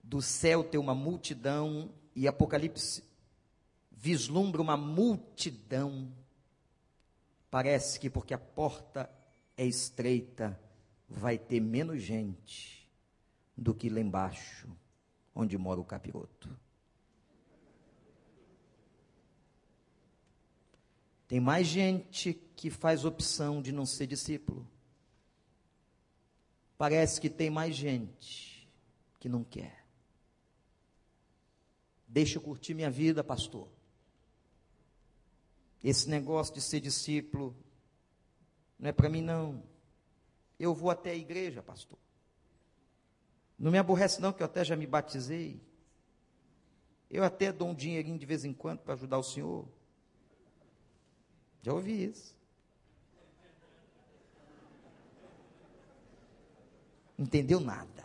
do 0.00 0.22
céu 0.22 0.62
ter 0.62 0.78
uma 0.78 0.94
multidão, 0.94 1.90
e 2.14 2.28
Apocalipse 2.28 3.02
vislumbra 3.90 4.62
uma 4.62 4.76
multidão, 4.76 6.12
parece 7.50 7.98
que 7.98 8.08
porque 8.08 8.32
a 8.32 8.38
porta 8.38 9.10
é 9.56 9.66
estreita, 9.66 10.56
vai 11.08 11.38
ter 11.38 11.60
menos 11.60 12.02
gente 12.02 12.88
do 13.56 13.74
que 13.74 13.88
lá 13.88 14.00
embaixo, 14.00 14.68
onde 15.34 15.56
mora 15.56 15.80
o 15.80 15.84
capiroto. 15.84 16.48
Tem 21.28 21.40
mais 21.40 21.66
gente 21.66 22.34
que 22.54 22.70
faz 22.70 23.04
opção 23.04 23.60
de 23.60 23.72
não 23.72 23.84
ser 23.84 24.06
discípulo 24.06 24.66
Parece 26.78 27.20
que 27.20 27.30
tem 27.30 27.48
mais 27.48 27.74
gente 27.74 28.68
que 29.18 29.28
não 29.28 29.42
quer. 29.42 29.84
Deixa 32.06 32.36
eu 32.38 32.42
curtir 32.42 32.74
minha 32.74 32.90
vida, 32.90 33.24
pastor. 33.24 33.68
Esse 35.82 36.08
negócio 36.08 36.54
de 36.54 36.60
ser 36.60 36.80
discípulo 36.80 37.56
não 38.78 38.90
é 38.90 38.92
para 38.92 39.08
mim, 39.08 39.22
não. 39.22 39.62
Eu 40.58 40.74
vou 40.74 40.90
até 40.90 41.10
a 41.10 41.16
igreja, 41.16 41.62
pastor. 41.62 41.98
Não 43.58 43.70
me 43.70 43.78
aborrece, 43.78 44.20
não, 44.20 44.32
que 44.32 44.42
eu 44.42 44.46
até 44.46 44.64
já 44.64 44.76
me 44.76 44.86
batizei. 44.86 45.60
Eu 47.10 47.24
até 47.24 47.52
dou 47.52 47.68
um 47.68 47.74
dinheirinho 47.74 48.18
de 48.18 48.26
vez 48.26 48.44
em 48.44 48.52
quando 48.52 48.80
para 48.80 48.94
ajudar 48.94 49.18
o 49.18 49.22
senhor. 49.22 49.68
Já 51.62 51.72
ouvi 51.72 52.04
isso. 52.04 52.36
entendeu 57.18 57.60
nada. 57.60 58.04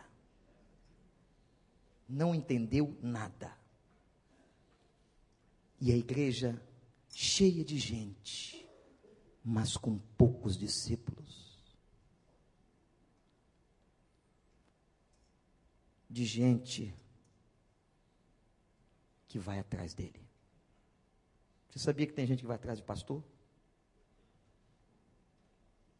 Não 2.07 2.33
entendeu 2.35 2.97
nada. 3.01 3.55
E 5.79 5.91
a 5.91 5.95
igreja 5.95 6.61
cheia 7.09 7.63
de 7.63 7.77
gente, 7.77 8.67
mas 9.43 9.75
com 9.77 9.97
poucos 10.17 10.57
discípulos. 10.57 11.50
De 16.11 16.25
gente 16.25 16.93
que 19.27 19.39
vai 19.39 19.59
atrás 19.59 19.93
dele. 19.93 20.21
Você 21.69 21.79
sabia 21.79 22.05
que 22.05 22.13
tem 22.13 22.27
gente 22.27 22.41
que 22.41 22.45
vai 22.45 22.57
atrás 22.57 22.77
de 22.77 22.83
pastor? 22.83 23.23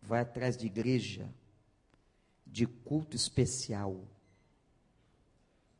Vai 0.01 0.19
atrás 0.19 0.57
de 0.57 0.65
igreja 0.65 1.33
de 2.45 2.67
culto 2.67 3.15
especial, 3.15 4.05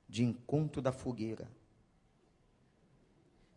de 0.08 0.24
encontro 0.24 0.82
da 0.82 0.94
fogueira. 0.94 1.52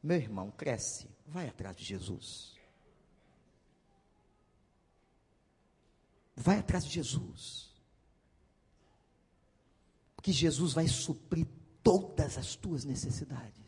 Meu 0.03 0.17
irmão, 0.17 0.51
cresce, 0.51 1.09
vai 1.25 1.49
atrás 1.49 1.77
de 1.77 1.85
Jesus. 1.85 2.59
Vai 6.35 6.59
atrás 6.59 6.85
de 6.85 6.91
Jesus. 6.91 7.74
Porque 10.25 10.33
Jesus 10.33 10.73
vai 10.73 10.89
suprir 10.89 11.47
todas 11.83 12.39
as 12.39 12.57
tuas 12.57 12.83
necessidades. 12.83 13.61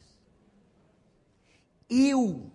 Eu 1.86 2.50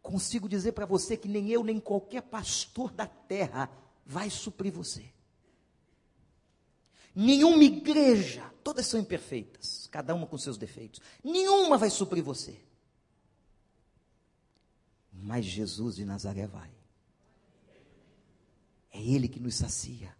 consigo 0.00 0.48
dizer 0.48 0.70
para 0.70 0.86
você 0.86 1.16
que 1.16 1.26
nem 1.26 1.48
eu, 1.50 1.64
nem 1.64 1.80
qualquer 1.80 2.22
pastor 2.22 2.92
da 2.92 3.04
terra 3.04 3.68
vai 4.06 4.30
suprir 4.30 4.72
você. 4.72 5.12
Nenhuma 7.16 7.64
igreja, 7.64 8.48
todas 8.62 8.86
são 8.86 9.00
imperfeitas, 9.00 9.88
cada 9.88 10.14
uma 10.14 10.24
com 10.24 10.38
seus 10.38 10.56
defeitos. 10.56 11.00
Nenhuma 11.24 11.76
vai 11.76 11.90
suprir 11.90 12.22
você. 12.22 12.62
Mas 15.12 15.46
Jesus 15.46 15.96
de 15.96 16.04
Nazaré 16.04 16.46
vai. 16.46 16.70
É 18.92 19.02
Ele 19.02 19.26
que 19.26 19.40
nos 19.40 19.56
sacia. 19.56 20.19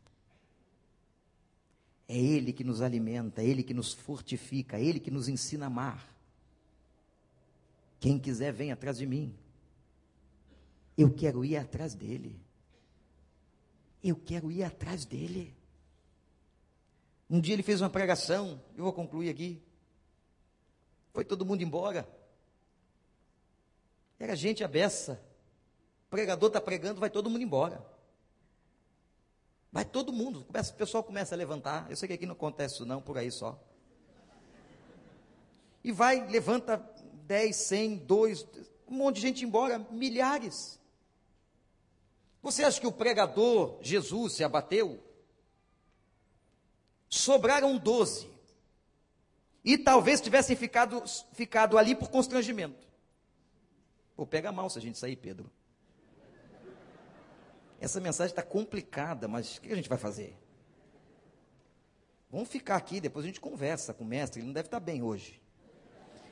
É 2.12 2.16
Ele 2.16 2.52
que 2.52 2.64
nos 2.64 2.82
alimenta, 2.82 3.40
é 3.40 3.46
Ele 3.46 3.62
que 3.62 3.72
nos 3.72 3.92
fortifica, 3.92 4.76
é 4.76 4.82
Ele 4.82 4.98
que 4.98 5.12
nos 5.12 5.28
ensina 5.28 5.66
a 5.66 5.68
amar. 5.68 6.12
Quem 8.00 8.18
quiser, 8.18 8.52
vem 8.52 8.72
atrás 8.72 8.98
de 8.98 9.06
mim. 9.06 9.32
Eu 10.98 11.14
quero 11.14 11.44
ir 11.44 11.56
atrás 11.56 11.94
dele. 11.94 12.36
Eu 14.02 14.16
quero 14.16 14.50
ir 14.50 14.64
atrás 14.64 15.04
dele. 15.04 15.54
Um 17.30 17.40
dia 17.40 17.54
ele 17.54 17.62
fez 17.62 17.80
uma 17.80 17.88
pregação, 17.88 18.61
eu 18.76 18.82
vou 18.82 18.92
concluir 18.92 19.30
aqui. 19.30 19.62
Foi 21.12 21.24
todo 21.24 21.46
mundo 21.46 21.62
embora. 21.62 22.08
Era 24.18 24.34
gente 24.34 24.64
abessa. 24.64 25.22
O 26.08 26.11
pregador 26.11 26.48
está 26.48 26.61
pregando, 26.61 26.98
vai 26.98 27.08
todo 27.08 27.30
mundo 27.30 27.42
embora. 27.42 27.86
Vai 29.73 29.85
todo 29.85 30.12
mundo. 30.12 30.45
Começa, 30.45 30.73
o 30.73 30.77
pessoal 30.77 31.05
começa 31.05 31.35
a 31.35 31.39
levantar. 31.39 31.89
Eu 31.91 31.97
sei 31.97 32.09
que 32.09 32.14
aqui 32.14 32.27
não 32.27 32.35
acontece 32.35 32.75
isso 32.75 32.87
não, 32.87 33.01
por 33.01 33.16
aí 33.16 33.31
só. 33.31 33.59
E 35.83 35.93
vai, 35.93 36.27
levanta 36.29 36.77
10, 37.27 37.57
100, 37.57 37.97
2, 37.99 38.47
um 38.89 38.97
monte 38.97 39.16
de 39.16 39.23
gente 39.23 39.45
embora, 39.45 39.79
milhares. 39.91 40.79
Você 42.43 42.64
acha 42.64 42.81
que 42.81 42.87
o 42.87 42.93
pregador 42.93 43.79
Jesus 43.81 44.35
se 44.35 44.45
abateu? 44.45 45.03
Sobraram 47.09 47.77
doze. 47.77 48.29
E 49.64 49.77
talvez 49.77 50.21
tivessem 50.21 50.57
ficado, 50.57 51.03
ficado 51.33 51.77
ali 51.77 51.95
por 51.95 52.09
constrangimento. 52.09 52.89
Pô, 54.16 54.27
pega 54.27 54.51
mal 54.51 54.68
se 54.71 54.79
a 54.79 54.83
gente 54.83 54.99
sair, 54.99 55.16
Pedro. 55.16 55.51
Essa 57.81 57.99
mensagem 57.99 58.31
está 58.31 58.43
complicada, 58.43 59.26
mas 59.26 59.57
o 59.57 59.61
que 59.61 59.72
a 59.72 59.76
gente 59.76 59.89
vai 59.89 59.99
fazer? 59.99 60.37
Vamos 62.31 62.49
ficar 62.49 62.76
aqui, 62.76 63.01
depois 63.01 63.24
a 63.24 63.28
gente 63.28 63.41
conversa 63.41 63.93
com 63.93 64.05
o 64.05 64.07
mestre, 64.07 64.41
ele 64.41 64.47
não 64.47 64.55
deve 64.55 64.68
estar 64.68 64.78
bem 64.78 65.03
hoje. 65.03 65.41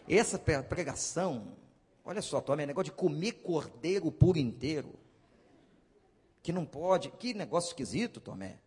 Essa 0.08 0.38
pregação, 0.38 1.56
olha 2.04 2.22
só, 2.22 2.40
toma, 2.40 2.62
é 2.62 2.66
negócio 2.66 2.92
de 2.92 2.96
comer 2.96 3.32
cordeiro 3.32 4.12
por 4.12 4.36
inteiro 4.36 4.94
que 6.48 6.52
não 6.52 6.64
pode. 6.64 7.10
Que 7.10 7.34
negócio 7.34 7.68
esquisito, 7.68 8.20
Tomé. 8.20 8.58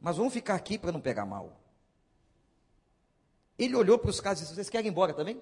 Mas 0.00 0.16
vamos 0.16 0.32
ficar 0.32 0.54
aqui 0.54 0.78
para 0.78 0.92
não 0.92 1.00
pegar 1.00 1.26
mal. 1.26 1.60
Ele 3.58 3.76
olhou 3.76 3.98
para 3.98 4.08
os 4.08 4.18
caras 4.18 4.38
e 4.38 4.42
disse: 4.42 4.54
Vocês 4.54 4.70
querem 4.70 4.86
ir 4.86 4.90
embora 4.90 5.12
também? 5.12 5.38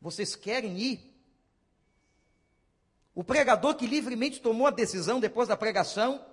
Vocês 0.00 0.36
querem 0.36 0.78
ir? 0.78 1.11
O 3.14 3.22
pregador 3.22 3.74
que 3.74 3.86
livremente 3.86 4.40
tomou 4.40 4.66
a 4.66 4.70
decisão 4.70 5.20
depois 5.20 5.48
da 5.48 5.56
pregação, 5.56 6.24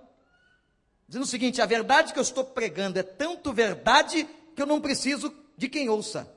dizendo 1.06 1.24
o 1.24 1.28
seguinte: 1.28 1.60
a 1.60 1.66
verdade 1.66 2.12
que 2.12 2.18
eu 2.18 2.22
estou 2.22 2.44
pregando 2.44 2.98
é 2.98 3.02
tanto 3.02 3.52
verdade 3.52 4.24
que 4.54 4.62
eu 4.62 4.66
não 4.66 4.80
preciso 4.80 5.34
de 5.56 5.68
quem 5.68 5.88
ouça. 5.88 6.32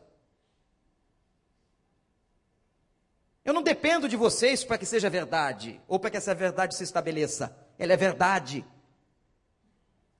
Eu 3.46 3.54
não 3.54 3.62
dependo 3.62 4.08
de 4.08 4.16
vocês 4.16 4.64
para 4.64 4.78
que 4.78 4.86
seja 4.86 5.10
verdade, 5.10 5.82
ou 5.88 6.00
para 6.00 6.10
que 6.10 6.18
essa 6.18 6.34
verdade 6.34 6.76
se 6.76 6.84
estabeleça. 6.84 7.56
Ela 7.78 7.94
é 7.94 7.98
verdade. 7.98 8.66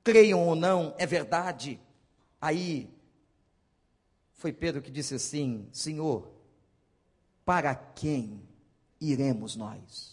Creiam 0.04 0.46
ou 0.46 0.56
não, 0.56 0.94
é 0.98 1.06
verdade. 1.06 1.80
Aí, 2.42 2.90
foi 4.34 4.52
Pedro 4.52 4.82
que 4.82 4.92
disse 4.92 5.16
assim: 5.16 5.70
Senhor, 5.72 6.30
para 7.46 7.74
quem 7.74 8.42
iremos 9.00 9.56
nós? 9.56 10.13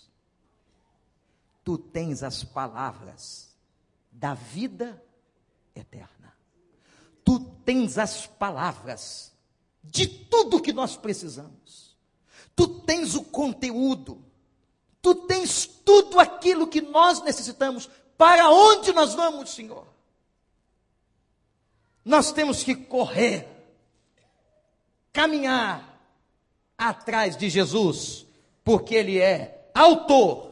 Tu 1.70 1.78
tens 1.78 2.24
as 2.24 2.42
palavras 2.42 3.56
da 4.10 4.34
vida 4.34 5.00
eterna. 5.72 6.36
Tu 7.24 7.38
tens 7.64 7.96
as 7.96 8.26
palavras 8.26 9.32
de 9.84 10.08
tudo 10.08 10.60
que 10.60 10.72
nós 10.72 10.96
precisamos. 10.96 11.96
Tu 12.56 12.66
tens 12.80 13.14
o 13.14 13.22
conteúdo. 13.22 14.20
Tu 15.00 15.14
tens 15.14 15.64
tudo 15.64 16.18
aquilo 16.18 16.66
que 16.66 16.80
nós 16.80 17.22
necessitamos. 17.22 17.88
Para 18.18 18.50
onde 18.50 18.92
nós 18.92 19.14
vamos, 19.14 19.50
Senhor? 19.50 19.86
Nós 22.04 22.32
temos 22.32 22.64
que 22.64 22.74
correr, 22.74 23.46
caminhar 25.12 26.02
atrás 26.76 27.36
de 27.36 27.48
Jesus, 27.48 28.26
porque 28.64 28.96
Ele 28.96 29.20
é 29.20 29.70
autor 29.72 30.49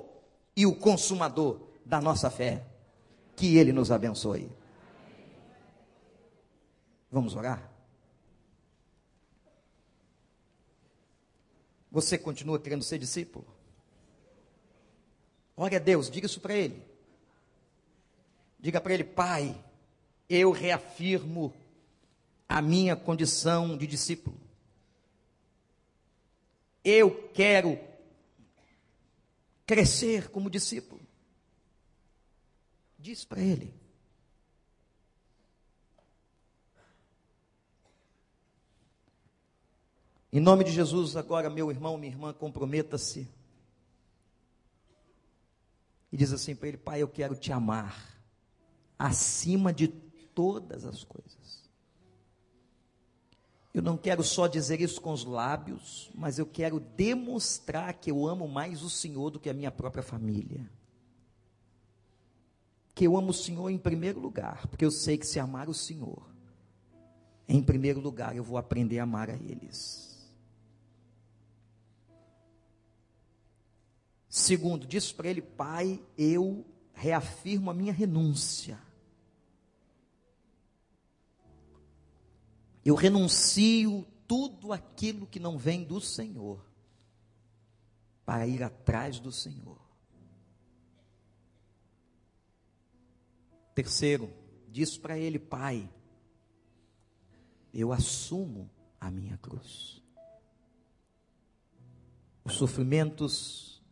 e 0.59 0.66
o 0.66 0.74
consumador 0.74 1.61
da 1.86 2.00
nossa 2.00 2.28
fé. 2.28 2.66
Que 3.36 3.56
Ele 3.56 3.72
nos 3.72 3.92
abençoe. 3.92 4.50
Vamos 7.12 7.36
orar? 7.36 7.70
Você 11.92 12.18
continua 12.18 12.59
querendo 12.59 12.82
ser 12.82 12.98
discípulo? 12.98 13.46
Ore 15.56 15.76
a 15.76 15.78
Deus, 15.78 16.11
diga 16.11 16.26
isso 16.26 16.40
para 16.40 16.54
Ele. 16.54 16.82
Diga 18.59 18.80
para 18.80 18.94
Ele, 18.94 19.04
Pai, 19.04 19.56
eu 20.28 20.50
reafirmo 20.50 21.54
a 22.48 22.61
minha 22.61 22.96
condição 22.96 23.76
de 23.76 23.86
discípulo. 23.86 24.36
Eu 26.82 27.28
quero 27.32 27.78
crescer 29.68 30.30
como 30.30 30.48
discípulo. 30.48 31.02
Diz 32.98 33.22
para 33.22 33.42
Ele. 33.42 33.72
Em 40.32 40.40
nome 40.40 40.64
de 40.64 40.72
Jesus, 40.72 41.16
agora, 41.16 41.50
meu 41.50 41.70
irmão, 41.70 41.98
minha 41.98 42.12
irmã, 42.12 42.32
comprometa-se. 42.32 43.28
E 46.10 46.16
diz 46.16 46.32
assim 46.32 46.56
para 46.56 46.68
ele: 46.68 46.76
Pai, 46.78 47.02
eu 47.02 47.08
quero 47.08 47.34
te 47.34 47.52
amar 47.52 48.18
acima 48.98 49.72
de 49.72 49.88
todas 49.88 50.84
as 50.84 51.04
coisas. 51.04 51.57
Eu 53.72 53.82
não 53.82 53.96
quero 53.96 54.24
só 54.24 54.46
dizer 54.46 54.80
isso 54.80 55.00
com 55.00 55.12
os 55.12 55.24
lábios, 55.24 56.10
mas 56.14 56.38
eu 56.38 56.46
quero 56.46 56.80
demonstrar 56.80 57.94
que 57.94 58.10
eu 58.10 58.26
amo 58.26 58.48
mais 58.48 58.82
o 58.82 58.90
Senhor 58.90 59.30
do 59.30 59.38
que 59.38 59.50
a 59.50 59.54
minha 59.54 59.70
própria 59.70 60.02
família. 60.02 60.68
Que 62.94 63.06
eu 63.06 63.16
amo 63.16 63.30
o 63.30 63.34
Senhor 63.34 63.68
em 63.70 63.78
primeiro 63.78 64.18
lugar, 64.18 64.66
porque 64.66 64.84
eu 64.84 64.90
sei 64.90 65.18
que 65.18 65.26
se 65.26 65.38
amar 65.38 65.68
o 65.68 65.74
Senhor, 65.74 66.22
em 67.46 67.62
primeiro 67.62 68.00
lugar 68.00 68.34
eu 68.34 68.42
vou 68.42 68.58
aprender 68.58 68.98
a 68.98 69.04
amar 69.04 69.30
a 69.30 69.34
eles. 69.34 70.08
Segundo, 74.28 74.86
diz 74.86 75.12
para 75.12 75.28
ele, 75.28 75.42
pai, 75.42 76.02
eu 76.16 76.64
reafirmo 76.92 77.70
a 77.70 77.74
minha 77.74 77.92
renúncia. 77.92 78.78
Eu 82.89 82.95
renuncio 82.95 84.07
tudo 84.26 84.72
aquilo 84.72 85.26
que 85.26 85.39
não 85.39 85.59
vem 85.59 85.84
do 85.84 86.01
Senhor 86.01 86.64
para 88.24 88.47
ir 88.47 88.62
atrás 88.62 89.20
do 89.20 89.30
Senhor. 89.30 89.78
Terceiro, 93.74 94.32
diz 94.68 94.97
para 94.97 95.18
ele, 95.18 95.39
pai, 95.39 95.86
eu 97.74 97.93
assumo 97.93 98.70
a 98.99 99.11
minha 99.11 99.36
cruz. 99.36 100.03
Os 102.43 102.55
sofrimentos 102.55 103.82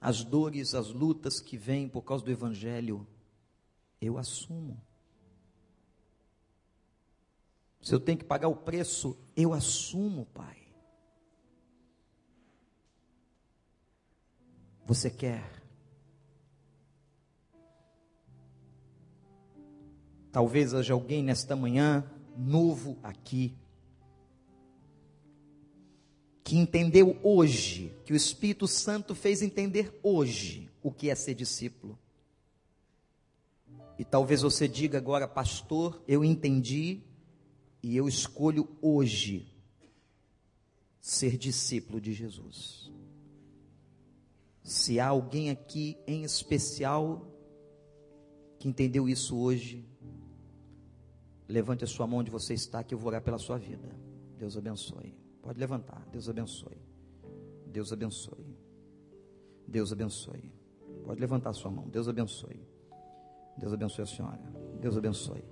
as 0.00 0.24
dores, 0.24 0.74
as 0.74 0.88
lutas 0.88 1.38
que 1.40 1.56
vêm 1.56 1.88
por 1.88 2.02
causa 2.02 2.24
do 2.24 2.30
Evangelho, 2.32 3.06
eu 4.00 4.18
assumo. 4.18 4.84
Se 7.86 7.94
eu 7.94 8.00
tenho 8.00 8.18
que 8.18 8.24
pagar 8.24 8.48
o 8.48 8.56
preço, 8.56 9.16
eu 9.36 9.52
assumo, 9.52 10.26
Pai. 10.34 10.56
Você 14.84 15.08
quer? 15.08 15.62
Talvez 20.32 20.74
haja 20.74 20.94
alguém 20.94 21.22
nesta 21.22 21.54
manhã 21.54 22.04
novo 22.36 22.98
aqui 23.04 23.56
que 26.42 26.56
entendeu 26.56 27.16
hoje, 27.22 27.96
que 28.04 28.12
o 28.12 28.16
Espírito 28.16 28.66
Santo 28.66 29.14
fez 29.14 29.42
entender 29.42 29.96
hoje 30.02 30.68
o 30.82 30.90
que 30.90 31.08
é 31.08 31.14
ser 31.14 31.34
discípulo. 31.34 31.96
E 33.96 34.04
talvez 34.04 34.42
você 34.42 34.66
diga 34.66 34.98
agora, 34.98 35.28
pastor, 35.28 36.02
eu 36.08 36.24
entendi 36.24 37.05
e 37.82 37.96
eu 37.96 38.08
escolho 38.08 38.68
hoje 38.80 39.52
ser 41.00 41.36
discípulo 41.36 42.00
de 42.00 42.12
Jesus. 42.12 42.90
Se 44.62 44.98
há 44.98 45.06
alguém 45.06 45.50
aqui 45.50 45.96
em 46.06 46.24
especial 46.24 47.32
que 48.58 48.68
entendeu 48.68 49.08
isso 49.08 49.36
hoje, 49.38 49.86
levante 51.48 51.84
a 51.84 51.86
sua 51.86 52.06
mão 52.06 52.18
onde 52.18 52.30
você 52.30 52.54
está, 52.54 52.82
que 52.82 52.92
eu 52.92 52.98
vou 52.98 53.08
orar 53.08 53.22
pela 53.22 53.38
sua 53.38 53.58
vida. 53.58 53.88
Deus 54.36 54.56
abençoe. 54.56 55.14
Pode 55.40 55.60
levantar. 55.60 56.04
Deus 56.10 56.28
abençoe. 56.28 56.76
Deus 57.66 57.92
abençoe. 57.92 58.56
Deus 59.68 59.92
abençoe. 59.92 60.52
Pode 61.04 61.20
levantar 61.20 61.52
sua 61.52 61.70
mão. 61.70 61.88
Deus 61.88 62.08
abençoe. 62.08 62.60
Deus 63.56 63.72
abençoe 63.72 64.02
a 64.02 64.06
senhora. 64.06 64.52
Deus 64.80 64.96
abençoe. 64.96 65.44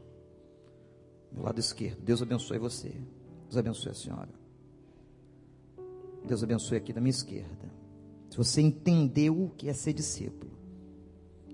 Do 1.35 1.43
lado 1.43 1.59
esquerdo. 1.59 2.01
Deus 2.03 2.23
abençoe 2.23 2.59
você. 2.59 2.89
Deus 3.45 3.57
abençoe 3.57 3.91
a 3.91 3.95
senhora. 3.95 4.31
Deus 6.27 6.43
abençoe 6.43 6.79
aqui 6.79 6.93
da 6.93 7.01
minha 7.01 7.11
esquerda. 7.11 7.73
Se 8.31 8.37
você 8.37 8.63
entendeu 8.63 9.45
o 9.45 9.51
que 9.51 9.69
é 9.69 9.73
ser 9.73 9.93
discípulo, 9.93 10.53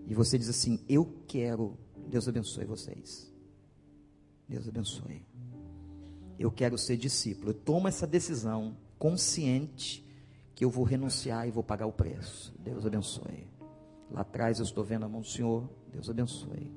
e 0.06 0.14
você 0.14 0.38
diz 0.38 0.48
assim: 0.48 0.78
Eu 0.88 1.12
quero, 1.26 1.76
Deus 2.08 2.28
abençoe 2.28 2.64
vocês. 2.64 3.32
Deus 4.48 4.68
abençoe 4.68 5.30
eu 6.40 6.50
quero 6.50 6.78
ser 6.78 6.96
discípulo. 6.96 7.50
Eu 7.50 7.54
tomo 7.54 7.86
essa 7.86 8.06
decisão 8.06 8.74
consciente 8.98 10.02
que 10.54 10.64
eu 10.64 10.70
vou 10.70 10.84
renunciar 10.84 11.46
e 11.46 11.50
vou 11.50 11.62
pagar 11.62 11.84
o 11.84 11.92
preço. 11.92 12.54
Deus 12.58 12.86
abençoe. 12.86 13.46
Lá 14.10 14.22
atrás 14.22 14.58
eu 14.58 14.64
estou 14.64 14.82
vendo 14.82 15.04
a 15.04 15.08
mão 15.08 15.20
do 15.20 15.26
Senhor. 15.26 15.68
Deus 15.92 16.08
abençoe. 16.08 16.72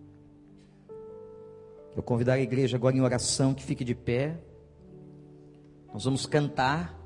Eu 1.95 2.01
convidar 2.01 2.33
a 2.33 2.39
igreja 2.39 2.77
agora 2.77 2.95
em 2.95 3.01
oração 3.01 3.53
que 3.53 3.63
fique 3.63 3.83
de 3.83 3.93
pé. 3.93 4.39
Nós 5.93 6.05
vamos 6.05 6.25
cantar. 6.25 6.99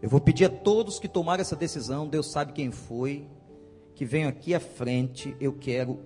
Eu 0.00 0.08
vou 0.08 0.20
pedir 0.20 0.46
a 0.46 0.48
todos 0.48 0.98
que 0.98 1.08
tomaram 1.08 1.42
essa 1.42 1.54
decisão, 1.54 2.08
Deus 2.08 2.32
sabe 2.32 2.54
quem 2.54 2.70
foi, 2.70 3.28
que 3.94 4.04
venham 4.06 4.30
aqui 4.30 4.54
à 4.54 4.60
frente. 4.60 5.36
Eu 5.38 5.52
quero 5.52 6.00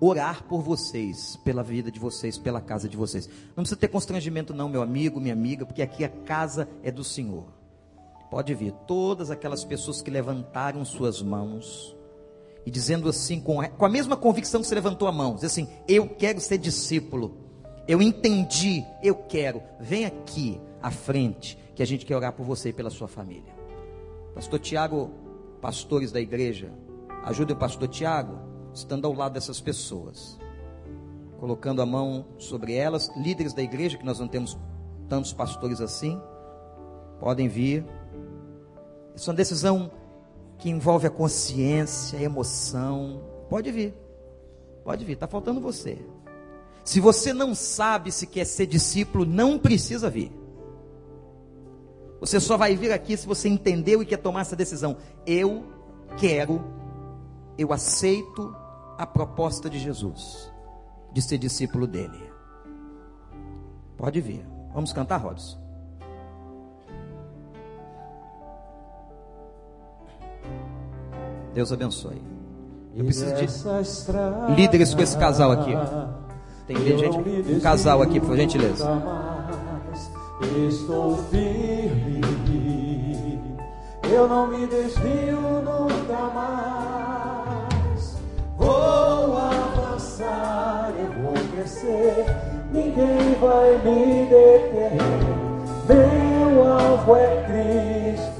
orar 0.00 0.42
por 0.44 0.60
vocês, 0.62 1.36
pela 1.44 1.62
vida 1.62 1.90
de 1.90 2.00
vocês, 2.00 2.36
pela 2.36 2.60
casa 2.60 2.88
de 2.88 2.96
vocês. 2.96 3.28
Não 3.48 3.62
precisa 3.62 3.76
ter 3.76 3.88
constrangimento, 3.88 4.52
não, 4.52 4.68
meu 4.68 4.82
amigo, 4.82 5.20
minha 5.20 5.32
amiga, 5.32 5.64
porque 5.64 5.82
aqui 5.82 6.04
a 6.04 6.08
casa 6.08 6.68
é 6.82 6.90
do 6.90 7.04
Senhor. 7.04 7.46
Pode 8.30 8.52
vir, 8.52 8.72
todas 8.86 9.30
aquelas 9.30 9.64
pessoas 9.64 10.02
que 10.02 10.10
levantaram 10.10 10.84
suas 10.84 11.22
mãos 11.22 11.95
e 12.66 12.70
dizendo 12.70 13.08
assim, 13.08 13.40
com 13.40 13.60
a, 13.60 13.88
mesma 13.88 14.16
convicção 14.16 14.60
que 14.60 14.66
você 14.66 14.74
levantou 14.74 15.06
a 15.06 15.12
mão, 15.12 15.36
diz 15.36 15.44
assim: 15.44 15.68
Eu 15.86 16.08
quero 16.08 16.40
ser 16.40 16.58
discípulo, 16.58 17.36
eu 17.86 18.02
entendi, 18.02 18.84
eu 19.00 19.14
quero. 19.14 19.62
Vem 19.78 20.04
aqui 20.04 20.60
à 20.82 20.90
frente, 20.90 21.56
que 21.76 21.82
a 21.82 21.86
gente 21.86 22.04
quer 22.04 22.16
orar 22.16 22.32
por 22.32 22.44
você 22.44 22.70
e 22.70 22.72
pela 22.72 22.90
sua 22.90 23.06
família. 23.06 23.54
Pastor 24.34 24.58
Tiago, 24.58 25.12
pastores 25.62 26.10
da 26.10 26.20
igreja, 26.20 26.72
ajude 27.22 27.52
o 27.52 27.56
pastor 27.56 27.86
Tiago 27.86 28.36
estando 28.74 29.06
ao 29.06 29.14
lado 29.14 29.34
dessas 29.34 29.60
pessoas, 29.60 30.36
colocando 31.38 31.80
a 31.80 31.86
mão 31.86 32.26
sobre 32.36 32.74
elas, 32.74 33.08
líderes 33.16 33.54
da 33.54 33.62
igreja, 33.62 33.96
que 33.96 34.04
nós 34.04 34.18
não 34.18 34.26
temos 34.26 34.58
tantos 35.08 35.32
pastores 35.32 35.80
assim, 35.80 36.20
podem 37.20 37.46
vir, 37.46 37.86
Isso 39.14 39.30
é 39.30 39.32
uma 39.32 39.36
decisão 39.36 39.90
que 40.58 40.70
envolve 40.70 41.06
a 41.06 41.10
consciência, 41.10 42.18
a 42.18 42.22
emoção. 42.22 43.22
Pode 43.48 43.70
vir. 43.70 43.94
Pode 44.84 45.04
vir, 45.04 45.12
está 45.12 45.26
faltando 45.26 45.60
você. 45.60 45.98
Se 46.84 47.00
você 47.00 47.32
não 47.32 47.54
sabe 47.54 48.12
se 48.12 48.26
quer 48.26 48.44
ser 48.44 48.66
discípulo, 48.66 49.24
não 49.24 49.58
precisa 49.58 50.08
vir. 50.08 50.32
Você 52.20 52.40
só 52.40 52.56
vai 52.56 52.76
vir 52.76 52.92
aqui 52.92 53.16
se 53.16 53.26
você 53.26 53.48
entendeu 53.48 54.02
e 54.02 54.06
quer 54.06 54.18
tomar 54.18 54.42
essa 54.42 54.56
decisão. 54.56 54.96
Eu 55.26 55.64
quero, 56.16 56.64
eu 57.58 57.72
aceito 57.72 58.54
a 58.96 59.06
proposta 59.06 59.68
de 59.68 59.78
Jesus 59.78 60.50
de 61.12 61.20
ser 61.20 61.38
discípulo 61.38 61.86
dele. 61.86 62.30
Pode 63.96 64.20
vir. 64.20 64.46
Vamos 64.72 64.92
cantar, 64.92 65.16
Rodos. 65.16 65.58
Deus 71.56 71.72
abençoe. 71.72 72.20
Eu 72.94 73.02
preciso 73.06 73.34
de 73.34 73.46
líderes 74.54 74.92
com 74.92 75.00
esse 75.00 75.16
casal 75.16 75.52
aqui. 75.52 75.72
Tem 76.66 76.76
gente, 76.76 77.16
um 77.50 77.60
casal 77.60 78.02
aqui, 78.02 78.20
por 78.20 78.36
gentileza. 78.36 78.86
Estou 80.68 81.16
firme, 81.30 82.20
eu 84.04 84.28
não 84.28 84.48
me 84.48 84.66
desvio 84.66 85.40
nunca 85.64 86.30
mais. 86.34 88.18
Vou 88.58 89.38
avançar, 89.38 90.92
eu 90.98 91.22
vou 91.22 91.32
crescer, 91.54 92.26
ninguém 92.70 93.34
vai 93.40 93.78
me 93.78 94.26
deter. 94.26 94.92
Meu 95.88 96.70
alvo 96.70 97.16
é 97.16 97.44
Cristo. 97.46 98.35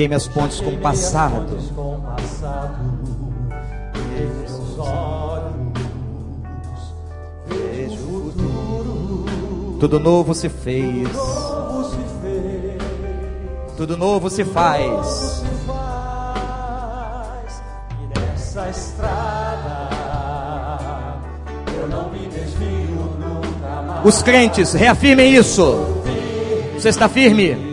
Queime 0.00 0.14
as 0.14 0.26
pontes 0.26 0.58
com 0.62 0.70
o 0.70 0.78
passado. 0.78 1.58
Tudo 9.78 10.00
novo 10.00 10.34
se 10.34 10.48
fez. 10.48 11.06
Tudo 13.76 13.98
novo 13.98 14.30
se 14.30 14.42
faz. 14.42 15.42
E 17.92 18.18
nessa 18.18 18.70
estrada 18.70 19.90
eu 21.78 21.88
não 21.88 22.08
me 22.08 22.26
desvio 22.26 23.18
nunca 23.18 23.82
mais. 23.82 24.06
Os 24.06 24.22
crentes, 24.22 24.72
reafirmem 24.72 25.34
isso. 25.34 25.76
Você 26.72 26.88
está 26.88 27.06
firme? 27.06 27.69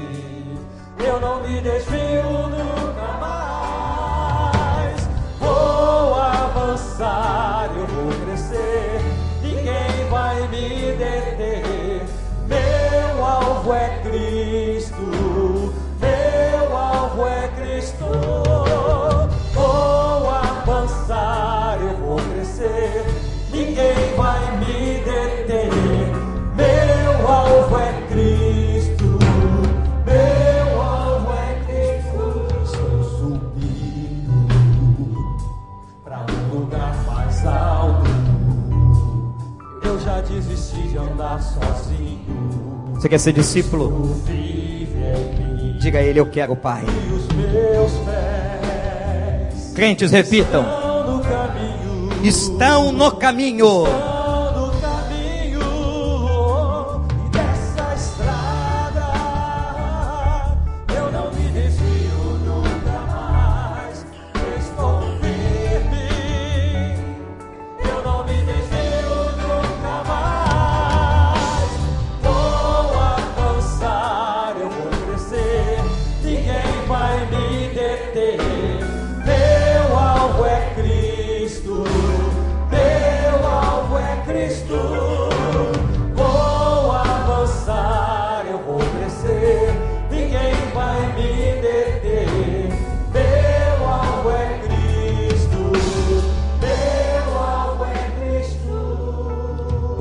Você 42.97 43.07
quer 43.07 43.19
ser 43.19 43.33
discípulo? 43.33 44.15
Diga 45.79 45.99
a 45.99 46.03
Ele: 46.03 46.19
Eu 46.19 46.25
quero, 46.25 46.55
Pai. 46.55 46.83
Crentes 49.75 50.11
repitam: 50.11 50.65
Estão 52.23 52.91
no 52.91 53.11
caminho. 53.15 53.83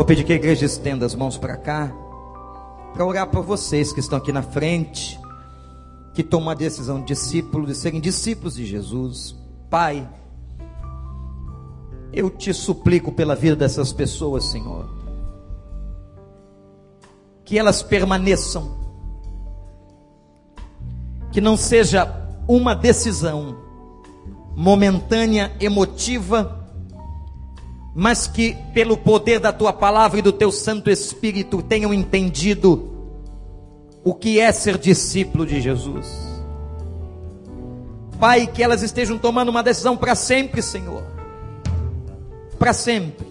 Vou 0.07 0.15
pedir 0.15 0.23
que 0.23 0.33
a 0.33 0.37
igreja 0.37 0.65
estenda 0.65 1.05
as 1.05 1.17
mãos 1.17 1.37
para 1.37 1.57
cá, 1.57 1.93
para 2.95 3.05
orar 3.05 3.27
por 3.27 3.43
vocês 3.43 3.93
que 3.93 3.99
estão 3.99 4.19
aqui 4.19 4.31
na 4.31 4.41
frente, 4.41 5.19
que 6.15 6.23
tomam 6.23 6.51
a 6.51 6.55
decisão 6.55 7.01
de 7.01 7.07
discípulos, 7.07 7.67
de 7.67 7.75
serem 7.75 8.01
discípulos 8.01 8.55
de 8.55 8.65
Jesus. 8.65 9.35
Pai, 9.69 10.09
eu 12.13 12.31
te 12.31 12.55
suplico 12.55 13.11
pela 13.11 13.35
vida 13.35 13.57
dessas 13.57 13.93
pessoas, 13.93 14.45
Senhor, 14.45 14.89
que 17.45 17.59
elas 17.59 17.83
permaneçam, 17.83 18.77
que 21.33 21.41
não 21.41 21.57
seja 21.57 22.31
uma 22.47 22.77
decisão 22.77 23.57
momentânea, 24.55 25.51
emotiva, 25.59 26.56
mas 27.99 28.27
que 28.27 28.55
pelo 28.75 28.95
poder 28.95 29.41
da 29.41 29.51
tua 29.55 29.73
palavra 29.73 30.19
e 30.19 30.23
do 30.23 30.31
teu 30.31 30.53
Santo 30.53 30.91
Espírito 30.91 31.63
tenham 31.63 31.95
entendido 31.95 32.95
o 34.05 34.13
que 34.13 34.39
é 34.39 34.53
ser 34.53 34.77
discípulo 34.77 35.47
de 35.47 35.63
Jesus. 35.63 36.07
Pai, 38.21 38.47
que 38.47 38.63
elas 38.63 38.83
estejam 38.83 39.17
tomando 39.17 39.49
uma 39.49 39.63
decisão 39.63 39.97
para 39.97 40.15
sempre, 40.15 40.61
Senhor. 40.61 41.03
Para 42.59 42.75
sempre. 42.75 43.27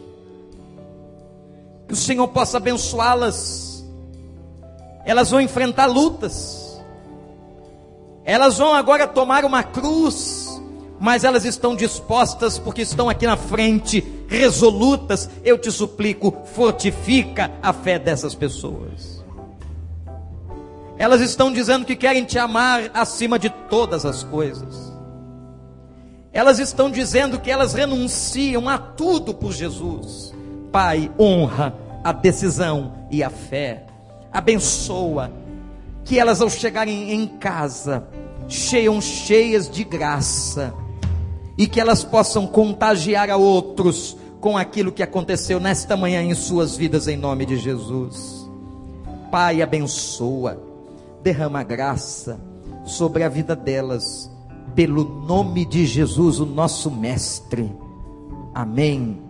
Que 1.88 1.93
o 1.93 1.97
Senhor 1.97 2.28
possa 2.30 2.57
abençoá-las. 2.57 3.86
Elas 5.05 5.30
vão 5.30 5.39
enfrentar 5.41 5.86
lutas. 5.86 6.82
Elas 8.24 8.57
vão 8.57 8.74
agora 8.74 9.07
tomar 9.07 9.45
uma 9.45 9.61
cruz 9.61 10.44
mas 10.99 11.23
elas 11.23 11.45
estão 11.45 11.75
dispostas 11.75 12.57
porque 12.57 12.81
estão 12.81 13.09
aqui 13.09 13.25
na 13.25 13.35
frente, 13.35 14.03
resolutas. 14.27 15.29
Eu 15.43 15.57
te 15.57 15.71
suplico, 15.71 16.33
fortifica 16.53 17.51
a 17.61 17.73
fé 17.73 17.99
dessas 17.99 18.33
pessoas. 18.33 19.23
Elas 20.97 21.19
estão 21.19 21.51
dizendo 21.51 21.85
que 21.85 21.95
querem 21.95 22.23
te 22.23 22.39
amar 22.39 22.89
acima 22.93 23.37
de 23.37 23.49
todas 23.49 24.05
as 24.05 24.23
coisas. 24.23 24.93
Elas 26.31 26.59
estão 26.59 26.89
dizendo 26.89 27.39
que 27.39 27.51
elas 27.51 27.73
renunciam 27.73 28.69
a 28.69 28.77
tudo 28.77 29.33
por 29.33 29.51
Jesus. 29.51 30.33
Pai, 30.71 31.11
honra 31.19 31.75
a 32.03 32.11
decisão 32.11 32.93
e 33.11 33.23
a 33.23 33.29
fé. 33.29 33.85
Abençoa 34.31 35.31
que 36.05 36.19
elas 36.19 36.41
ao 36.41 36.49
chegarem 36.49 37.11
em 37.11 37.25
casa, 37.25 38.07
cheiam 38.47 39.01
cheias 39.01 39.69
de 39.69 39.83
graça 39.83 40.73
e 41.57 41.67
que 41.67 41.79
elas 41.79 42.03
possam 42.03 42.47
contagiar 42.47 43.29
a 43.29 43.37
outros 43.37 44.17
com 44.39 44.57
aquilo 44.57 44.91
que 44.91 45.01
aconteceu 45.01 45.59
nesta 45.59 45.97
manhã 45.97 46.21
em 46.21 46.33
suas 46.35 46.77
vidas, 46.77 47.07
em 47.07 47.17
nome 47.17 47.45
de 47.45 47.57
Jesus. 47.57 48.49
Pai, 49.31 49.61
abençoa, 49.61 50.61
derrama 51.23 51.63
graça 51.63 52.39
sobre 52.83 53.23
a 53.23 53.29
vida 53.29 53.55
delas, 53.55 54.29
pelo 54.75 55.03
nome 55.25 55.65
de 55.65 55.85
Jesus, 55.85 56.39
o 56.39 56.45
nosso 56.45 56.91
Mestre. 56.91 57.71
Amém 58.53 59.24